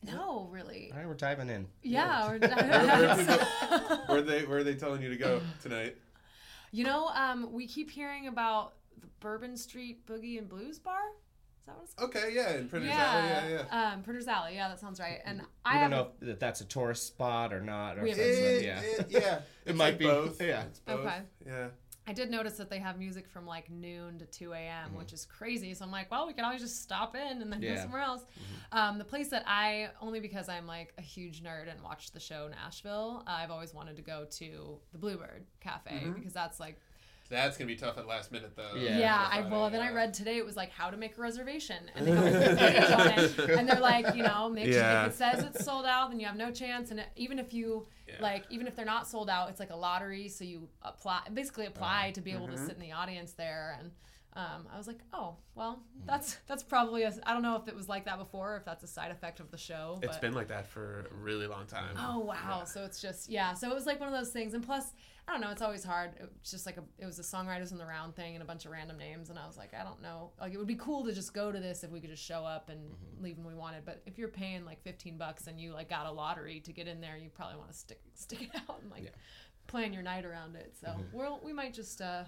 No, 0.05 0.49
really. 0.51 0.91
All 0.93 0.99
right, 0.99 1.09
we're 1.09 1.15
diving 1.15 1.49
in. 1.49 1.67
Yeah. 1.83 2.27
Or, 2.31 2.39
where, 2.39 3.17
people, 3.17 3.47
where 4.07 4.19
are 4.19 4.23
they 4.23 4.45
where 4.45 4.59
are 4.59 4.65
they 4.65 4.75
telling 4.75 5.03
you 5.03 5.09
to 5.09 5.17
go 5.17 5.41
tonight? 5.63 5.97
you 6.75 6.85
know, 6.85 7.09
um, 7.09 7.53
we 7.53 7.67
keep 7.67 7.91
hearing 7.91 8.29
about 8.29 8.75
the 9.01 9.07
Bourbon 9.21 9.57
Street 9.57 10.07
Boogie 10.07 10.39
and 10.39 10.49
Blues 10.49 10.79
Bar. 10.79 11.01
Is 11.63 11.67
that 11.67 11.77
what 11.77 11.85
it's 11.85 11.95
called? 11.95 12.11
Okay, 12.17 12.33
yeah, 12.35 12.55
in 12.57 12.69
Printers 12.69 12.91
Alley, 12.91 13.29
yeah, 13.29 13.49
yeah. 13.71 13.93
Um, 13.93 14.03
Printers 14.03 14.27
Alley. 14.27 14.55
Yeah, 14.57 14.69
that 14.69 14.81
sounds 14.81 14.99
right. 14.99 15.19
And 15.25 15.39
We 15.39 15.45
I 15.65 15.73
don't 15.75 15.83
have 15.83 15.91
know 15.93 16.09
if 16.33 16.39
that's 16.41 16.61
a 16.61 16.65
tourist 16.65 17.07
spot 17.07 17.53
or 17.53 17.61
not. 17.61 17.99
Or 17.99 18.03
We 18.03 18.11
haven't 18.11 18.25
that's- 18.25 18.41
It, 18.43 18.65
yeah. 18.65 18.81
it- 18.81 19.07
yeah, 19.11 19.41
It's 19.67 19.79
might 19.79 19.85
like 19.91 19.99
be- 19.99 20.07
both. 20.07 20.43
yeah. 20.43 20.63
it's 20.65 20.81
both. 20.81 21.01
Okay. 21.07 21.19
Yeah. 21.47 21.69
I 22.05 22.13
did 22.13 22.33
notice 22.33 22.55
that 22.55 22.69
they 22.69 22.81
have 22.81 22.99
music 22.99 23.29
from 23.29 23.47
like 23.47 23.71
noon 23.71 24.19
to 24.19 24.27
2 24.27 24.53
a.m., 24.55 24.89
Mm-hmm. 24.89 24.99
which 24.99 25.13
is 25.13 25.25
crazy. 25.25 25.73
So 25.73 25.85
I'm 25.85 25.93
like, 25.93 26.11
well, 26.11 26.27
we 26.27 26.33
can 26.33 26.45
always 26.45 26.61
just 26.61 26.83
stop 26.83 27.15
in 27.15 27.41
and 27.41 27.53
then 27.53 27.61
go 27.61 27.67
Yeah. 27.69 27.75
Mm-hmm. 27.75 27.83
somewhere 27.83 28.01
else. 28.03 28.23
Um, 28.73 28.99
the 28.99 29.05
place 29.05 29.29
that 29.29 29.45
I, 29.47 29.91
only 30.01 30.19
because 30.19 30.49
I'm 30.49 30.67
like 30.67 30.93
a 30.99 31.03
huge 31.03 31.45
nerd 31.45 31.71
and 31.71 31.81
watched 31.81 32.13
the 32.13 32.19
show 32.19 32.49
Nashville, 32.49 33.23
I've 33.25 33.53
always 33.53 33.73
wanted 33.73 33.95
to 33.97 34.03
go 34.03 34.27
to 34.39 34.79
the 34.91 34.99
Bluebird 34.99 35.45
Cafe 35.61 35.93
Mm-hmm. 35.93 36.13
because 36.15 36.33
that's 36.33 36.59
like, 36.59 36.81
That's 37.33 37.57
gonna 37.57 37.67
be 37.67 37.77
tough 37.77 37.97
at 37.97 38.07
last 38.07 38.31
minute 38.31 38.55
though. 38.55 38.75
Yeah. 38.77 38.99
yeah, 38.99 39.27
I, 39.29 39.41
Friday, 39.41 39.51
well, 39.51 39.71
then 39.71 39.81
I 39.81 39.91
read 39.93 40.13
today 40.13 40.37
it 40.37 40.45
was 40.45 40.55
like 40.55 40.71
how 40.71 40.91
to 40.91 40.97
make 40.99 41.17
a 41.17 41.21
reservation. 41.21 41.77
And 41.97 42.07
they 42.07 42.11
have 42.13 42.25
a 42.27 42.31
whole 42.47 42.57
page 42.57 42.91
on 42.91 43.09
it. 43.09 43.39
And 43.59 43.69
they're 43.69 43.81
like, 43.81 44.15
you 44.15 44.23
know, 44.23 44.51
make 44.51 44.67
Yeah. 44.67 45.07
if 45.07 45.13
it 45.13 45.17
says 45.17 45.43
it's 45.45 45.65
sold 45.65 45.87
out, 45.87 46.11
then 46.11 46.21
you 46.21 46.27
have 46.27 46.37
no 46.37 46.51
chance. 46.51 46.91
And 46.91 47.03
even 47.17 47.39
if 47.39 47.55
you, 47.55 47.87
Yeah. 48.07 48.17
like, 48.21 48.45
even 48.51 48.67
if 48.67 48.77
they're 48.77 48.85
not 48.85 49.09
sold 49.09 49.31
out, 49.31 49.49
it's 49.49 49.59
like 49.61 49.71
a 49.71 49.77
lottery. 49.77 50.29
So 50.29 50.45
you 50.45 50.69
apply, 50.83 51.23
basically 51.33 51.67
apply 51.67 52.11
to 52.15 52.21
be 52.21 52.33
able 52.33 52.47
Mm-hmm. 52.49 52.57
to 52.57 52.67
sit 52.67 52.75
in 52.75 52.81
the 52.83 52.93
audience 52.93 53.33
there. 53.33 53.77
And 53.81 53.93
um, 54.35 54.67
I 54.73 54.79
was 54.79 54.87
like, 54.87 55.01
oh, 55.13 55.37
well, 55.55 55.83
that's 56.07 56.39
that's 56.49 56.63
probably 56.63 57.03
a, 57.03 57.13
I 57.25 57.35
don't 57.35 57.43
know 57.43 57.57
if 57.57 57.69
it 57.69 57.77
was 57.77 57.89
like 57.89 58.07
that 58.07 58.19
before, 58.19 58.55
or 58.55 58.57
if 58.57 58.65
that's 58.65 58.83
a 58.83 58.87
side 58.87 59.11
effect 59.11 59.41
of 59.41 59.51
the 59.51 59.59
show. 59.59 60.01
It's 60.03 60.17
been 60.17 60.33
like 60.33 60.49
that 60.49 60.67
for 60.67 61.07
a 61.11 61.15
really 61.15 61.47
long 61.47 61.67
time. 61.67 61.97
Oh 61.99 62.21
wow! 62.21 62.65
So 62.65 62.83
it's 62.83 63.01
just 63.01 63.29
yeah. 63.29 63.53
So 63.53 63.71
it 63.71 63.75
was 63.75 63.85
like 63.85 64.01
one 64.01 64.09
of 64.09 64.15
those 64.15 64.31
things, 64.31 64.55
and 64.55 64.65
plus, 64.65 64.95
I 65.29 65.33
don't 65.33 65.43
know. 65.43 65.51
It's 65.51 65.61
always 65.61 65.85
hard. 65.85 66.13
It's 66.41 66.51
just 66.51 66.65
like 66.65 66.79
a, 66.79 66.83
it 66.99 67.05
was 67.05 67.19
a 67.19 67.23
songwriters 67.23 67.73
in 67.73 67.79
the 67.79 67.85
round 67.85 68.17
thing 68.17 68.35
and 68.35 68.43
a 68.43 68.47
bunch 68.47 68.65
of 68.65 68.73
random 68.73 68.97
names, 68.97 69.29
and 69.29 69.39
I 69.39 69.47
was 69.47 69.59
like, 69.59 69.75
I 69.79 69.85
don't 69.85 70.01
know. 70.01 70.31
Like 70.41 70.55
it 70.55 70.57
would 70.57 70.67
be 70.67 70.77
cool 70.77 71.05
to 71.05 71.13
just 71.13 71.35
go 71.35 71.53
to 71.53 71.61
this 71.61 71.85
if 71.85 71.91
we 71.91 72.01
could 72.01 72.11
just 72.11 72.25
show 72.25 72.43
up 72.43 72.71
and 72.71 72.81
leave 73.21 73.37
when 73.37 73.47
we 73.47 73.55
wanted. 73.55 73.85
But 73.85 74.01
if 74.07 74.17
you're 74.17 74.29
paying 74.29 74.65
like 74.65 74.83
15 74.83 75.19
bucks 75.19 75.47
and 75.47 75.61
you 75.61 75.75
like 75.75 75.91
got 75.91 76.07
a 76.07 76.11
lottery 76.11 76.61
to 76.61 76.73
get 76.73 76.89
in 76.89 77.03
there, 77.03 77.19
you 77.19 77.29
probably 77.29 77.59
want 77.59 77.71
to 77.71 77.77
stick 77.77 78.01
stick 78.15 78.43
it 78.43 78.61
out 78.67 78.81
and 78.81 78.91
like 78.91 79.13
plan 79.67 79.93
your 79.93 80.03
night 80.03 80.25
around 80.25 80.57
it. 80.57 80.75
So 80.81 80.95
we'll 81.13 81.39
we 81.45 81.53
might 81.53 81.75
just 81.75 82.01
uh 82.01 82.25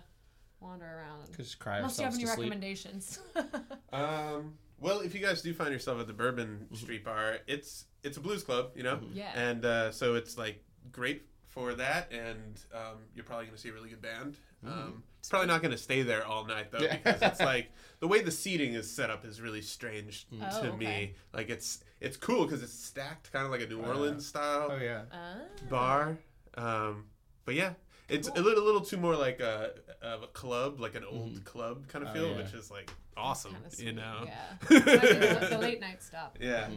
wander 0.65 0.85
around. 0.87 1.27
and- 1.29 1.37
Just 1.37 1.59
cry 1.59 1.77
Unless 1.79 1.99
you 1.99 2.05
have 2.05 2.15
any 2.15 2.25
recommendations. 2.27 3.19
Um. 3.93 4.55
Well, 4.81 5.01
if 5.01 5.15
you 5.15 5.21
guys 5.21 5.41
do 5.41 5.55
find 5.55 5.73
yourself 5.73 6.01
at 6.01 6.07
the 6.09 6.13
Bourbon 6.13 6.67
Street 6.75 7.05
Bar, 7.05 7.39
it's 7.47 7.85
it's 8.03 8.17
a 8.17 8.21
blues 8.21 8.43
club, 8.43 8.73
you 8.75 8.83
know. 8.83 8.99
Yeah. 9.13 9.31
And 9.35 9.65
uh, 9.65 9.93
so 9.93 10.15
it's 10.17 10.37
like 10.37 10.63
great 10.91 11.23
for 11.47 11.75
that, 11.75 12.11
and 12.13 12.61
um, 12.75 12.99
you're 13.15 13.25
probably 13.25 13.47
going 13.47 13.55
to 13.57 13.63
see 13.63 13.69
a 13.69 13.73
really 13.73 13.89
good 13.89 14.03
band. 14.03 14.37
Um, 14.67 15.05
it's 15.21 15.29
probably 15.29 15.47
not 15.47 15.63
going 15.63 15.71
to 15.73 15.79
stay 15.79 16.03
there 16.03 16.27
all 16.27 16.45
night 16.45 16.73
though, 16.73 16.79
Yeah. 16.81 16.97
because 16.97 17.23
it's 17.23 17.41
like 17.53 17.71
the 18.01 18.09
way 18.09 18.21
the 18.23 18.31
seating 18.33 18.75
is 18.75 18.91
set 18.91 19.11
up 19.11 19.25
is 19.25 19.41
really 19.41 19.63
strange 19.63 20.27
Oh, 20.43 20.63
to 20.63 20.69
okay. 20.71 20.77
me. 20.77 21.15
Like 21.33 21.51
it's 21.51 21.85
it's 22.01 22.17
cool 22.17 22.45
because 22.45 22.63
it's 22.63 22.73
stacked, 22.75 23.31
kind 23.33 23.45
of 23.47 23.53
like 23.53 23.63
a 23.63 23.67
New 23.67 23.81
Orleans 23.81 24.27
style 24.27 24.71
Oh 24.73 24.77
yeah. 24.83 25.03
Ah. 25.13 25.37
bar. 25.71 26.19
Um, 26.57 27.05
but 27.45 27.55
yeah, 27.55 27.75
it's 28.09 28.29
a 28.29 28.41
little, 28.41 28.65
little 28.65 28.81
too 28.81 28.97
more 28.97 29.17
like 29.17 29.41
a, 29.41 29.71
of 30.03 30.23
a 30.23 30.27
club, 30.29 30.81
like 30.81 30.95
an 30.95 31.05
old 31.11 31.45
club 31.45 31.87
kind 31.89 32.05
of 32.05 32.11
Oh, 32.11 32.15
feel, 32.15 32.31
yeah. 32.31 32.37
which 32.39 32.53
is 32.55 32.71
like 32.71 32.91
awesome, 33.17 33.57
Kinda 33.71 33.85
you 33.85 33.93
know. 33.93 34.25
Yeah. 34.27 34.35
The, 34.69 35.47
the 35.51 35.59
late 35.59 35.81
night 35.81 36.03
stop. 36.03 36.37
Yeah. 36.41 36.69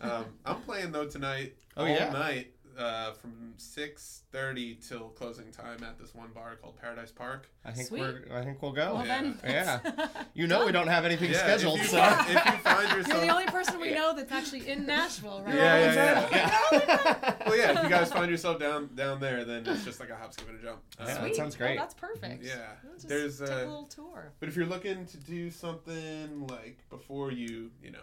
um, 0.00 0.24
I'm 0.44 0.60
playing 0.62 0.92
though 0.92 1.06
tonight 1.06 1.56
Oh, 1.76 1.82
all 1.82 1.88
yeah? 1.88 2.10
night 2.10 2.52
uh, 2.80 3.12
from 3.12 3.52
six 3.56 4.22
thirty 4.32 4.74
till 4.76 5.08
closing 5.10 5.50
time 5.52 5.82
at 5.84 5.98
this 5.98 6.14
one 6.14 6.30
bar 6.34 6.56
called 6.56 6.76
Paradise 6.80 7.10
Park. 7.12 7.48
I 7.64 7.72
think 7.72 7.88
Sweet. 7.88 8.00
we're. 8.00 8.24
I 8.32 8.42
think 8.42 8.62
we'll 8.62 8.72
go. 8.72 8.94
Well 8.94 9.06
Yeah. 9.06 9.22
then, 9.22 9.38
Yeah. 9.44 10.06
You 10.34 10.46
know 10.46 10.64
we 10.64 10.72
don't 10.72 10.86
have 10.88 11.04
anything 11.04 11.30
Yeah, 11.30 11.38
scheduled, 11.38 11.76
if 11.80 11.84
you, 11.84 11.88
so. 11.90 12.02
if 12.02 12.28
you 12.28 12.52
find 12.62 12.96
yourself, 12.96 13.08
you're 13.08 13.20
the 13.26 13.28
only 13.32 13.46
person 13.46 13.78
we 13.80 13.90
know 13.92 14.14
that's 14.14 14.32
actually 14.32 14.68
in 14.68 14.86
Nashville, 14.86 15.42
right? 15.44 15.54
Yeah, 15.54 15.92
yeah, 15.92 16.28
yeah. 16.72 17.34
well, 17.46 17.56
yeah. 17.58 17.76
If 17.78 17.82
you 17.84 17.88
guys 17.90 18.10
find 18.12 18.30
yourself 18.30 18.58
down 18.58 18.94
down 18.94 19.20
there, 19.20 19.44
then 19.44 19.66
it's 19.66 19.84
just 19.84 20.00
like 20.00 20.10
a 20.10 20.16
hop, 20.16 20.32
skip, 20.32 20.48
and 20.48 20.58
a 20.58 20.62
jump. 20.62 20.80
Yeah, 20.98 21.04
Uh, 21.04 21.06
that 21.08 21.20
Sweet. 21.20 21.36
sounds 21.36 21.58
Well, 21.58 21.68
great. 21.68 21.78
that's 21.78 21.94
perfect. 21.94 22.42
Yeah. 22.44 22.54
Just 22.94 23.08
There's, 23.08 23.38
take 23.40 23.50
uh, 23.50 23.54
a 23.54 23.58
little 23.58 23.86
tour. 23.86 24.32
But 24.40 24.48
if 24.48 24.56
you're 24.56 24.66
looking 24.66 25.04
to 25.06 25.16
do 25.18 25.50
something 25.50 26.46
like 26.46 26.78
before 26.88 27.30
you, 27.32 27.70
you 27.82 27.90
know, 27.90 27.98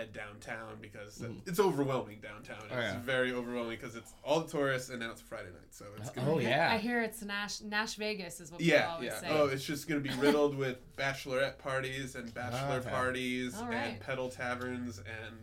head 0.00 0.12
downtown 0.12 0.78
because 0.80 1.22
it's 1.46 1.60
overwhelming 1.60 2.20
downtown. 2.20 2.58
It's 2.64 2.72
Mm. 2.72 2.76
Oh, 2.76 2.80
yeah. 2.80 2.98
very 3.00 3.32
overwhelming 3.32 3.76
because 3.78 3.94
it's 3.96 4.12
all 4.24 4.40
the 4.40 4.50
tourists 4.50 4.90
and 4.90 5.00
now 5.00 5.10
it's 5.10 5.20
Friday 5.20 5.50
night, 5.50 5.72
so 5.72 5.84
it's 5.98 6.10
gonna 6.10 6.30
Oh 6.32 6.38
be, 6.38 6.44
yeah. 6.44 6.72
I 6.72 6.78
hear 6.78 7.02
it's 7.02 7.22
Nash 7.22 7.60
Nash 7.60 7.94
Vegas 7.96 8.40
is 8.40 8.50
what 8.50 8.60
people 8.60 8.74
yeah, 8.78 8.88
always 8.92 9.08
yeah. 9.12 9.20
say. 9.20 9.26
Oh, 9.30 9.46
it's 9.46 9.64
just 9.64 9.88
gonna 9.88 10.00
be 10.00 10.10
riddled 10.18 10.56
with 10.56 10.78
bachelorette 10.96 11.58
parties 11.58 12.14
and 12.16 12.32
bachelor 12.32 12.76
Okay. 12.78 12.90
parties 12.90 13.56
All 13.56 13.64
and 13.70 14.00
pedal 14.00 14.28
taverns 14.30 14.98
and 14.98 15.36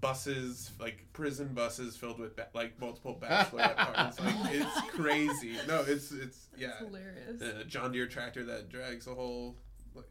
buses, 0.00 0.72
like 0.80 1.06
prison 1.12 1.48
buses 1.54 1.96
filled 1.96 2.18
with 2.18 2.36
ba- 2.36 2.48
like 2.54 2.78
multiple 2.80 3.18
bachelorette 3.20 3.76
parties. 3.76 4.20
Like 4.20 4.34
it's 4.54 4.80
crazy. 4.90 5.56
No, 5.68 5.80
it's 5.86 6.10
it's 6.12 6.48
yeah. 6.56 6.68
It's 6.70 6.78
hilarious. 6.80 7.60
A 7.60 7.64
John 7.64 7.92
Deere 7.92 8.06
tractor 8.06 8.44
that 8.44 8.68
drags 8.68 9.06
a 9.06 9.14
whole. 9.14 9.56
Like, 9.94 10.06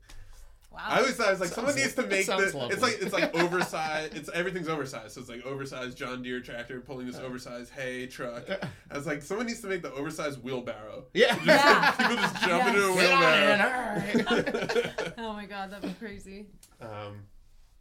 wow. 0.74 0.80
I 0.86 1.00
always 1.00 1.16
thought 1.16 1.28
it 1.28 1.32
was 1.32 1.40
like 1.40 1.50
someone 1.52 1.76
needs 1.76 1.94
to 1.96 2.04
make 2.08 2.26
sounds 2.26 2.52
the. 2.52 2.58
lovely. 2.58 2.74
It's 2.74 2.82
like 2.84 2.98
it's 3.02 3.14
like 3.14 3.36
oversized. 3.42 4.16
It's 4.16 4.30
everything's 4.34 4.68
oversized. 4.68 5.12
So 5.14 5.22
it's 5.22 5.30
like 5.30 5.46
oversized 5.46 5.98
John 5.98 6.22
Deere 6.24 6.42
tractor 6.42 6.80
pulling 6.82 7.08
this 7.08 7.18
oversized 7.20 7.72
hay 7.72 8.08
truck. 8.08 8.44
I 8.92 8.98
was 8.98 9.06
like, 9.06 9.22
someone 9.22 9.46
needs 9.48 9.62
to 9.62 9.68
make 9.68 9.82
the 9.84 9.92
oversized 9.94 10.44
wheelbarrow. 10.44 11.06
Yeah. 11.14 11.38
Yeah. 11.46 11.92
People 11.98 12.16
just 12.16 12.42
jump 12.44 12.68
into 12.68 12.84
a 12.90 12.96
Yes. 12.96 14.18
Get 14.18 14.26
on 14.26 14.34
in, 14.42 14.44
wheelbarrow. 14.66 15.14
oh 15.20 15.34
my 15.34 15.46
god, 15.46 15.72
that'd 15.72 15.88
be 15.90 15.96
crazy. 16.06 16.48
um, 16.82 17.24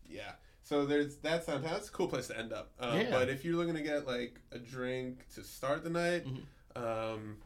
yeah. 0.08 0.32
So 0.64 0.86
there's 0.86 1.16
that's 1.16 1.46
downtown. 1.46 1.72
That's 1.72 1.88
a 1.88 1.92
cool 1.92 2.06
place 2.08 2.28
to 2.28 2.38
end 2.38 2.52
up. 2.52 2.70
Um, 2.78 2.98
Yeah. 2.98 3.10
But 3.10 3.28
if 3.28 3.44
you're 3.44 3.56
looking 3.56 3.74
to 3.74 3.82
get 3.82 4.06
like 4.06 4.40
a 4.52 4.58
drink 4.58 5.26
to 5.34 5.42
start 5.42 5.82
the 5.84 5.90
night, 5.90 6.24
Mm-hmm. 6.26 7.14
um, 7.14 7.36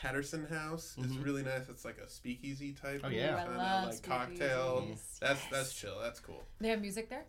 Patterson 0.00 0.46
House 0.46 0.96
is 0.98 1.16
really 1.18 1.42
nice. 1.42 1.68
It's 1.68 1.84
like 1.84 1.98
a 1.98 2.08
speakeasy 2.08 2.72
type. 2.72 3.02
Mm-hmm. 3.02 3.06
Oh, 3.06 3.08
yeah. 3.08 3.34
Ooh, 3.34 3.38
I 3.38 3.44
kinda 3.44 3.58
love 3.58 3.88
like 3.88 4.02
cocktail. 4.02 4.86
speakeasies. 4.86 5.18
That's 5.20 5.40
that's 5.50 5.74
chill. 5.74 5.98
That's 6.00 6.20
cool. 6.20 6.42
They 6.60 6.68
have 6.68 6.80
music 6.80 7.08
there. 7.10 7.24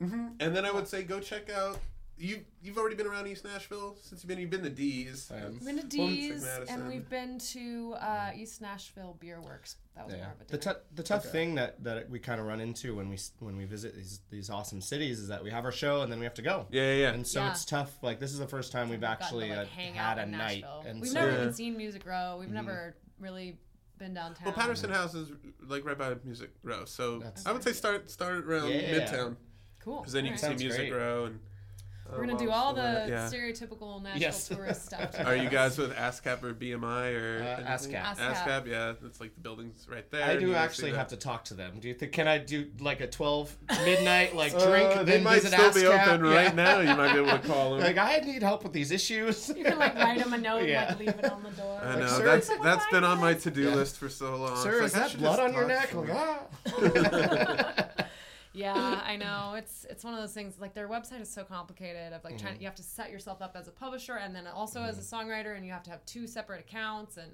And 0.00 0.36
then 0.38 0.64
I 0.66 0.70
would 0.70 0.86
say 0.86 1.02
go 1.02 1.18
check 1.20 1.50
out. 1.50 1.78
You 2.16 2.44
you've 2.62 2.78
already 2.78 2.94
been 2.94 3.08
around 3.08 3.26
East 3.26 3.44
Nashville 3.44 3.96
since 4.00 4.22
you've 4.22 4.28
been 4.28 4.38
you've 4.38 4.50
been 4.50 4.62
to 4.62 4.70
Dee's. 4.70 5.32
I 5.34 5.38
am. 5.38 5.52
We've 5.54 5.64
been 5.64 5.78
to 5.80 5.86
Dee's, 5.86 6.42
Madison. 6.44 6.74
and 6.80 6.88
we've 6.88 7.08
been 7.10 7.38
to 7.38 7.94
uh, 7.98 8.30
East 8.36 8.60
Nashville 8.62 9.16
Beer 9.18 9.40
Works. 9.40 9.76
That 9.96 10.06
was 10.06 10.14
Yeah. 10.14 10.20
more 10.22 10.32
of 10.32 10.40
a 10.40 10.44
The, 10.44 10.56
different. 10.58 10.78
tou- 10.78 10.94
the 10.94 11.02
tough 11.02 11.24
thing 11.24 11.56
that, 11.56 11.82
that 11.82 12.08
we 12.08 12.20
kind 12.20 12.40
of 12.40 12.46
run 12.46 12.60
into 12.60 12.94
when 12.94 13.08
we 13.08 13.18
when 13.40 13.56
we 13.56 13.64
visit 13.64 13.96
these 13.96 14.20
these 14.30 14.48
awesome 14.48 14.80
cities 14.80 15.18
is 15.18 15.26
that 15.26 15.42
we 15.42 15.50
have 15.50 15.64
our 15.64 15.72
show 15.72 16.02
and 16.02 16.12
then 16.12 16.20
we 16.20 16.24
have 16.24 16.34
to 16.34 16.42
go. 16.42 16.66
Yeah, 16.70 16.82
yeah, 16.82 16.94
yeah. 16.94 17.12
And 17.14 17.26
so 17.26 17.40
Yeah. 17.40 17.50
it's 17.50 17.64
tough. 17.64 17.98
Like 18.00 18.20
this 18.20 18.32
is 18.32 18.38
the 18.38 18.46
first 18.46 18.70
time 18.70 18.90
we've 18.90 19.00
gotten 19.00 19.18
to, 19.18 19.24
actually 19.24 19.48
like, 19.50 19.58
uh, 19.58 19.64
hang 19.66 19.94
had 19.94 20.18
out 20.20 20.28
a 20.28 20.30
night. 20.30 20.60
Nashville. 20.62 20.84
And 20.86 21.00
We've 21.00 21.10
so, 21.10 21.14
never 21.20 21.32
Yeah. 21.32 21.40
even 21.40 21.52
seen 21.54 21.76
Music 21.76 22.06
Row. 22.06 22.36
We've 22.38 22.48
never 22.50 22.94
really 23.18 23.58
been 23.98 24.14
downtown. 24.14 24.44
Well, 24.46 24.54
Patterson 24.54 24.90
House 24.90 25.14
is 25.14 25.32
like 25.66 25.84
right 25.84 25.98
by 25.98 26.14
Music 26.24 26.50
Row, 26.62 26.84
so 26.84 27.18
That's 27.18 27.44
I 27.44 27.50
would 27.50 27.64
say 27.64 27.72
start 27.72 28.08
start 28.08 28.44
around 28.44 28.70
Yeah. 28.70 29.00
Midtown 29.00 29.36
Cool. 29.80 29.98
because 29.98 30.12
then 30.12 30.24
you 30.24 30.30
can 30.32 30.40
Alright. 30.44 30.58
see 30.60 30.64
Music 30.64 30.90
great. 30.90 30.92
Row 31.00 31.24
and. 31.24 31.40
We're 32.16 32.26
gonna 32.26 32.38
do 32.38 32.50
all 32.50 32.72
the 32.74 33.06
yeah. 33.08 33.28
stereotypical 33.30 34.02
national 34.02 34.20
Yes. 34.20 34.48
tourist 34.48 34.86
stuff. 34.86 35.14
Are 35.26 35.36
you 35.36 35.48
guys 35.48 35.76
with 35.78 35.94
ASCAP 35.94 36.42
or 36.42 36.54
BMI 36.54 37.14
or 37.14 37.42
Uh. 37.42 37.70
ASCAP. 37.70 38.02
ASCAP. 38.02 38.34
ASCAP, 38.34 38.66
yeah, 38.66 38.92
it's 39.04 39.20
like 39.20 39.34
the 39.34 39.40
buildings 39.40 39.86
right 39.90 40.08
there. 40.10 40.24
I 40.24 40.36
do 40.36 40.54
actually 40.54 40.92
have 40.92 41.08
to 41.08 41.16
talk 41.16 41.44
to 41.46 41.54
them. 41.54 41.78
Do 41.80 41.88
you 41.88 41.94
think 41.94 42.12
can 42.12 42.28
I 42.28 42.38
do 42.38 42.66
like 42.80 43.00
a 43.00 43.06
twelve 43.06 43.56
midnight 43.84 44.34
like 44.42 44.54
Uh, 44.54 44.66
drink? 44.66 44.94
they 44.94 45.04
then 45.04 45.22
might 45.24 45.42
visit 45.42 45.52
still 45.52 45.72
be 45.72 45.80
ASCAP? 45.80 46.06
open 46.08 46.24
Yeah. 46.26 46.34
right 46.34 46.54
now. 46.54 46.80
You 46.80 46.94
might 46.96 47.12
be 47.14 47.18
able 47.20 47.30
to 47.38 47.38
call 47.46 47.70
them. 47.76 47.80
Like 47.80 47.98
I 47.98 48.18
need 48.18 48.42
help 48.42 48.62
with 48.62 48.72
these 48.72 48.90
issues. 48.90 49.48
You 49.48 49.64
can 49.64 49.78
like 49.78 49.94
write 49.96 50.18
them 50.18 50.32
a 50.32 50.38
note 50.38 50.64
Yeah. 50.68 50.90
and 50.90 50.98
like 50.98 51.06
leave 51.16 51.24
it 51.24 51.30
on 51.32 51.42
the 51.42 51.50
door. 51.50 51.80
I 51.82 51.90
Like, 51.90 51.98
know 52.00 52.06
sir, 52.08 52.24
that's 52.24 52.48
"Look 52.48 52.58
what 52.60 52.64
that's 52.64 52.84
I 52.86 52.90
been 52.90 53.04
on 53.04 53.20
my 53.20 53.34
to 53.34 53.50
do 53.50 53.62
Yeah. 53.62 53.74
list 53.74 53.96
for 53.98 54.08
so 54.08 54.36
long. 54.36 54.56
Sir, 54.62 54.82
It's 54.82 54.94
is 54.94 55.00
like, 55.00 55.12
that 55.12 55.18
blood 55.18 55.40
on 55.40 55.52
your 55.54 55.66
neck? 55.66 55.94
Like, 55.94 56.10
ah. 56.12 58.03
Yeah, 58.54 59.00
I 59.04 59.16
know. 59.16 59.54
It's 59.56 59.84
it's 59.90 60.02
one 60.04 60.14
of 60.14 60.20
those 60.20 60.32
things. 60.32 60.54
Like 60.58 60.72
their 60.74 60.88
website 60.88 61.20
is 61.20 61.30
so 61.30 61.44
complicated. 61.44 62.12
Of 62.12 62.24
like 62.24 62.34
Mm-hmm. 62.36 62.46
trying, 62.46 62.60
you 62.60 62.66
have 62.66 62.74
to 62.76 62.82
set 62.82 63.10
yourself 63.10 63.42
up 63.42 63.56
as 63.58 63.68
a 63.68 63.72
publisher 63.72 64.14
and 64.14 64.34
then 64.34 64.46
also 64.46 64.80
as 64.82 64.98
a 64.98 65.02
songwriter, 65.16 65.56
and 65.56 65.66
you 65.66 65.72
have 65.72 65.82
to 65.84 65.90
have 65.90 66.04
two 66.06 66.26
separate 66.26 66.60
accounts, 66.60 67.16
and 67.16 67.32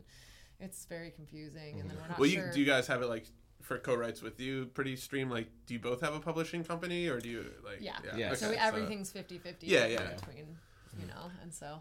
it's 0.59 0.85
very 0.87 1.11
confusing. 1.11 1.79
And 1.81 1.89
then 1.89 1.97
we're 2.01 2.09
not 2.09 2.19
Well, 2.19 2.29
you, 2.29 2.37
sure. 2.37 2.53
do 2.53 2.61
you 2.61 2.67
guys 2.67 2.87
have 2.89 3.03
it 3.03 3.07
like 3.09 3.27
for 3.63 3.79
co-writes 3.79 4.23
with 4.23 4.41
you 4.41 4.67
pretty 4.75 4.97
stream? 4.97 5.31
Like, 5.31 5.49
do 5.67 5.75
you 5.75 5.81
both 5.81 6.01
have 6.01 6.15
a 6.15 6.21
publishing 6.21 6.65
company 6.65 7.09
or 7.09 7.21
do 7.21 7.29
you 7.29 7.45
like? 7.65 7.79
yeah. 7.81 7.99
Yeah. 8.17 8.35
So 8.35 8.49
okay, 8.49 8.57
everything's 8.59 9.13
50-50 9.13 9.57
Yeah, 9.63 9.87
yeah. 9.87 10.15
between, 10.15 10.57
you 10.99 11.07
know, 11.07 11.31
and 11.43 11.53
so 11.53 11.81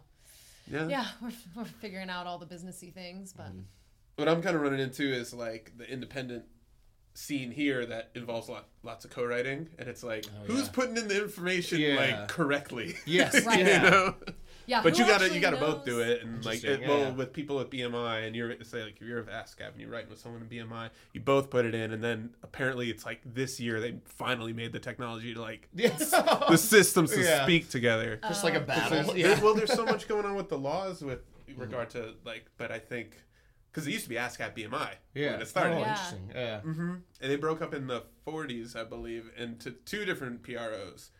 yeah. 0.70 0.88
yeah, 0.88 1.06
we're 1.22 1.32
we're 1.56 1.66
figuring 1.66 2.10
out 2.10 2.28
all 2.28 2.38
the 2.38 2.46
businessy 2.46 2.94
things, 2.94 3.34
but 3.34 3.48
Mm-hmm. 3.48 3.62
What 4.18 4.28
I'm 4.28 4.42
kind 4.42 4.54
of 4.58 4.62
running 4.62 4.82
into 4.82 5.04
is 5.14 5.34
like 5.34 5.72
the 5.78 5.90
independent 5.90 6.44
scene 7.14 7.51
here 7.51 7.86
that 7.86 8.10
involves 8.16 8.47
lot, 8.49 8.68
lots 8.84 9.03
of 9.05 9.12
co-writing, 9.12 9.68
and 9.78 9.89
it's 9.89 10.03
like 10.03 10.26
oh, 10.28 10.45
who's 10.45 10.62
Oh, 10.62 10.64
yeah. 10.64 10.70
putting 10.72 10.97
in 10.97 11.07
the 11.07 11.22
information 11.22 11.80
Yeah. 11.82 11.95
like 11.95 12.28
correctly? 12.30 12.95
Yes, 13.05 13.45
Right. 13.45 13.60
you 13.60 13.66
yeah. 13.66 13.89
know. 13.89 14.16
yeah. 14.68 14.82
But 14.82 14.97
you 14.97 15.05
gotta 15.05 15.34
you 15.34 15.41
gotta 15.41 15.57
both 15.57 15.84
do 15.84 15.99
it, 15.99 16.22
and 16.22 16.45
like 16.45 16.57
Interesting, 16.64 16.84
it, 16.84 16.88
well 16.89 16.99
yeah. 16.99 17.10
with 17.12 17.34
people 17.34 17.57
with 17.57 17.70
BMI, 17.72 18.26
and 18.26 18.36
you're 18.36 18.53
say 18.64 18.84
like 18.84 18.95
if 19.01 19.07
you're 19.07 19.20
with 19.20 19.30
ASCAP 19.30 19.72
and 19.72 19.82
you're 19.82 19.89
writing 19.89 20.10
with 20.10 20.20
someone 20.20 20.41
in 20.41 20.47
BMI, 20.47 20.91
you 21.14 21.20
both 21.20 21.49
put 21.49 21.66
it 21.66 21.76
in, 21.76 21.91
and 21.91 22.01
then 22.03 22.30
apparently 22.43 22.89
it's 22.89 23.05
like 23.05 23.20
this 23.26 23.60
year 23.60 23.82
they 23.82 23.95
finally 24.05 24.53
made 24.53 24.72
the 24.72 24.80
technology 24.80 25.34
to 25.34 25.41
like 25.41 25.68
Yes. 25.74 26.12
the 26.12 26.57
systems 26.57 27.12
to 27.12 27.22
Yeah. 27.22 27.43
speak 27.43 27.70
together. 27.70 28.20
Just 28.28 28.43
like 28.45 28.53
a 28.55 28.60
battle. 28.62 29.03
there- 29.14 29.18
Yeah. 29.18 29.41
well, 29.43 29.55
there's 29.55 29.74
so 29.74 29.86
much 29.86 30.07
going 30.07 30.26
on 30.26 30.36
with 30.36 30.47
the 30.49 30.57
laws 30.57 31.01
with 31.01 31.20
regard 31.57 31.89
to 31.89 32.14
like, 32.24 32.45
but 32.57 32.72
I 32.72 32.80
think 32.80 33.18
because 33.72 33.88
it 33.88 33.91
used 33.91 34.03
to 34.05 34.09
be 34.09 34.15
ASCAP 34.15 34.55
BMI 34.55 34.93
Yeah. 35.13 35.32
when 35.34 35.41
it 35.41 35.47
started, 35.47 35.76
Oh, 35.76 35.80
Yeah. 35.80 35.89
interesting. 35.91 36.32
Yeah. 36.34 36.61
Mm-hmm. 36.61 36.93
and 37.22 37.32
they 37.32 37.36
broke 37.36 37.61
up 37.61 37.74
in 37.74 37.88
the 37.88 38.03
40s, 38.26 38.76
I 38.76 38.84
believe, 38.84 39.30
into 39.38 39.72
two 39.72 40.05
different 40.05 40.43
PROs 40.43 41.11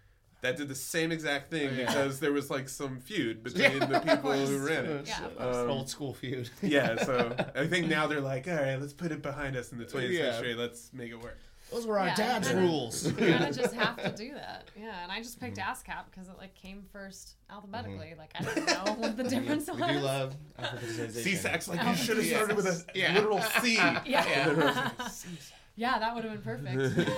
that 0.42 0.56
did 0.56 0.68
the 0.70 0.76
same 0.76 1.12
exact 1.12 1.52
thing 1.52 1.70
Oh, 1.70 1.74
yeah. 1.74 1.86
because 1.88 2.20
there 2.22 2.32
was 2.32 2.50
like 2.50 2.70
some 2.70 3.00
feud 3.02 3.44
between 3.48 3.80
the 3.80 4.00
people 4.00 4.32
who 4.32 4.66
ran 4.66 4.86
it. 4.86 5.08
Yeah, 5.08 5.26
of 5.38 5.56
Um, 5.66 5.70
old 5.70 5.90
school 5.90 6.14
feud. 6.14 6.50
Yeah, 6.62 6.96
so 7.04 7.36
I 7.56 7.68
think 7.68 7.88
now 7.88 8.08
they're 8.08 8.22
like, 8.22 8.48
all 8.48 8.56
right, 8.56 8.80
let's 8.80 8.94
put 8.94 9.12
it 9.12 9.22
behind 9.22 9.56
us 9.58 9.72
in 9.72 9.78
the 9.78 9.86
20th 9.86 10.12
Yeah. 10.12 10.32
century. 10.32 10.56
Let's 10.56 10.92
make 10.94 11.12
it 11.12 11.20
work. 11.22 11.38
Those 11.72 11.86
were 11.86 12.00
our 12.00 12.08
Yeah, 12.08 12.16
dad's 12.16 12.48
kinda- 12.48 12.64
rules. 12.64 13.06
You 13.06 13.14
kind 13.14 13.44
of 13.44 13.56
just 13.56 13.74
have 13.76 14.02
to 14.02 14.10
do 14.12 14.34
that. 14.34 14.68
Yeah, 14.76 15.04
and 15.04 15.12
I 15.12 15.20
just 15.22 15.40
picked 15.40 15.58
Mm-hmm. 15.58 15.72
ASCAP 15.92 16.06
because 16.10 16.28
it 16.28 16.36
like 16.38 16.56
came 16.56 16.84
first 16.92 17.36
alphabetically. 17.50 18.16
Like 18.18 18.32
I 18.40 18.44
don't 18.44 18.66
know 18.66 18.94
what 18.94 19.18
the 19.18 19.24
difference 19.36 19.70
we 19.70 19.80
was. 19.80 19.92
do 19.92 20.00
love 20.00 20.36
alphabetization. 20.60 21.38
SESAC, 21.42 21.68
like 21.68 21.80
Oh, 21.86 21.90
you 21.92 21.96
should 21.96 22.18
have 22.18 22.26
started 22.26 22.56
with 22.56 22.66
a 22.66 22.86
Yeah. 22.96 23.14
literal 23.14 23.42
C. 23.62 23.76
Yeah. 24.06 24.24
And 24.50 24.62
then 24.62 24.68
I 24.78 24.92
was 25.04 25.26
like, 25.26 25.40
Yeah, 25.76 26.00
that 26.00 26.16
would 26.16 26.24
have 26.24 26.44
been 26.44 26.60
perfect. 26.60 27.10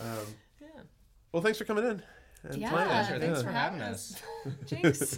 Um, 0.00 0.08
yeah. 0.60 0.68
well, 1.32 1.42
thanks 1.42 1.56
for 1.58 1.64
coming 1.64 1.84
in. 1.84 2.02
and 2.44 2.56
Yeah, 2.60 2.70
thanks 2.70 3.22
Yeah. 3.22 3.34
for 3.36 3.42
for 3.42 3.50
having 3.52 3.80
having 3.80 3.94
us. 3.94 4.20
Jinx. 4.66 5.16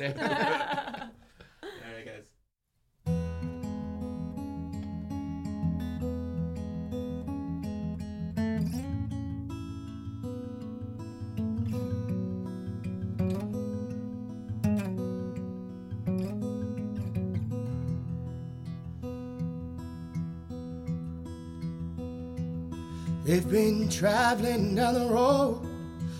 They've 23.26 23.50
been 23.50 23.88
traveling 23.88 24.76
down 24.76 24.94
the 24.94 25.12
road 25.12 25.60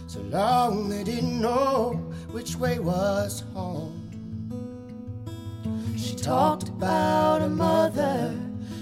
so 0.09 0.19
long 0.23 0.89
they 0.89 1.05
didn't 1.05 1.41
know 1.41 1.93
which 2.33 2.57
way 2.57 2.81
was 2.81 3.45
home. 3.55 4.03
She 5.97 6.17
talked 6.17 6.69
about 6.69 7.43
her 7.43 7.49
mother. 7.49 8.35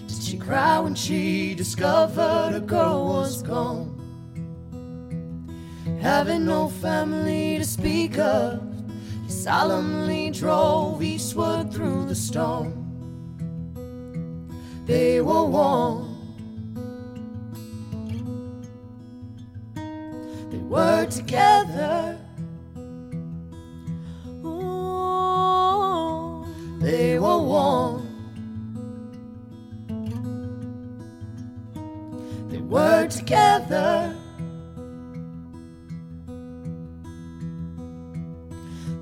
Did 0.09 0.23
she 0.23 0.39
cry 0.39 0.79
when 0.79 0.95
she 0.95 1.55
discovered 1.55 2.53
her 2.53 2.61
girl 2.61 3.09
was 3.09 3.43
gone? 3.43 3.93
Having 6.01 6.47
no 6.47 6.71
family 6.71 7.59
to 7.59 7.65
speak 7.65 8.19
of, 8.19 8.63
he 9.27 9.31
solemnly 9.31 10.31
drove 10.31 11.03
eastward 11.03 11.71
through 11.75 12.07
the 12.07 12.15
storm. 12.15 12.73
They 14.87 15.21
were 15.21 15.45
warm. 15.45 16.04
Were 20.75 21.07
together. 21.07 22.19
Ooh, 24.45 25.65
they 26.81 27.17
were 27.17 27.39
one. 27.39 28.03
They 32.51 32.59
were 32.59 33.07
together. 33.07 34.17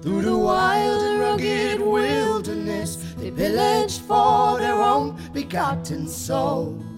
Through 0.02 0.22
the 0.22 0.36
wild 0.36 1.02
and 1.02 1.20
rugged 1.20 1.80
wilderness, 1.80 2.96
they 3.16 3.30
pillaged 3.30 4.02
for 4.02 4.58
their 4.58 4.82
own 4.82 5.16
begotten 5.32 6.06
souls 6.06 6.91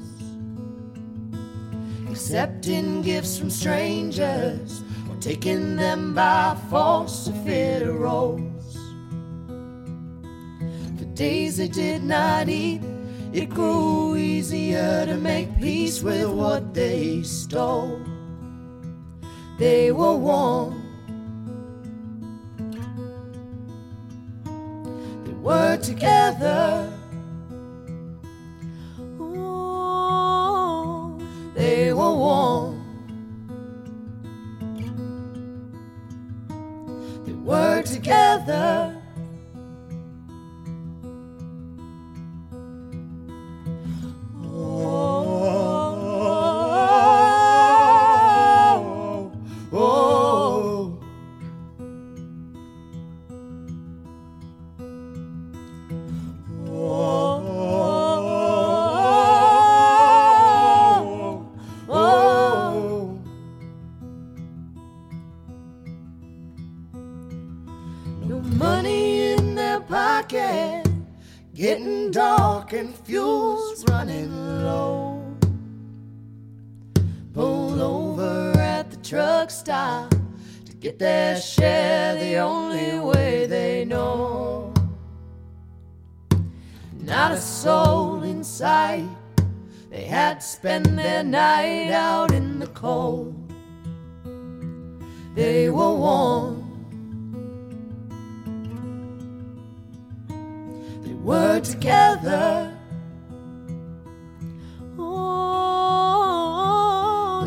accepting 2.24 3.02
gifts 3.02 3.36
from 3.36 3.50
strangers 3.50 4.82
or 5.10 5.16
taking 5.20 5.76
them 5.76 6.14
by 6.14 6.56
force 6.70 7.26
to 7.26 7.32
fit 7.44 7.82
a 7.82 7.92
rose. 7.92 8.78
For 10.96 11.04
days 11.12 11.58
they 11.58 11.68
did 11.68 12.02
not 12.02 12.48
eat, 12.48 12.80
it 13.34 13.50
grew 13.50 14.16
easier 14.16 15.04
to 15.04 15.18
make 15.18 15.54
peace 15.58 16.02
with 16.02 16.26
what 16.30 16.72
they 16.72 17.22
stole. 17.24 18.00
They 19.58 19.92
were 19.92 20.16
warm. 20.16 20.80
They 25.26 25.34
were 25.42 25.76
together. 25.76 26.93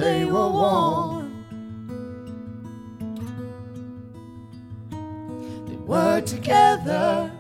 They 0.08 0.24
were 0.24 0.50
warm. 0.50 1.28
They 5.68 5.76
were 5.76 6.22
together. 6.22 7.37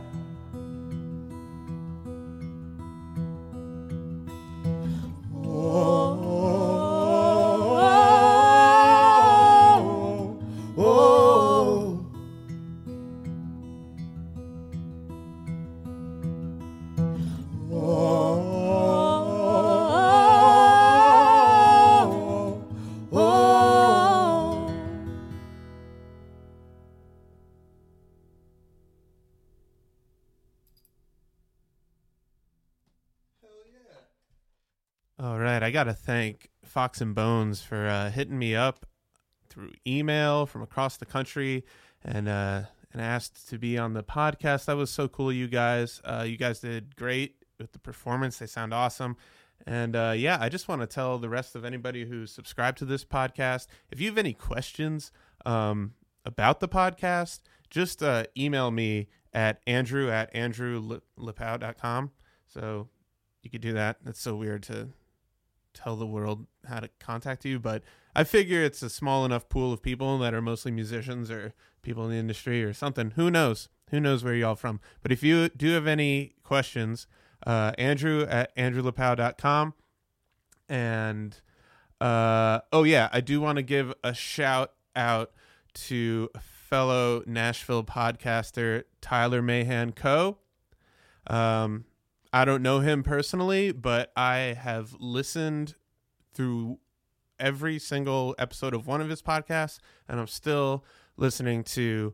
Got 35.77 35.83
to 35.83 35.93
thank 35.93 36.49
Fox 36.65 37.01
and 37.01 37.13
Bones 37.13 37.61
for 37.61 37.85
uh, 37.85 38.09
hitting 38.09 38.39
me 38.39 38.55
up 38.55 38.87
through 39.47 39.73
email 39.85 40.47
from 40.47 40.63
across 40.63 40.97
the 40.97 41.05
country 41.05 41.65
and 42.03 42.27
uh, 42.27 42.63
and 42.91 42.99
asked 42.99 43.47
to 43.49 43.59
be 43.59 43.77
on 43.77 43.93
the 43.93 44.01
podcast. 44.01 44.65
That 44.65 44.75
was 44.75 44.89
so 44.89 45.07
cool, 45.07 45.31
you 45.31 45.47
guys. 45.47 46.01
Uh, 46.03 46.25
you 46.27 46.35
guys 46.35 46.61
did 46.61 46.95
great 46.95 47.35
with 47.59 47.73
the 47.73 47.77
performance. 47.77 48.39
They 48.39 48.47
sound 48.47 48.73
awesome. 48.73 49.17
And 49.67 49.95
uh, 49.95 50.15
yeah, 50.17 50.39
I 50.41 50.49
just 50.49 50.67
want 50.67 50.81
to 50.81 50.87
tell 50.87 51.19
the 51.19 51.29
rest 51.29 51.55
of 51.55 51.63
anybody 51.63 52.05
who's 52.05 52.31
subscribed 52.31 52.79
to 52.79 52.85
this 52.85 53.05
podcast 53.05 53.67
if 53.91 54.01
you 54.01 54.07
have 54.07 54.17
any 54.17 54.33
questions 54.33 55.11
um, 55.45 55.93
about 56.25 56.59
the 56.59 56.67
podcast, 56.67 57.41
just 57.69 58.01
uh, 58.01 58.23
email 58.35 58.71
me 58.71 59.09
at 59.31 59.61
andrew 59.67 60.09
at 60.09 60.33
andrewlepow.com. 60.33 62.11
So 62.47 62.89
you 63.43 63.51
could 63.51 63.61
do 63.61 63.73
that. 63.73 63.97
That's 64.03 64.19
so 64.19 64.35
weird 64.35 64.63
to 64.63 64.87
tell 65.77 65.95
the 65.95 66.05
world 66.05 66.47
how 66.67 66.79
to 66.79 66.89
contact 66.99 67.45
you, 67.45 67.59
but 67.59 67.83
I 68.15 68.23
figure 68.23 68.63
it's 68.63 68.81
a 68.81 68.89
small 68.89 69.25
enough 69.25 69.47
pool 69.47 69.71
of 69.71 69.81
people 69.81 70.17
that 70.19 70.33
are 70.33 70.41
mostly 70.41 70.71
musicians 70.71 71.29
or 71.29 71.53
people 71.81 72.05
in 72.05 72.11
the 72.11 72.17
industry 72.17 72.63
or 72.63 72.73
something. 72.73 73.11
Who 73.11 73.29
knows? 73.29 73.69
Who 73.91 73.99
knows 73.99 74.23
where 74.23 74.33
y'all 74.33 74.55
from? 74.55 74.79
But 75.01 75.11
if 75.11 75.23
you 75.23 75.49
do 75.49 75.71
have 75.73 75.87
any 75.87 76.33
questions, 76.43 77.07
uh, 77.45 77.73
Andrew 77.77 78.25
at 78.27 78.55
andrewlepow.com. 78.55 79.73
And 80.67 81.39
uh, 82.01 82.59
oh, 82.73 82.83
yeah, 82.83 83.09
I 83.13 83.21
do 83.21 83.39
want 83.39 83.57
to 83.57 83.63
give 83.63 83.93
a 84.03 84.13
shout 84.13 84.73
out 84.95 85.31
to 85.73 86.29
fellow 86.39 87.23
Nashville 87.25 87.83
podcaster 87.83 88.83
Tyler 88.99 89.41
Mahan 89.41 89.93
Coe. 89.93 90.37
Um, 91.27 91.85
I 92.33 92.45
don't 92.45 92.61
know 92.61 92.79
him 92.79 93.03
personally, 93.03 93.71
but 93.71 94.11
I 94.15 94.55
have 94.59 94.95
listened 94.99 95.75
through 96.33 96.79
every 97.39 97.79
single 97.79 98.35
episode 98.37 98.73
of 98.73 98.87
one 98.87 99.01
of 99.01 99.09
his 99.09 99.21
podcasts, 99.21 99.79
and 100.07 100.19
I'm 100.19 100.27
still 100.27 100.83
listening 101.17 101.63
to 101.63 102.13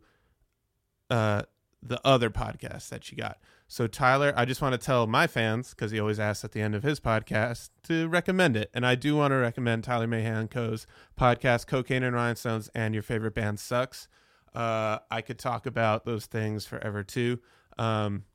uh, 1.10 1.44
the 1.82 2.00
other 2.06 2.30
podcast 2.30 2.90
that 2.90 3.12
you 3.12 3.18
got. 3.18 3.40
So, 3.68 3.88
Tyler, 3.88 4.34
I 4.36 4.46
just 4.46 4.62
want 4.62 4.74
to 4.74 4.78
tell 4.78 5.08
my 5.08 5.28
fans, 5.28 5.72
because 5.72 5.92
he 5.92 6.00
always 6.00 6.20
asks 6.20 6.44
at 6.44 6.52
the 6.52 6.62
end 6.62 6.76
of 6.76 6.84
his 6.84 7.00
podcast, 7.00 7.70
to 7.84 8.08
recommend 8.08 8.56
it. 8.56 8.70
And 8.74 8.86
I 8.86 8.96
do 8.96 9.16
want 9.16 9.32
to 9.32 9.38
recommend 9.38 9.84
Tyler 9.84 10.08
Mahan 10.08 10.48
Coe's 10.48 10.86
podcast, 11.20 11.68
Cocaine 11.68 12.04
and 12.04 12.16
Rhinestones, 12.16 12.70
and 12.76 12.94
Your 12.94 13.04
Favorite 13.04 13.34
Band 13.34 13.60
Sucks. 13.60 14.08
Uh, 14.54 15.00
I 15.10 15.22
could 15.22 15.40
talk 15.40 15.66
about 15.66 16.06
those 16.06 16.28
things 16.28 16.66
forever, 16.66 17.04
too. 17.04 17.40
Um, 17.78 18.26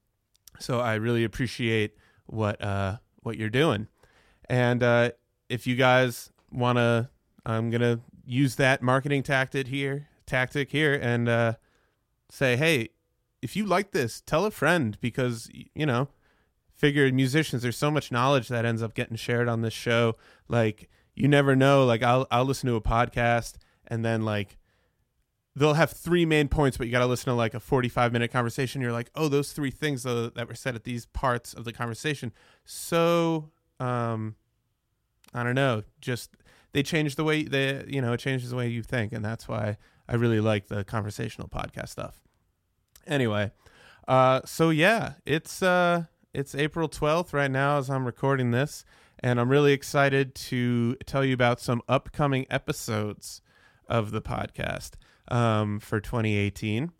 so 0.58 0.80
I 0.80 0.94
really 0.94 1.24
appreciate 1.24 1.94
what 2.26 2.60
uh, 2.62 2.98
what 3.22 3.36
you're 3.36 3.50
doing. 3.50 3.88
And 4.48 4.82
uh, 4.82 5.10
if 5.48 5.66
you 5.66 5.76
guys 5.76 6.30
want 6.50 6.78
to, 6.78 7.10
I'm 7.44 7.70
gonna 7.70 8.00
use 8.24 8.56
that 8.56 8.82
marketing 8.82 9.22
tactic 9.22 9.68
here, 9.68 10.08
tactic 10.26 10.70
here, 10.70 10.94
and 10.94 11.28
uh, 11.28 11.54
say, 12.30 12.56
hey, 12.56 12.90
if 13.40 13.56
you 13.56 13.64
like 13.64 13.92
this, 13.92 14.20
tell 14.20 14.44
a 14.44 14.50
friend 14.50 14.98
because 15.00 15.48
you 15.74 15.86
know, 15.86 16.08
figure 16.74 17.10
musicians. 17.12 17.62
There's 17.62 17.76
so 17.76 17.90
much 17.90 18.12
knowledge 18.12 18.48
that 18.48 18.64
ends 18.64 18.82
up 18.82 18.94
getting 18.94 19.16
shared 19.16 19.48
on 19.48 19.62
this 19.62 19.74
show. 19.74 20.16
Like 20.48 20.88
you 21.14 21.28
never 21.28 21.56
know. 21.56 21.84
Like 21.84 22.02
I'll 22.02 22.26
I'll 22.30 22.44
listen 22.44 22.68
to 22.68 22.76
a 22.76 22.80
podcast 22.80 23.54
and 23.86 24.04
then 24.04 24.22
like 24.24 24.57
they'll 25.58 25.74
have 25.74 25.90
three 25.90 26.24
main 26.24 26.48
points, 26.48 26.76
but 26.76 26.86
you 26.86 26.92
got 26.92 27.00
to 27.00 27.06
listen 27.06 27.26
to 27.26 27.34
like 27.34 27.54
a 27.54 27.60
45 27.60 28.12
minute 28.12 28.30
conversation. 28.30 28.80
You're 28.80 28.92
like, 28.92 29.10
oh, 29.14 29.28
those 29.28 29.52
three 29.52 29.70
things 29.70 30.02
though, 30.04 30.28
that 30.30 30.48
were 30.48 30.54
said 30.54 30.74
at 30.74 30.84
these 30.84 31.06
parts 31.06 31.52
of 31.52 31.64
the 31.64 31.72
conversation. 31.72 32.32
So, 32.64 33.50
um, 33.80 34.36
I 35.34 35.42
don't 35.42 35.54
know, 35.54 35.82
just 36.00 36.30
they 36.72 36.82
change 36.82 37.16
the 37.16 37.24
way 37.24 37.42
they, 37.42 37.84
you 37.88 38.00
know, 38.00 38.12
it 38.12 38.20
changes 38.20 38.50
the 38.50 38.56
way 38.56 38.68
you 38.68 38.82
think. 38.82 39.12
And 39.12 39.24
that's 39.24 39.48
why 39.48 39.76
I 40.08 40.14
really 40.14 40.40
like 40.40 40.68
the 40.68 40.84
conversational 40.84 41.48
podcast 41.48 41.88
stuff. 41.88 42.22
Anyway, 43.06 43.52
uh, 44.06 44.40
so 44.44 44.70
yeah, 44.70 45.14
it's, 45.26 45.62
uh, 45.62 46.04
it's 46.32 46.54
April 46.54 46.88
12th 46.88 47.32
right 47.32 47.50
now 47.50 47.78
as 47.78 47.90
I'm 47.90 48.04
recording 48.04 48.50
this, 48.50 48.84
and 49.20 49.40
I'm 49.40 49.48
really 49.48 49.72
excited 49.72 50.34
to 50.34 50.94
tell 51.06 51.24
you 51.24 51.34
about 51.34 51.60
some 51.60 51.82
upcoming 51.88 52.46
episodes 52.50 53.40
of 53.88 54.10
the 54.10 54.20
podcast 54.20 54.92
um, 55.30 55.80
for 55.80 56.00
2018. 56.00 56.92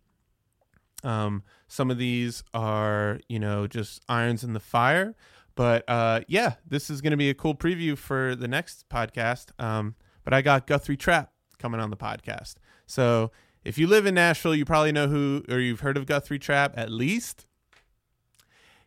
Um, 1.04 1.42
some 1.68 1.90
of 1.90 1.98
these 1.98 2.42
are, 2.54 3.20
you 3.28 3.38
know, 3.38 3.66
just 3.66 4.02
irons 4.08 4.42
in 4.42 4.52
the 4.52 4.60
fire. 4.60 5.14
But 5.54 5.84
uh, 5.88 6.20
yeah, 6.28 6.54
this 6.66 6.88
is 6.88 7.00
going 7.00 7.10
to 7.10 7.16
be 7.16 7.30
a 7.30 7.34
cool 7.34 7.54
preview 7.54 7.96
for 7.98 8.34
the 8.34 8.48
next 8.48 8.88
podcast. 8.88 9.50
Um, 9.62 9.96
but 10.24 10.32
I 10.32 10.42
got 10.42 10.66
Guthrie 10.66 10.96
Trapp 10.96 11.32
coming 11.58 11.80
on 11.80 11.90
the 11.90 11.96
podcast. 11.96 12.54
So 12.86 13.32
if 13.64 13.76
you 13.76 13.86
live 13.86 14.06
in 14.06 14.14
Nashville, 14.14 14.54
you 14.54 14.64
probably 14.64 14.92
know 14.92 15.08
who, 15.08 15.44
or 15.48 15.58
you've 15.58 15.80
heard 15.80 15.96
of 15.96 16.06
Guthrie 16.06 16.38
Trapp 16.38 16.78
at 16.78 16.90
least. 16.90 17.46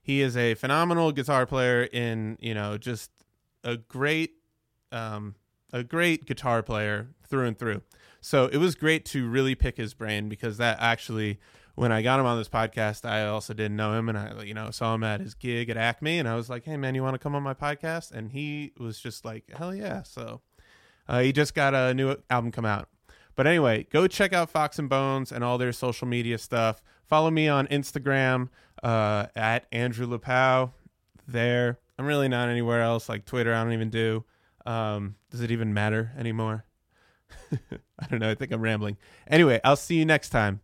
He 0.02 0.22
is 0.22 0.36
a 0.36 0.56
phenomenal 0.56 1.12
guitar 1.12 1.46
player 1.46 1.84
in, 1.84 2.38
you 2.39 2.54
know, 2.54 2.78
just 2.78 3.12
a 3.64 3.78
great, 3.78 4.32
um, 4.92 5.36
a 5.74 5.84
great 5.84 6.26
guitar 6.26 6.64
player 6.64 7.10
through 7.28 7.48
and 7.48 7.60
through. 7.60 7.82
So 8.22 8.46
it 8.46 8.58
was 8.58 8.76
great 8.76 9.04
to 9.06 9.28
really 9.28 9.56
pick 9.56 9.78
his 9.78 9.96
brain 9.96 10.30
because 10.30 10.58
that 10.58 10.78
actually, 10.80 11.40
when 11.74 11.92
I 11.92 12.04
got 12.04 12.20
him 12.20 12.28
on 12.28 12.38
this 12.38 12.48
podcast, 12.50 13.04
I 13.04 13.26
also 13.26 13.54
didn't 13.54 13.76
know 13.76 13.94
him 13.94 14.10
and 14.10 14.18
I, 14.18 14.44
you 14.44 14.54
know, 14.54 14.70
saw 14.70 14.94
him 14.94 15.04
at 15.04 15.22
his 15.22 15.34
gig 15.34 15.70
at 15.70 15.78
Acme 15.78 16.20
and 16.20 16.30
I 16.30 16.36
was 16.36 16.48
like, 16.50 16.64
hey 16.64 16.78
man, 16.78 16.94
you 16.94 17.02
want 17.02 17.16
to 17.16 17.20
come 17.20 17.34
on 17.34 17.42
my 17.42 17.56
podcast? 17.56 18.12
And 18.12 18.32
he 18.32 18.74
was 18.78 19.00
just 19.00 19.26
like, 19.26 19.50
hell 19.58 19.74
yeah. 19.74 20.04
So 20.04 20.42
uh, 21.08 21.22
he 21.22 21.32
just 21.32 21.56
got 21.56 21.74
a 21.74 21.96
new 21.96 22.16
album 22.30 22.52
come 22.52 22.66
out. 22.66 22.88
But 23.36 23.48
anyway, 23.48 23.88
go 23.90 24.08
check 24.08 24.34
out 24.34 24.52
Fox 24.52 24.78
and 24.78 24.88
Bones 24.88 25.32
and 25.32 25.44
all 25.44 25.58
their 25.58 25.72
social 25.72 26.08
media 26.08 26.38
stuff. 26.38 26.84
Follow 27.04 27.32
me 27.32 27.48
on 27.48 27.66
Instagram 27.68 28.50
uh, 28.84 29.28
at 29.36 29.66
Andrew 29.72 30.06
Lepow. 30.06 30.72
There, 31.28 31.80
I'm 31.98 32.06
really 32.06 32.28
not 32.28 32.50
anywhere 32.50 32.82
else 32.82 33.10
like 33.10 33.26
Twitter. 33.26 33.54
I 33.54 33.64
don't 33.64 33.74
even 33.74 33.90
do. 33.90 34.26
Um, 34.66 35.16
does 35.32 35.42
it 35.42 35.50
even 35.50 35.74
matter 35.74 36.12
anymore? 36.18 36.66
I 38.00 38.08
don't 38.10 38.20
know. 38.20 38.30
I 38.30 38.36
think 38.36 38.52
I'm 38.52 38.62
rambling. 38.62 38.98
Anyway, 39.28 39.60
I'll 39.64 39.76
see 39.76 39.96
you 39.96 40.06
next 40.06 40.30
time. 40.30 40.62